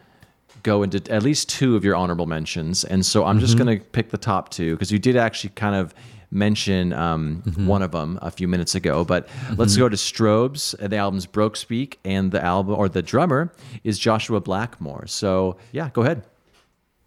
go 0.62 0.84
into 0.84 1.02
at 1.12 1.24
least 1.24 1.48
two 1.48 1.74
of 1.74 1.84
your 1.84 1.96
honorable 1.96 2.26
mentions, 2.26 2.84
and 2.84 3.04
so 3.04 3.24
I'm 3.24 3.40
just 3.40 3.58
going 3.58 3.80
to 3.80 3.84
pick 3.84 4.10
the 4.10 4.18
top 4.18 4.50
two 4.50 4.76
because 4.76 4.92
you 4.92 5.00
did 5.00 5.16
actually 5.16 5.50
kind 5.56 5.74
of 5.74 5.92
mention 6.30 6.92
um, 6.92 7.42
one 7.66 7.82
of 7.82 7.92
them 7.92 8.18
a 8.22 8.30
few 8.30 8.46
minutes 8.48 8.74
ago. 8.74 9.04
But 9.04 9.28
let's 9.56 9.76
go 9.76 9.88
to 9.88 9.96
Strobes. 9.96 10.76
The 10.78 10.96
album's 10.96 11.26
Broke 11.26 11.56
Speak, 11.56 11.98
and 12.04 12.30
the 12.32 12.44
album 12.44 12.74
or 12.76 12.88
the 12.88 13.02
drummer 13.02 13.52
is 13.84 13.98
Joshua 13.98 14.40
Blackmore. 14.40 15.06
So 15.06 15.56
yeah, 15.72 15.90
go 15.92 16.02
ahead. 16.02 16.22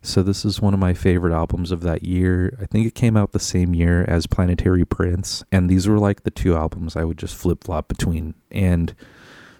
so 0.01 0.21
this 0.21 0.43
is 0.43 0.59
one 0.61 0.73
of 0.73 0.79
my 0.81 0.93
favorite 0.93 1.33
albums 1.33 1.71
of 1.71 1.79
that 1.79 2.03
year 2.03 2.57
i 2.61 2.65
think 2.65 2.85
it 2.85 2.93
came 2.93 3.15
out 3.15 3.31
the 3.31 3.39
same 3.39 3.73
year 3.73 4.03
as 4.09 4.27
planetary 4.27 4.83
prince 4.83 5.45
and 5.49 5.69
these 5.69 5.87
were 5.87 5.97
like 5.97 6.23
the 6.23 6.29
two 6.31 6.57
albums 6.57 6.97
i 6.97 7.05
would 7.05 7.17
just 7.17 7.33
flip-flop 7.33 7.87
between 7.87 8.33
and 8.51 8.93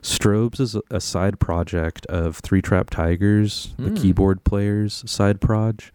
Strobes 0.02 0.60
is 0.60 0.76
a- 0.92 1.00
side 1.00 1.40
project 1.40 2.06
of 2.08 2.38
Three 2.40 2.62
Trapped 2.62 2.92
Tigers, 2.92 3.74
the 3.80 3.88
Hmm. 3.88 3.96
keyboard 3.96 4.44
players 4.44 5.02
side 5.10 5.40
proj, 5.40 5.94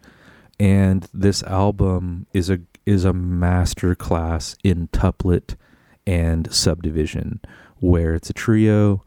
and 0.59 1.07
this 1.13 1.43
album 1.43 2.25
is 2.33 2.49
a 2.49 2.57
is 2.89 3.05
a 3.05 3.13
master 3.13 3.95
class 3.95 4.55
in 4.63 4.87
tuplet 4.89 5.55
and 6.05 6.51
subdivision, 6.53 7.39
where 7.77 8.15
it's 8.15 8.29
a 8.29 8.33
trio. 8.33 9.03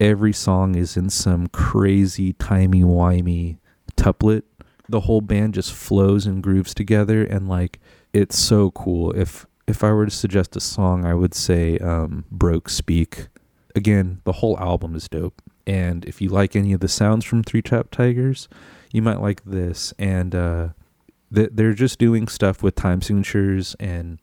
Every 0.00 0.32
song 0.32 0.74
is 0.74 0.96
in 0.96 1.10
some 1.10 1.48
crazy 1.48 2.32
timey 2.34 2.82
wimey 2.82 3.58
tuplet. 3.96 4.44
The 4.88 5.00
whole 5.00 5.20
band 5.20 5.54
just 5.54 5.72
flows 5.72 6.26
and 6.26 6.42
grooves 6.42 6.72
together, 6.74 7.24
and 7.24 7.48
like 7.48 7.80
it's 8.12 8.38
so 8.38 8.70
cool. 8.70 9.12
If 9.12 9.46
if 9.66 9.84
I 9.84 9.92
were 9.92 10.06
to 10.06 10.10
suggest 10.10 10.56
a 10.56 10.60
song, 10.60 11.04
I 11.04 11.14
would 11.14 11.34
say 11.34 11.78
um, 11.78 12.24
"Broke 12.30 12.68
Speak." 12.68 13.28
again, 13.78 14.20
the 14.24 14.32
whole 14.32 14.58
album 14.58 14.94
is 14.94 15.08
dope. 15.08 15.40
And 15.66 16.04
if 16.04 16.20
you 16.20 16.28
like 16.28 16.54
any 16.54 16.74
of 16.74 16.80
the 16.80 16.88
sounds 16.88 17.24
from 17.24 17.42
Three 17.42 17.62
Trapped 17.62 17.92
Tigers, 17.92 18.48
you 18.92 19.00
might 19.00 19.20
like 19.20 19.44
this. 19.44 19.94
And 19.98 20.34
uh, 20.34 20.68
th- 21.34 21.50
they're 21.52 21.74
just 21.74 21.98
doing 21.98 22.28
stuff 22.28 22.62
with 22.62 22.74
time 22.74 23.02
signatures 23.02 23.76
and 23.80 24.18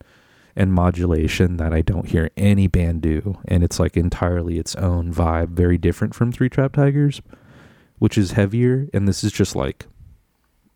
and 0.56 0.72
modulation 0.72 1.58
that 1.58 1.74
I 1.74 1.82
don't 1.82 2.08
hear 2.08 2.30
any 2.38 2.68
band 2.68 3.02
do. 3.02 3.38
And 3.46 3.64
it's 3.64 3.80
like 3.80 3.98
entirely 3.98 4.58
its 4.58 4.76
own 4.76 5.14
vibe, 5.14 5.50
very 5.50 5.78
different 5.78 6.16
from 6.16 6.32
Three 6.32 6.50
Trapped 6.50 6.76
Tigers, 6.76 7.22
which 8.00 8.18
is 8.18 8.32
heavier. 8.32 8.88
And 8.94 9.08
this 9.08 9.24
is 9.24 9.34
just 9.34 9.56
like 9.56 9.86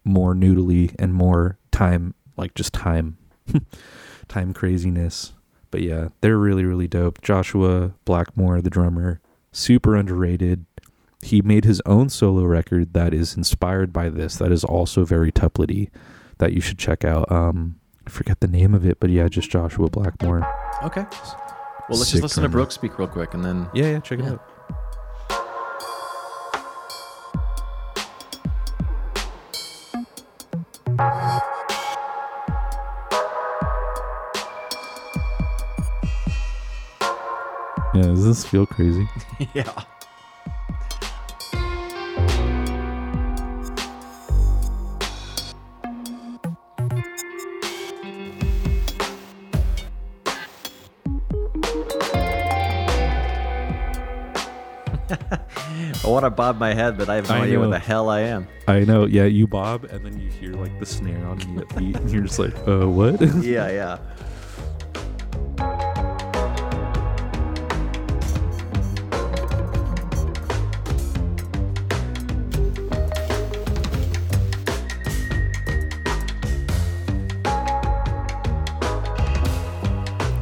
more 0.04 0.34
noodly 0.34 0.94
and 1.00 1.14
more 1.14 1.58
time, 1.72 2.14
like 2.36 2.56
just 2.56 2.74
time, 2.74 3.18
time 4.28 4.54
craziness. 4.54 5.34
But 5.72 5.82
yeah, 5.82 6.10
they're 6.22 6.38
really, 6.38 6.66
really 6.66 6.88
dope. 6.88 7.22
Joshua 7.22 7.94
Blackmore, 8.04 8.62
the 8.62 8.70
drummer, 8.70 9.22
super 9.52 9.96
underrated. 9.96 10.66
He 11.22 11.42
made 11.42 11.66
his 11.66 11.82
own 11.86 12.10
solo 12.10 12.44
record 12.44 12.94
that 12.94 13.14
is 13.14 13.36
inspired 13.38 13.94
by 13.94 14.10
this, 14.10 14.38
that 14.38 14.52
is 14.52 14.64
also 14.64 15.06
very 15.06 15.32
tuplety, 15.32 15.90
that 16.40 16.54
you 16.54 16.62
should 16.62 16.80
check 16.80 17.06
out. 17.06 17.32
Um, 17.32 17.76
I 18.08 18.10
forget 18.10 18.40
the 18.40 18.48
name 18.48 18.74
of 18.74 18.86
it, 18.86 19.00
but 19.00 19.10
yeah, 19.12 19.28
just 19.28 19.50
Joshua 19.52 19.90
Blackmore. 19.90 20.46
Okay. 20.84 21.06
Well, 21.88 21.98
let's 21.98 22.10
Sick 22.10 22.14
just 22.22 22.24
listen 22.24 22.44
to. 22.44 22.50
Broke 22.50 22.72
Speak 22.72 22.98
real 22.98 23.08
quick, 23.08 23.34
and 23.34 23.44
then 23.46 23.70
Yeah, 23.74 23.92
yeah, 23.92 24.00
check 24.00 24.20
it 24.20 24.26
Yeah. 24.26 24.32
out. 24.34 24.46
Yeah, 37.96 38.04
does 38.04 38.24
this 38.26 38.46
feel 38.46 38.66
crazy? 38.66 39.08
yeah. 39.54 39.72
I 56.10 56.12
want 56.12 56.26
to 56.26 56.32
bob 56.32 56.58
my 56.58 56.74
head, 56.74 56.98
but 56.98 57.08
I 57.08 57.18
have 57.18 57.30
no 57.30 57.36
I 57.36 57.42
idea 57.42 57.60
where 57.60 57.70
the 57.70 57.78
hell 57.78 58.10
I 58.10 58.22
am. 58.22 58.48
I 58.68 58.80
know. 58.80 59.06
Yeah, 59.06 59.26
you 59.26 59.46
bob, 59.46 59.84
and 59.84 60.04
then 60.04 60.20
you 60.20 60.28
hear 60.28 60.54
like 60.54 60.80
the 60.80 60.86
snare 60.88 61.24
on 61.28 61.38
the 61.38 61.66
beat, 61.78 61.96
and 61.98 62.10
you're 62.10 62.24
just 62.24 62.40
like, 62.40 62.56
uh, 62.68 62.88
what? 62.88 63.22
yeah, 63.44 63.70
yeah. 63.70 64.00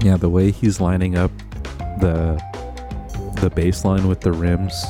Yeah, 0.01 0.15
the 0.15 0.29
way 0.29 0.51
he's 0.51 0.79
lining 0.79 1.17
up 1.17 1.31
the 1.99 2.41
the 3.41 3.51
baseline 3.51 4.07
with 4.07 4.21
the 4.21 4.31
rims 4.31 4.85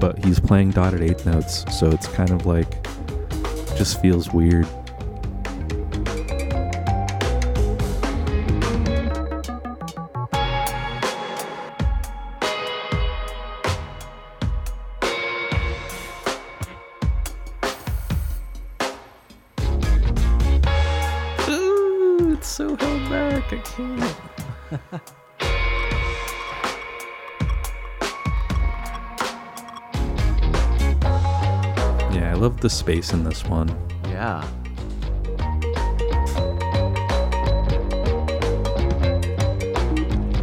but 0.00 0.24
he's 0.24 0.38
playing 0.40 0.70
dotted 0.70 1.02
eighth 1.02 1.26
notes, 1.26 1.64
so 1.76 1.88
it's 1.88 2.06
kind 2.06 2.30
of 2.30 2.46
like 2.46 2.68
just 3.76 4.00
feels 4.00 4.32
weird. 4.32 4.66
Ooh, 21.48 22.32
it's 22.32 22.48
so 22.48 22.76
held 22.76 23.10
back. 23.10 23.52
I 23.52 23.58
can't. 23.58 25.12
love 32.38 32.60
the 32.60 32.70
space 32.70 33.12
in 33.12 33.24
this 33.24 33.44
one. 33.44 33.68
Yeah. 34.04 34.46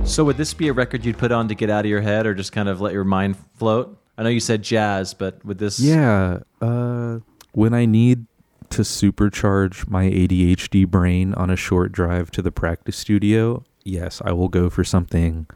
So 0.04 0.24
would 0.24 0.38
this 0.38 0.54
be 0.54 0.70
a 0.70 0.74
record 0.74 1.04
you'd 1.04 1.18
put 1.18 1.32
on 1.34 1.50
to 1.50 1.56
get 1.56 1.70
out 1.70 1.84
of 1.84 1.90
your 1.90 2.00
head 2.00 2.26
or 2.26 2.34
just 2.34 2.54
kind 2.54 2.70
of 2.70 2.80
let 2.80 2.94
your 2.94 3.04
mind 3.04 3.36
float? 3.58 3.98
I 4.18 4.24
know 4.24 4.30
you 4.30 4.40
said 4.40 4.62
jazz, 4.64 5.14
but 5.14 5.44
would 5.44 5.58
this 5.58 5.78
Yeah, 5.80 6.40
uh, 6.62 7.20
when 7.52 7.74
I 7.74 7.86
need 7.86 8.26
to 8.70 8.84
supercharge 8.84 9.90
my 9.90 10.06
ADHD 10.06 10.88
brain 10.88 11.34
on 11.34 11.50
a 11.50 11.58
short 11.58 11.92
drive 11.92 12.32
to 12.32 12.42
the 12.42 12.52
practice 12.52 12.96
studio, 12.96 13.66
yes, 13.84 14.22
I 14.24 14.32
will 14.32 14.48
go 14.48 14.70
for 14.70 14.86
something 14.86 15.48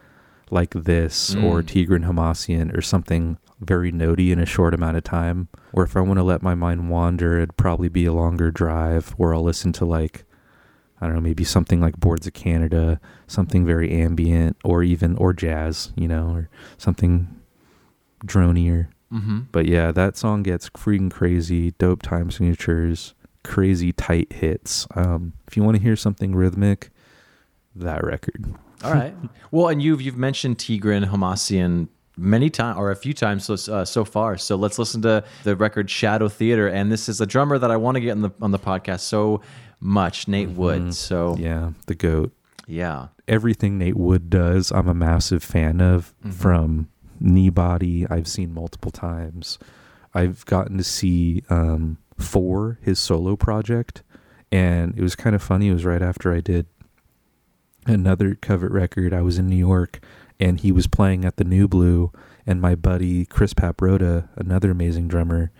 like 0.52 0.72
this 0.74 1.36
or 1.36 1.62
Mm. 1.62 1.68
Tigran 1.68 2.06
Hamasyan 2.06 2.76
or 2.76 2.82
something 2.82 3.38
very 3.60 3.92
notey 3.92 4.32
in 4.32 4.40
a 4.40 4.46
short 4.46 4.74
amount 4.74 4.98
of 4.98 5.04
time. 5.04 5.50
Or 5.74 5.84
if 5.84 5.98
I 5.98 6.02
want 6.02 6.18
to 6.18 6.24
let 6.24 6.42
my 6.42 6.56
mind 6.56 6.90
wander, 6.90 7.38
it'd 7.38 7.58
probably 7.58 7.90
be 7.90 8.06
a 8.06 8.14
longer 8.14 8.52
drive 8.52 9.10
where 9.12 9.34
I'll 9.34 9.44
listen 9.44 9.74
to 9.74 9.86
like 9.86 10.26
I 11.02 11.06
don't 11.06 11.16
know, 11.16 11.22
maybe 11.22 11.46
something 11.46 11.80
like 11.80 11.98
Boards 11.98 12.28
of 12.28 12.34
Canada, 12.34 13.00
something 13.26 13.66
very 13.66 13.90
ambient 13.92 14.58
or 14.66 14.84
even 14.84 15.16
or 15.16 15.32
jazz, 15.32 15.94
you 15.96 16.08
know, 16.08 16.32
or 16.32 16.50
something 16.78 17.40
dronier. 18.26 18.90
Mm-hmm. 19.12 19.42
But 19.52 19.66
yeah, 19.66 19.92
that 19.92 20.18
song 20.18 20.44
gets 20.44 20.70
freaking 20.72 21.10
crazy, 21.10 21.72
dope 21.72 22.02
time 22.02 22.30
signatures, 22.32 23.14
crazy 23.44 23.94
tight 23.94 24.34
hits. 24.34 24.88
Um, 24.94 25.34
if 25.48 25.56
you 25.56 25.64
want 25.64 25.78
to 25.78 25.84
hear 25.84 25.96
something 25.96 26.36
rhythmic, 26.36 26.90
that 27.76 28.04
record. 28.04 28.54
All 28.84 28.94
right. 28.94 29.16
Well, 29.52 29.70
and 29.70 29.82
you've 29.82 30.00
you've 30.00 30.16
mentioned 30.16 30.60
Tigran 30.60 31.10
Hamasyan 31.10 31.88
many 32.20 32.50
times 32.50 32.78
or 32.78 32.92
a 32.92 32.96
few 32.96 33.14
times 33.14 33.46
so 33.46 33.74
uh, 33.74 33.86
so 33.86 34.06
far. 34.06 34.38
So 34.38 34.56
let's 34.56 34.78
listen 34.78 35.02
to 35.04 35.24
the 35.44 35.56
record 35.56 35.90
Shadow 35.90 36.30
Theater, 36.30 36.68
and 36.68 36.92
this 36.92 37.10
is 37.10 37.22
a 37.22 37.26
drummer 37.26 37.58
that 37.58 37.72
I 37.72 37.78
want 37.78 37.96
to 37.96 38.02
get 38.02 38.12
on 38.12 38.22
the 38.22 38.32
on 38.42 38.52
the 38.52 38.60
podcast 38.60 39.02
so 39.02 39.42
much, 39.80 40.28
Nate 40.28 40.50
Wood. 40.50 40.94
So 40.94 41.36
yeah. 41.38 41.72
The 41.88 41.96
goat. 41.96 42.34
Yeah, 42.68 43.08
everything 43.28 43.80
Nate 43.80 43.98
Wood 43.98 44.30
does, 44.30 44.72
I'm 44.72 44.88
a 44.88 44.94
massive 44.94 45.44
fan 45.44 45.82
of. 45.82 46.14
From 46.30 46.90
Kneebody, 47.20 48.06
I've 48.12 48.28
seen 48.28 48.54
multiple 48.54 48.92
times. 48.92 49.58
I've 50.14 50.46
gotten 50.46 50.78
to 50.78 50.84
see 50.84 51.44
um, 51.50 51.98
for 52.20 52.78
his 52.84 53.00
solo 53.00 53.36
project, 53.36 54.04
and 54.52 54.96
it 54.96 55.02
was 55.02 55.16
kind 55.16 55.36
of 55.36 55.42
funny. 55.42 55.70
It 55.70 55.74
was 55.74 55.84
right 55.86 56.02
after 56.02 56.32
I 56.32 56.42
did 56.42 56.68
another 57.88 58.36
covet 58.36 58.72
record. 58.72 59.14
I 59.14 59.22
was 59.22 59.40
in 59.40 59.48
New 59.48 59.56
York, 59.56 60.00
and 60.40 60.60
he 60.60 60.72
was 60.72 60.88
playing 60.88 61.26
at 61.26 61.38
the 61.38 61.44
Nublu, 61.44 62.14
and 62.46 62.62
my 62.62 62.76
buddy 62.76 63.26
Chris 63.26 63.54
Paprota, 63.54 64.30
another 64.36 64.72
amazing 64.72 65.08
drummer, 65.08 65.52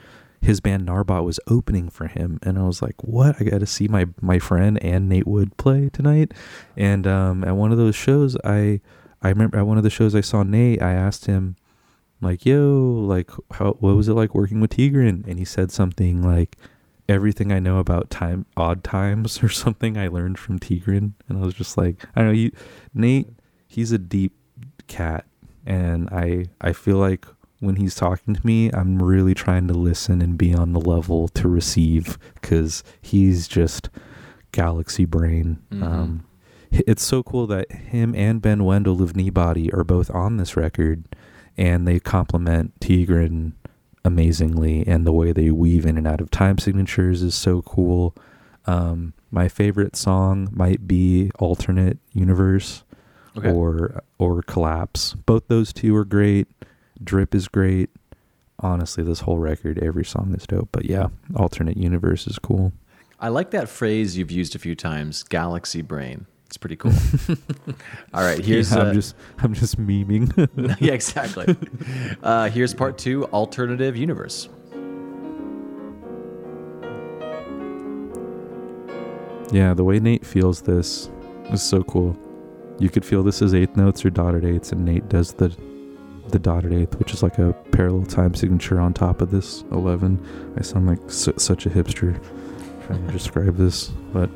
his 0.42 0.62
band 0.62 0.88
Narbot 0.88 1.24
was 1.24 1.40
opening 1.48 1.90
for 1.90 2.08
him, 2.08 2.40
and 2.44 2.58
I 2.58 2.64
was 2.64 2.82
like, 2.82 3.04
"What? 3.04 3.36
I 3.40 3.44
got 3.44 3.60
to 3.60 3.66
see 3.66 3.88
my 3.88 4.08
my 4.22 4.40
friend 4.40 4.82
and 4.84 5.10
Nate 5.10 5.28
Wood 5.28 5.58
play 5.58 5.90
tonight." 5.90 6.34
And 6.78 7.06
um, 7.06 7.44
at 7.44 7.56
one 7.56 7.72
of 7.72 7.78
those 7.78 7.96
shows, 7.96 8.38
I 8.44 8.80
I 9.22 9.30
remember 9.30 9.58
at 9.58 9.68
one 9.68 9.78
of 9.78 9.84
the 9.84 9.90
shows 9.90 10.16
I 10.16 10.22
saw 10.22 10.44
Nate. 10.44 10.82
I 10.82 10.94
asked 10.94 11.26
him, 11.26 11.58
like, 12.22 12.46
"Yo, 12.46 13.04
like, 13.06 13.30
how 13.52 13.74
what 13.80 13.96
was 13.96 14.08
it 14.08 14.14
like 14.14 14.34
working 14.34 14.62
with 14.62 14.72
Tigran?" 14.72 15.28
And 15.28 15.40
he 15.40 15.46
said 15.46 15.72
something 15.72 16.24
like, 16.24 16.58
"Everything 17.10 17.52
I 17.52 17.60
know 17.60 17.80
about 17.80 18.10
time, 18.10 18.46
odd 18.56 18.84
times, 18.84 19.44
or 19.44 19.50
something 19.50 19.98
I 19.98 20.08
learned 20.08 20.40
from 20.40 20.60
Tigran." 20.60 21.14
And 21.28 21.38
I 21.38 21.42
was 21.42 21.54
just 21.54 21.78
like, 21.78 21.98
I 22.16 22.22
don't 22.22 22.30
know, 22.30 22.34
you, 22.34 22.52
Nate, 22.94 23.28
he's 23.68 23.92
a 23.92 23.98
deep 23.98 24.39
cat, 24.90 25.24
and 25.66 26.10
I 26.10 26.48
I 26.60 26.74
feel 26.74 26.98
like 26.98 27.26
when 27.62 27.78
he's 27.78 27.96
talking 27.96 28.34
to 28.34 28.46
me, 28.46 28.70
I'm 28.74 29.02
really 29.02 29.34
trying 29.34 29.68
to 29.68 29.74
listen 29.74 30.22
and 30.22 30.38
be 30.38 30.54
on 30.54 30.74
the 30.74 30.80
level 30.82 31.28
to 31.30 31.48
receive 31.48 32.18
because 32.36 32.84
he's 33.02 33.48
just 33.48 33.90
galaxy 34.52 35.06
brain. 35.06 35.60
Mhm. 35.72 35.84
Um, 35.84 36.24
it's 36.72 37.04
so 37.04 37.24
cool 37.24 37.48
that 37.48 37.72
him 37.72 38.14
and 38.16 38.42
Ben 38.42 38.64
Wendel 38.64 39.02
of 39.02 39.14
Kneebody 39.14 39.74
are 39.74 39.84
both 39.84 40.10
on 40.12 40.38
this 40.38 40.56
record, 40.58 41.04
and 41.58 41.88
they 41.88 42.00
complement 42.00 42.80
Tigran 42.80 43.54
amazingly, 44.06 44.88
and 44.88 45.06
the 45.06 45.12
way 45.12 45.32
they 45.34 45.52
weave 45.52 45.86
in 45.86 45.98
and 45.98 46.08
out 46.08 46.22
of 46.22 46.32
time 46.32 46.58
signatures 46.58 47.22
is 47.22 47.36
so 47.36 47.62
cool. 47.62 48.16
Um, 48.66 49.14
my 49.32 49.48
favorite 49.50 49.96
song 49.96 50.50
might 50.52 50.88
be 50.88 51.32
"Alternate 51.40 51.98
Universe" 52.14 52.84
Okay. 53.40 53.52
or 53.52 54.04
or 54.18 54.42
"Collapse." 54.44 55.14
Both 55.14 55.48
those 55.48 55.74
two 55.74 55.96
are 55.96 56.06
great. 56.06 56.48
Drip 57.04 57.34
is 57.34 57.48
great. 57.48 57.90
Honestly, 58.62 59.04
this 59.04 59.22
whole 59.22 59.38
record, 59.38 59.80
every 59.80 60.04
song 60.06 60.34
is 60.36 60.46
dope. 60.46 60.70
But 60.72 60.86
yeah, 60.86 61.08
"Alternate 61.36 61.78
Universe" 61.78 62.28
is 62.28 62.38
cool. 62.40 62.74
I 63.20 63.30
like 63.30 63.52
that 63.52 63.68
phrase 63.68 64.18
you've 64.18 64.32
used 64.32 64.56
a 64.56 64.60
few 64.60 64.76
times, 64.76 65.24
galaxy 65.24 65.82
brain. 65.82 66.26
It's 66.46 66.58
pretty 66.58 66.78
cool. 66.78 66.94
All 68.14 68.24
right, 68.24 68.44
here's 68.44 68.72
Yeah, 68.72 68.80
uh, 68.80 68.86
I'm 68.86 68.94
just 68.96 69.16
I'm 69.40 69.54
just 69.54 69.80
memeing. 69.80 70.78
yeah, 70.82 70.94
exactly. 70.94 71.56
Uh, 72.24 72.50
here's 72.50 72.74
part 72.74 72.98
two, 72.98 73.26
alternative 73.28 73.96
universe. 73.96 74.50
Yeah, 79.52 79.74
the 79.74 79.84
way 79.84 80.00
Nate 80.00 80.26
feels 80.26 80.62
this 80.62 81.10
is 81.52 81.62
so 81.62 81.84
cool. 81.84 82.18
You 82.80 82.90
could 82.90 83.06
feel 83.06 83.24
this 83.24 83.42
as 83.42 83.54
eighth 83.54 83.76
notes 83.76 84.06
or 84.06 84.10
dotted 84.10 84.46
eighths, 84.46 84.72
and 84.72 84.86
Nate 84.86 85.10
does 85.10 85.34
the 85.34 85.56
the 86.30 86.40
dotted 86.40 86.74
eighth, 86.74 86.98
which 87.00 87.14
is 87.14 87.24
like 87.24 87.40
a 87.40 87.54
parallel 87.72 88.06
time 88.06 88.36
signature 88.36 88.80
on 88.80 88.94
top 88.94 89.22
of 89.22 89.32
this 89.32 89.64
eleven. 89.72 90.24
I 90.58 90.62
sound 90.62 90.88
like 90.88 91.00
su- 91.08 91.34
such 91.38 91.66
a 91.66 91.70
hipster 91.70 92.20
trying 92.86 93.06
to 93.06 93.12
describe 93.14 93.58
this, 93.58 93.88
but 94.14 94.30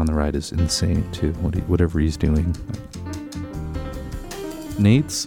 on 0.00 0.06
the 0.06 0.14
right 0.14 0.34
is 0.34 0.50
insane 0.50 1.08
too. 1.12 1.32
What 1.34 1.54
he, 1.54 1.60
whatever 1.62 2.00
he's 2.00 2.16
doing. 2.16 2.56
Nate's 4.78 5.26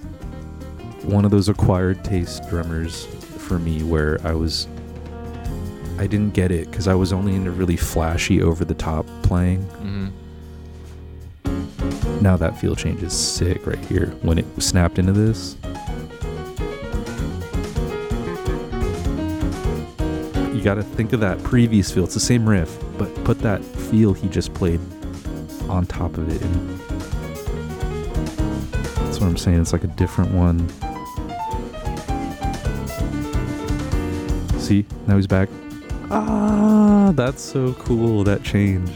one 1.03 1.23
of 1.25 1.31
those 1.31 1.47
acquired 1.47 2.03
taste 2.03 2.49
drummers 2.49 3.05
for 3.05 3.59
me 3.59 3.83
where 3.83 4.19
I 4.25 4.33
was 4.33 4.67
I 5.99 6.07
didn't 6.07 6.33
get 6.33 6.49
it 6.51 6.69
because 6.71 6.87
I 6.87 6.95
was 6.95 7.13
only 7.13 7.35
into 7.35 7.51
really 7.51 7.77
flashy 7.77 8.41
over 8.41 8.65
the 8.65 8.73
top 8.73 9.05
playing. 9.21 9.63
Mm-hmm. 9.63 10.09
Now 12.21 12.35
that 12.37 12.57
feel 12.57 12.75
change 12.75 13.03
is 13.03 13.13
sick 13.13 13.67
right 13.67 13.77
here 13.85 14.07
when 14.23 14.39
it 14.39 14.45
snapped 14.61 14.97
into 14.97 15.11
this. 15.11 15.55
Got 20.63 20.75
to 20.75 20.83
think 20.83 21.11
of 21.13 21.19
that 21.19 21.41
previous 21.43 21.91
feel. 21.91 22.05
It's 22.05 22.13
the 22.13 22.19
same 22.19 22.47
riff, 22.47 22.77
but 22.97 23.13
put 23.25 23.39
that 23.39 23.63
feel 23.63 24.13
he 24.13 24.29
just 24.29 24.53
played 24.53 24.79
on 25.67 25.85
top 25.85 26.17
of 26.17 26.29
it. 26.29 26.41
And 26.41 26.79
that's 29.05 29.19
what 29.19 29.27
I'm 29.27 29.37
saying. 29.37 29.61
It's 29.61 29.73
like 29.73 29.83
a 29.83 29.87
different 29.87 30.31
one. 30.31 30.69
See, 34.59 34.85
now 35.07 35.17
he's 35.17 35.27
back. 35.27 35.49
Ah, 36.09 37.11
that's 37.13 37.41
so 37.41 37.73
cool. 37.73 38.23
That 38.23 38.43
change. 38.43 38.89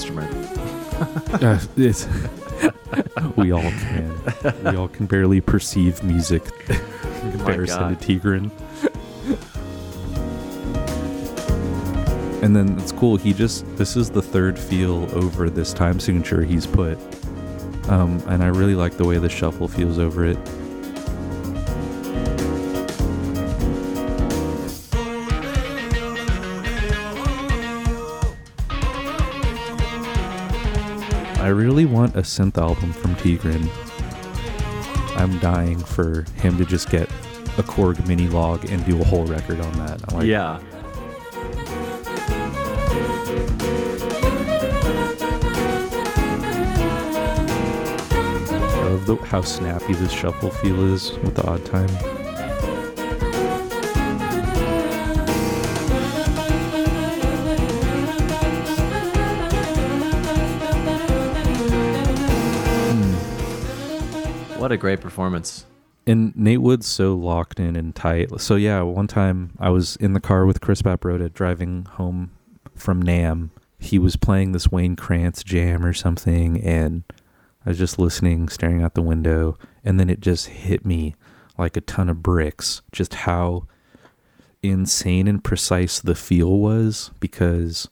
Instrument. 0.00 0.58
Uh, 1.00 1.58
it's 1.78 2.06
we 3.36 3.52
all 3.52 3.62
can. 3.62 4.20
We 4.64 4.76
all 4.76 4.88
can 4.88 5.06
barely 5.06 5.40
perceive 5.40 6.02
music 6.04 6.42
in 6.68 7.32
comparison 7.32 7.96
to 7.96 8.18
Tigran. 8.18 8.50
and 12.42 12.54
then 12.54 12.78
it's 12.78 12.92
cool. 12.92 13.16
He 13.16 13.32
just 13.32 13.64
this 13.78 13.96
is 13.96 14.10
the 14.10 14.20
third 14.20 14.58
feel 14.58 15.08
over 15.16 15.48
this 15.48 15.72
time 15.72 15.98
signature 15.98 16.42
he's 16.42 16.66
put, 16.66 16.98
um, 17.88 18.22
and 18.26 18.42
I 18.42 18.48
really 18.48 18.74
like 18.74 18.98
the 18.98 19.06
way 19.06 19.16
the 19.16 19.30
shuffle 19.30 19.68
feels 19.68 19.98
over 19.98 20.26
it. 20.26 20.36
Really 31.60 31.84
want 31.84 32.16
a 32.16 32.22
synth 32.22 32.56
album 32.56 32.90
from 32.90 33.14
Tigran. 33.16 33.68
I'm 35.18 35.38
dying 35.40 35.78
for 35.78 36.24
him 36.36 36.56
to 36.56 36.64
just 36.64 36.88
get 36.88 37.06
a 37.58 37.62
Korg 37.62 37.96
minilogue 38.06 38.72
and 38.72 38.82
do 38.86 38.98
a 38.98 39.04
whole 39.04 39.26
record 39.26 39.60
on 39.60 39.72
that. 39.74 40.00
I'm 40.08 40.16
like, 40.16 40.26
yeah. 40.26 40.58
I 48.72 48.88
love 48.88 49.04
the, 49.04 49.16
how 49.16 49.42
snappy 49.42 49.92
this 49.92 50.12
shuffle 50.12 50.48
feel 50.48 50.82
is 50.94 51.12
with 51.18 51.34
the 51.34 51.46
odd 51.46 51.62
time. 51.66 52.19
What 64.70 64.74
a 64.74 64.78
great 64.78 65.00
performance. 65.00 65.66
And 66.06 66.32
Nate 66.36 66.62
Wood's 66.62 66.86
so 66.86 67.16
locked 67.16 67.58
in 67.58 67.74
and 67.74 67.92
tight. 67.92 68.40
So 68.40 68.54
yeah, 68.54 68.82
one 68.82 69.08
time 69.08 69.50
I 69.58 69.68
was 69.68 69.96
in 69.96 70.12
the 70.12 70.20
car 70.20 70.46
with 70.46 70.60
Chris 70.60 70.80
Paprota 70.80 71.32
driving 71.32 71.86
home 71.86 72.30
from 72.76 73.02
NAMM. 73.02 73.50
He 73.80 73.98
was 73.98 74.14
playing 74.14 74.52
this 74.52 74.70
Wayne 74.70 74.94
Krantz 74.94 75.42
jam 75.42 75.84
or 75.84 75.92
something, 75.92 76.62
and 76.62 77.02
I 77.66 77.70
was 77.70 77.78
just 77.78 77.98
listening, 77.98 78.48
staring 78.48 78.80
out 78.80 78.94
the 78.94 79.02
window, 79.02 79.58
and 79.84 79.98
then 79.98 80.08
it 80.08 80.20
just 80.20 80.46
hit 80.46 80.86
me 80.86 81.16
like 81.58 81.76
a 81.76 81.80
ton 81.80 82.08
of 82.08 82.22
bricks. 82.22 82.80
Just 82.92 83.14
how 83.14 83.66
insane 84.62 85.26
and 85.26 85.42
precise 85.42 85.98
the 85.98 86.14
feel 86.14 86.58
was 86.58 87.10
because 87.18 87.88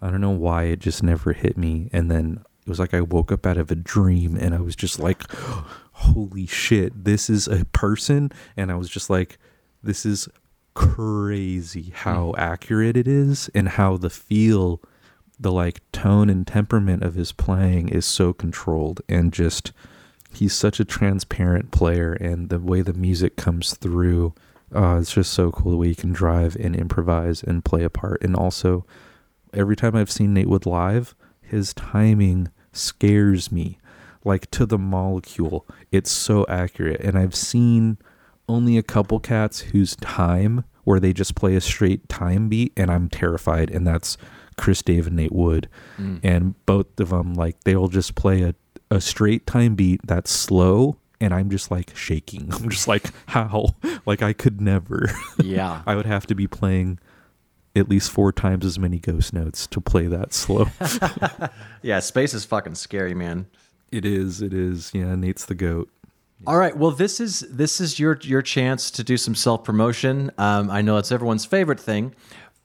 I 0.00 0.10
don't 0.10 0.22
know 0.22 0.30
why 0.30 0.62
it 0.62 0.78
just 0.78 1.02
never 1.02 1.34
hit 1.34 1.58
me. 1.58 1.90
And 1.92 2.10
then 2.10 2.42
it 2.66 2.70
was 2.70 2.80
like 2.80 2.94
I 2.94 3.02
woke 3.02 3.30
up 3.30 3.44
out 3.44 3.58
of 3.58 3.70
a 3.70 3.76
dream 3.76 4.34
and 4.34 4.54
I 4.54 4.60
was 4.60 4.74
just 4.74 4.98
like, 4.98 5.22
holy 5.96 6.44
shit, 6.46 7.04
this 7.04 7.30
is 7.30 7.48
a 7.48 7.64
person. 7.66 8.30
And 8.56 8.70
I 8.70 8.74
was 8.74 8.90
just 8.90 9.08
like, 9.08 9.38
this 9.82 10.04
is 10.04 10.28
crazy 10.74 11.90
how 11.94 12.34
accurate 12.36 12.98
it 12.98 13.08
is 13.08 13.48
and 13.54 13.70
how 13.70 13.96
the 13.96 14.10
feel, 14.10 14.82
the 15.40 15.50
like 15.50 15.80
tone 15.92 16.28
and 16.28 16.46
temperament 16.46 17.02
of 17.02 17.14
his 17.14 17.32
playing 17.32 17.88
is 17.88 18.04
so 18.04 18.32
controlled 18.32 19.00
and 19.08 19.32
just. 19.32 19.72
He's 20.32 20.52
such 20.52 20.80
a 20.80 20.84
transparent 20.84 21.70
player, 21.70 22.12
and 22.12 22.50
the 22.50 22.58
way 22.58 22.82
the 22.82 22.92
music 22.92 23.36
comes 23.36 23.72
through, 23.72 24.34
uh, 24.74 24.98
it's 25.00 25.14
just 25.14 25.32
so 25.32 25.50
cool 25.50 25.70
the 25.70 25.78
way 25.78 25.88
he 25.88 25.94
can 25.94 26.12
drive 26.12 26.56
and 26.56 26.76
improvise 26.76 27.42
and 27.42 27.64
play 27.64 27.84
a 27.84 27.88
part. 27.88 28.22
And 28.22 28.36
also, 28.36 28.84
every 29.54 29.76
time 29.76 29.96
I've 29.96 30.10
seen 30.10 30.34
Nate 30.34 30.48
Wood 30.48 30.66
live, 30.66 31.14
his 31.40 31.72
timing 31.72 32.50
scares 32.70 33.50
me 33.50 33.78
like 34.26 34.50
to 34.50 34.66
the 34.66 34.76
molecule. 34.76 35.64
It's 35.96 36.10
so 36.10 36.46
accurate. 36.48 37.00
And 37.00 37.18
I've 37.18 37.34
seen 37.34 37.98
only 38.48 38.78
a 38.78 38.82
couple 38.82 39.18
cats 39.18 39.60
whose 39.60 39.96
time 39.96 40.64
where 40.84 41.00
they 41.00 41.12
just 41.12 41.34
play 41.34 41.56
a 41.56 41.60
straight 41.60 42.08
time 42.08 42.48
beat 42.48 42.72
and 42.76 42.90
I'm 42.90 43.08
terrified 43.08 43.70
and 43.70 43.84
that's 43.86 44.16
Chris 44.56 44.82
Dave 44.82 45.08
and 45.08 45.16
Nate 45.16 45.32
Wood. 45.32 45.68
Mm. 45.98 46.20
And 46.22 46.66
both 46.66 47.00
of 47.00 47.08
them 47.10 47.34
like 47.34 47.64
they'll 47.64 47.88
just 47.88 48.14
play 48.14 48.42
a 48.42 48.54
a 48.90 49.00
straight 49.00 49.46
time 49.46 49.74
beat 49.74 50.00
that's 50.04 50.30
slow 50.30 50.96
and 51.20 51.34
I'm 51.34 51.50
just 51.50 51.70
like 51.70 51.96
shaking. 51.96 52.48
I'm 52.52 52.68
just 52.68 52.86
like 52.86 53.10
how? 53.26 53.74
Like 54.04 54.22
I 54.22 54.32
could 54.32 54.60
never. 54.60 55.10
Yeah. 55.42 55.82
I 55.86 55.94
would 55.94 56.06
have 56.06 56.26
to 56.28 56.34
be 56.34 56.46
playing 56.46 56.98
at 57.76 57.88
least 57.88 58.10
four 58.10 58.32
times 58.32 58.64
as 58.64 58.78
many 58.78 58.98
ghost 58.98 59.32
notes 59.32 59.66
to 59.68 59.80
play 59.80 60.06
that 60.06 60.32
slow. 60.32 60.68
yeah, 61.82 62.00
space 62.00 62.32
is 62.32 62.44
fucking 62.44 62.74
scary, 62.74 63.14
man. 63.14 63.46
It 63.96 64.04
is, 64.04 64.42
it 64.42 64.52
is. 64.52 64.90
Yeah, 64.92 65.14
Nate's 65.14 65.46
the 65.46 65.54
goat. 65.54 65.88
All 66.46 66.58
right. 66.58 66.76
Well, 66.76 66.90
this 66.90 67.18
is 67.18 67.40
this 67.50 67.80
is 67.80 67.98
your 67.98 68.18
your 68.20 68.42
chance 68.42 68.90
to 68.90 69.02
do 69.02 69.16
some 69.16 69.34
self 69.34 69.64
promotion. 69.64 70.30
Um, 70.36 70.70
I 70.70 70.82
know 70.82 70.98
it's 70.98 71.10
everyone's 71.10 71.46
favorite 71.46 71.80
thing, 71.80 72.14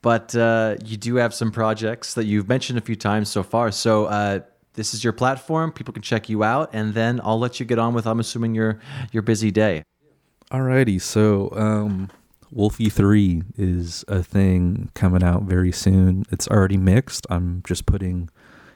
but 0.02 0.36
uh, 0.36 0.76
you 0.84 0.98
do 0.98 1.14
have 1.16 1.32
some 1.32 1.50
projects 1.50 2.12
that 2.12 2.24
you've 2.26 2.50
mentioned 2.50 2.78
a 2.78 2.82
few 2.82 2.96
times 2.96 3.30
so 3.30 3.42
far. 3.42 3.70
So 3.72 4.04
uh, 4.06 4.40
this 4.74 4.92
is 4.92 5.02
your 5.02 5.14
platform. 5.14 5.72
People 5.72 5.94
can 5.94 6.02
check 6.02 6.28
you 6.28 6.44
out, 6.44 6.68
and 6.74 6.92
then 6.92 7.18
I'll 7.24 7.38
let 7.38 7.60
you 7.60 7.64
get 7.64 7.78
on 7.78 7.94
with. 7.94 8.06
I'm 8.06 8.20
assuming 8.20 8.54
your 8.54 8.78
your 9.10 9.22
busy 9.22 9.50
day. 9.50 9.84
Alrighty, 10.50 11.00
so 11.00 11.48
um 11.56 12.10
WØLFY 12.54 12.92
3 12.92 13.42
is 13.56 14.04
a 14.06 14.22
thing 14.22 14.90
coming 14.92 15.22
out 15.22 15.44
very 15.44 15.72
soon. 15.72 16.26
It's 16.30 16.46
already 16.48 16.76
mixed. 16.76 17.26
I'm 17.30 17.62
just 17.66 17.86
putting 17.86 18.28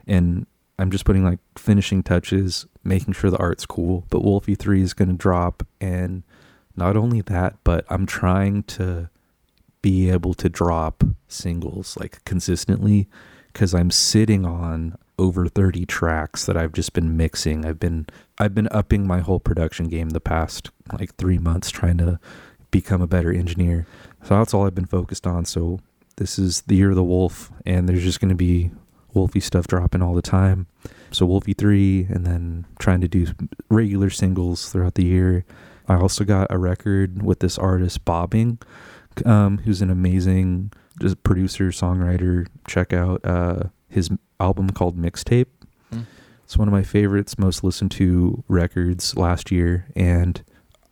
in 0.07 0.47
I'm 0.79 0.91
just 0.91 1.05
putting 1.05 1.25
like 1.25 1.39
finishing 1.57 2.03
touches, 2.03 2.67
making 2.85 3.15
sure 3.15 3.31
the 3.31 3.39
art's 3.39 3.67
cool. 3.67 4.05
But 4.11 4.23
WØLFY 4.23 4.59
3 4.59 4.83
is 4.83 4.95
going 4.95 5.09
to 5.09 5.15
drop 5.15 5.67
and 5.81 6.23
not 6.77 6.97
only 6.97 7.23
that, 7.23 7.57
but 7.65 7.87
I'm 7.89 8.07
trying 8.07 8.63
to 8.65 9.09
be 9.81 10.11
able 10.11 10.35
to 10.35 10.49
drop 10.49 11.05
singles 11.29 11.97
like 11.97 12.25
consistently 12.25 13.09
cuz 13.55 13.73
I'm 13.73 13.91
sitting 13.91 14.45
on 14.45 14.97
over 15.19 15.47
30 15.47 15.87
tracks 15.87 16.45
that 16.45 16.57
I've 16.57 16.73
just 16.73 16.93
been 16.93 17.17
mixing. 17.17 17.65
I've 17.65 17.79
been 17.79 18.07
I've 18.39 18.55
been 18.55 18.69
upping 18.71 19.07
my 19.07 19.21
whole 19.21 19.41
production 19.41 19.89
game 19.89 20.11
the 20.11 20.21
past 20.21 20.71
like 20.99 21.15
3 21.17 21.39
months 21.39 21.71
trying 21.71 21.99
to 21.99 22.19
become 22.71 23.01
a 23.01 23.07
better 23.07 23.33
engineer. 23.33 23.87
So 24.25 24.37
that's 24.37 24.53
all 24.53 24.67
I've 24.67 24.75
been 24.75 24.87
focused 24.87 25.27
on. 25.27 25.45
So 25.45 25.81
this 26.17 26.39
is 26.39 26.63
the 26.63 26.77
year 26.77 26.91
of 26.91 26.97
the 26.97 27.05
wolf 27.05 27.51
and 27.65 27.89
there's 27.89 28.03
just 28.03 28.21
going 28.21 28.29
to 28.31 28.35
be 28.35 28.71
WØLFY 29.17 29.43
stuff 29.43 29.67
dropping 29.67 30.03
all 30.03 30.15
the 30.15 30.23
time. 30.23 30.67
So 31.11 31.27
WØLFY 31.27 31.57
3 31.57 32.07
and 32.11 32.27
then 32.27 32.67
trying 32.79 33.01
to 33.01 33.09
do 33.09 33.27
regular 33.71 34.11
singles 34.11 34.71
throughout 34.71 34.95
the 34.95 35.05
year. 35.05 35.45
I 35.89 35.97
also 35.97 36.25
got 36.25 36.49
a 36.51 36.59
record 36.59 37.23
with 37.23 37.41
this 37.41 37.59
artist 37.59 38.05
Bobbing 38.05 38.59
um, 39.25 39.59
who's 39.59 39.81
an 39.83 39.91
amazing 39.91 40.73
just 41.01 41.23
producer, 41.23 41.69
songwriter. 41.69 42.47
Check 42.69 42.93
out 42.93 43.21
uh, 43.25 43.65
his 43.89 44.11
album 44.41 44.71
called 44.71 44.97
Mixtape. 44.99 45.47
It's 46.45 46.57
one 46.57 46.69
of 46.69 46.73
my 46.73 46.83
favorites, 46.85 47.39
most 47.39 47.65
listened 47.65 47.91
to 47.93 48.45
records 48.49 49.17
last 49.17 49.51
year, 49.51 49.87
and 49.97 50.43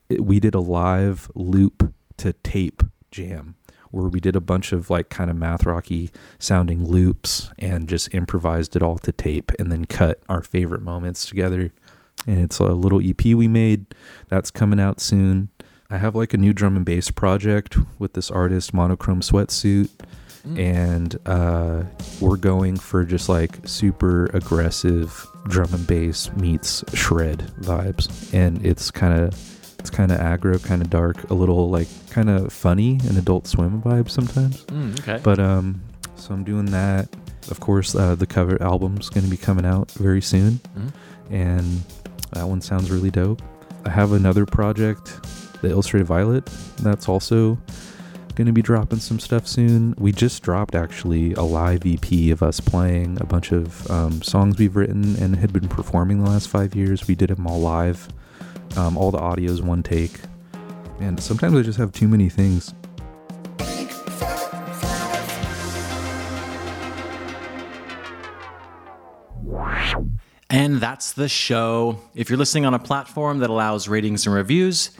it- 0.08 0.24
we 0.24 0.40
did 0.40 0.54
a 0.54 0.60
live 0.60 1.30
loop 1.34 1.92
to 2.16 2.32
tape 2.32 2.82
jam 3.12 3.54
where 3.94 4.08
we 4.08 4.20
did 4.20 4.36
a 4.36 4.40
bunch 4.40 4.72
of 4.72 4.90
like 4.90 5.08
kind 5.08 5.30
of 5.30 5.36
math 5.36 5.64
rocky 5.64 6.10
sounding 6.38 6.84
loops 6.84 7.50
and 7.58 7.88
just 7.88 8.12
improvised 8.14 8.74
it 8.76 8.82
all 8.82 8.98
to 8.98 9.12
tape 9.12 9.52
and 9.58 9.70
then 9.70 9.84
cut 9.84 10.20
our 10.28 10.42
favorite 10.42 10.82
moments 10.82 11.26
together. 11.26 11.72
And 12.26 12.40
it's 12.40 12.58
a 12.58 12.64
little 12.66 13.00
EP 13.02 13.24
we 13.24 13.48
made 13.48 13.86
that's 14.28 14.50
coming 14.50 14.80
out 14.80 15.00
soon. 15.00 15.50
I 15.90 15.98
have 15.98 16.14
like 16.14 16.34
a 16.34 16.38
new 16.38 16.52
drum 16.52 16.76
and 16.76 16.84
bass 16.84 17.10
project 17.10 17.76
with 17.98 18.14
this 18.14 18.30
artist, 18.30 18.74
Monochrome 18.74 19.20
Sweatsuit. 19.20 19.90
And 20.56 21.16
uh, 21.24 21.84
we're 22.20 22.36
going 22.36 22.76
for 22.76 23.04
just 23.04 23.30
like 23.30 23.66
super 23.66 24.26
aggressive 24.34 25.26
drum 25.48 25.72
and 25.72 25.86
bass 25.86 26.30
meets 26.32 26.84
shred 26.92 27.38
vibes. 27.60 28.34
And 28.34 28.64
it's 28.64 28.90
kind 28.90 29.18
of 29.18 29.53
it's 29.84 29.90
kind 29.90 30.10
of 30.10 30.18
aggro, 30.18 30.62
kind 30.64 30.80
of 30.80 30.88
dark, 30.88 31.28
a 31.28 31.34
little 31.34 31.68
like 31.68 31.88
kind 32.08 32.30
of 32.30 32.50
funny 32.50 32.92
and 33.06 33.18
adult 33.18 33.46
swim 33.46 33.82
vibe 33.82 34.08
sometimes. 34.08 34.64
Mm, 34.64 34.98
okay. 35.00 35.20
But 35.22 35.38
um, 35.38 35.82
so 36.16 36.32
I'm 36.32 36.42
doing 36.42 36.64
that. 36.66 37.06
Of 37.50 37.60
course, 37.60 37.94
uh, 37.94 38.14
the 38.14 38.26
Covet 38.26 38.62
album's 38.62 39.10
going 39.10 39.24
to 39.24 39.30
be 39.30 39.36
coming 39.36 39.66
out 39.66 39.90
very 39.92 40.22
soon, 40.22 40.58
Mhm. 40.78 40.92
and 41.30 41.82
that 42.32 42.48
one 42.48 42.62
sounds 42.62 42.90
really 42.90 43.10
dope. 43.10 43.42
I 43.84 43.90
have 43.90 44.12
another 44.12 44.46
project, 44.46 45.20
the 45.60 45.68
Illustrative 45.68 46.06
Violet, 46.08 46.46
that's 46.80 47.06
also 47.06 47.58
going 48.36 48.46
to 48.46 48.52
be 48.54 48.62
dropping 48.62 49.00
some 49.00 49.18
stuff 49.18 49.46
soon. 49.46 49.94
We 49.98 50.12
just 50.12 50.42
dropped 50.42 50.74
actually 50.74 51.34
a 51.34 51.42
live 51.42 51.82
EP 51.84 52.30
of 52.30 52.42
us 52.42 52.58
playing 52.58 53.18
a 53.20 53.26
bunch 53.26 53.52
of 53.52 53.88
um, 53.90 54.22
songs 54.22 54.58
we've 54.58 54.74
written 54.76 55.14
and 55.22 55.36
had 55.36 55.52
been 55.52 55.68
performing 55.68 56.24
the 56.24 56.30
last 56.30 56.48
five 56.48 56.74
years. 56.74 57.06
We 57.06 57.14
did 57.14 57.28
them 57.28 57.46
all 57.46 57.60
live. 57.60 58.08
Um, 58.76 58.96
all 58.96 59.10
the 59.10 59.18
audio 59.18 59.50
is 59.50 59.62
one 59.62 59.82
take. 59.82 60.20
And 61.00 61.20
sometimes 61.22 61.56
I 61.56 61.62
just 61.62 61.78
have 61.78 61.92
too 61.92 62.08
many 62.08 62.28
things. 62.28 62.74
And 70.50 70.80
that's 70.80 71.12
the 71.12 71.28
show. 71.28 72.00
If 72.14 72.30
you're 72.30 72.38
listening 72.38 72.64
on 72.64 72.74
a 72.74 72.78
platform 72.78 73.40
that 73.40 73.50
allows 73.50 73.88
ratings 73.88 74.26
and 74.26 74.34
reviews, 74.34 74.90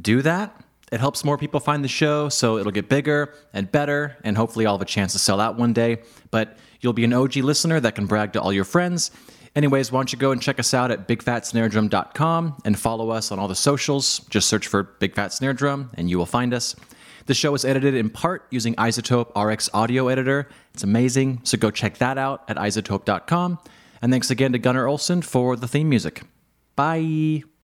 do 0.00 0.22
that. 0.22 0.60
It 0.90 1.00
helps 1.00 1.24
more 1.24 1.38
people 1.38 1.60
find 1.60 1.82
the 1.82 1.88
show, 1.88 2.28
so 2.28 2.58
it'll 2.58 2.72
get 2.72 2.88
bigger 2.88 3.34
and 3.52 3.70
better, 3.70 4.16
and 4.22 4.36
hopefully 4.36 4.66
I'll 4.66 4.74
have 4.74 4.82
a 4.82 4.84
chance 4.84 5.12
to 5.12 5.18
sell 5.18 5.40
out 5.40 5.56
one 5.56 5.72
day. 5.72 6.02
But 6.30 6.58
you'll 6.80 6.92
be 6.92 7.04
an 7.04 7.12
OG 7.12 7.36
listener 7.36 7.80
that 7.80 7.94
can 7.94 8.06
brag 8.06 8.32
to 8.34 8.40
all 8.40 8.52
your 8.52 8.64
friends. 8.64 9.10
Anyways, 9.56 9.92
why 9.92 9.98
don't 9.98 10.12
you 10.12 10.18
go 10.18 10.32
and 10.32 10.42
check 10.42 10.58
us 10.58 10.74
out 10.74 10.90
at 10.90 11.06
bigfatsnaredrum.com 11.06 12.62
and 12.64 12.78
follow 12.78 13.10
us 13.10 13.30
on 13.30 13.38
all 13.38 13.46
the 13.46 13.54
socials. 13.54 14.20
Just 14.28 14.48
search 14.48 14.66
for 14.66 14.82
Big 14.82 15.14
Fat 15.14 15.32
Snare 15.32 15.52
Drum 15.52 15.90
and 15.94 16.10
you 16.10 16.18
will 16.18 16.26
find 16.26 16.52
us. 16.52 16.74
The 17.26 17.34
show 17.34 17.54
is 17.54 17.64
edited 17.64 17.94
in 17.94 18.10
part 18.10 18.46
using 18.50 18.74
iZotope 18.74 19.30
RX 19.40 19.70
Audio 19.72 20.08
Editor. 20.08 20.48
It's 20.74 20.82
amazing, 20.82 21.40
so 21.44 21.56
go 21.56 21.70
check 21.70 21.98
that 21.98 22.18
out 22.18 22.44
at 22.48 22.56
izotope.com. 22.56 23.58
And 24.02 24.12
thanks 24.12 24.30
again 24.30 24.52
to 24.52 24.58
Gunnar 24.58 24.86
Olson 24.86 25.22
for 25.22 25.56
the 25.56 25.68
theme 25.68 25.88
music. 25.88 26.22
Bye. 26.76 27.44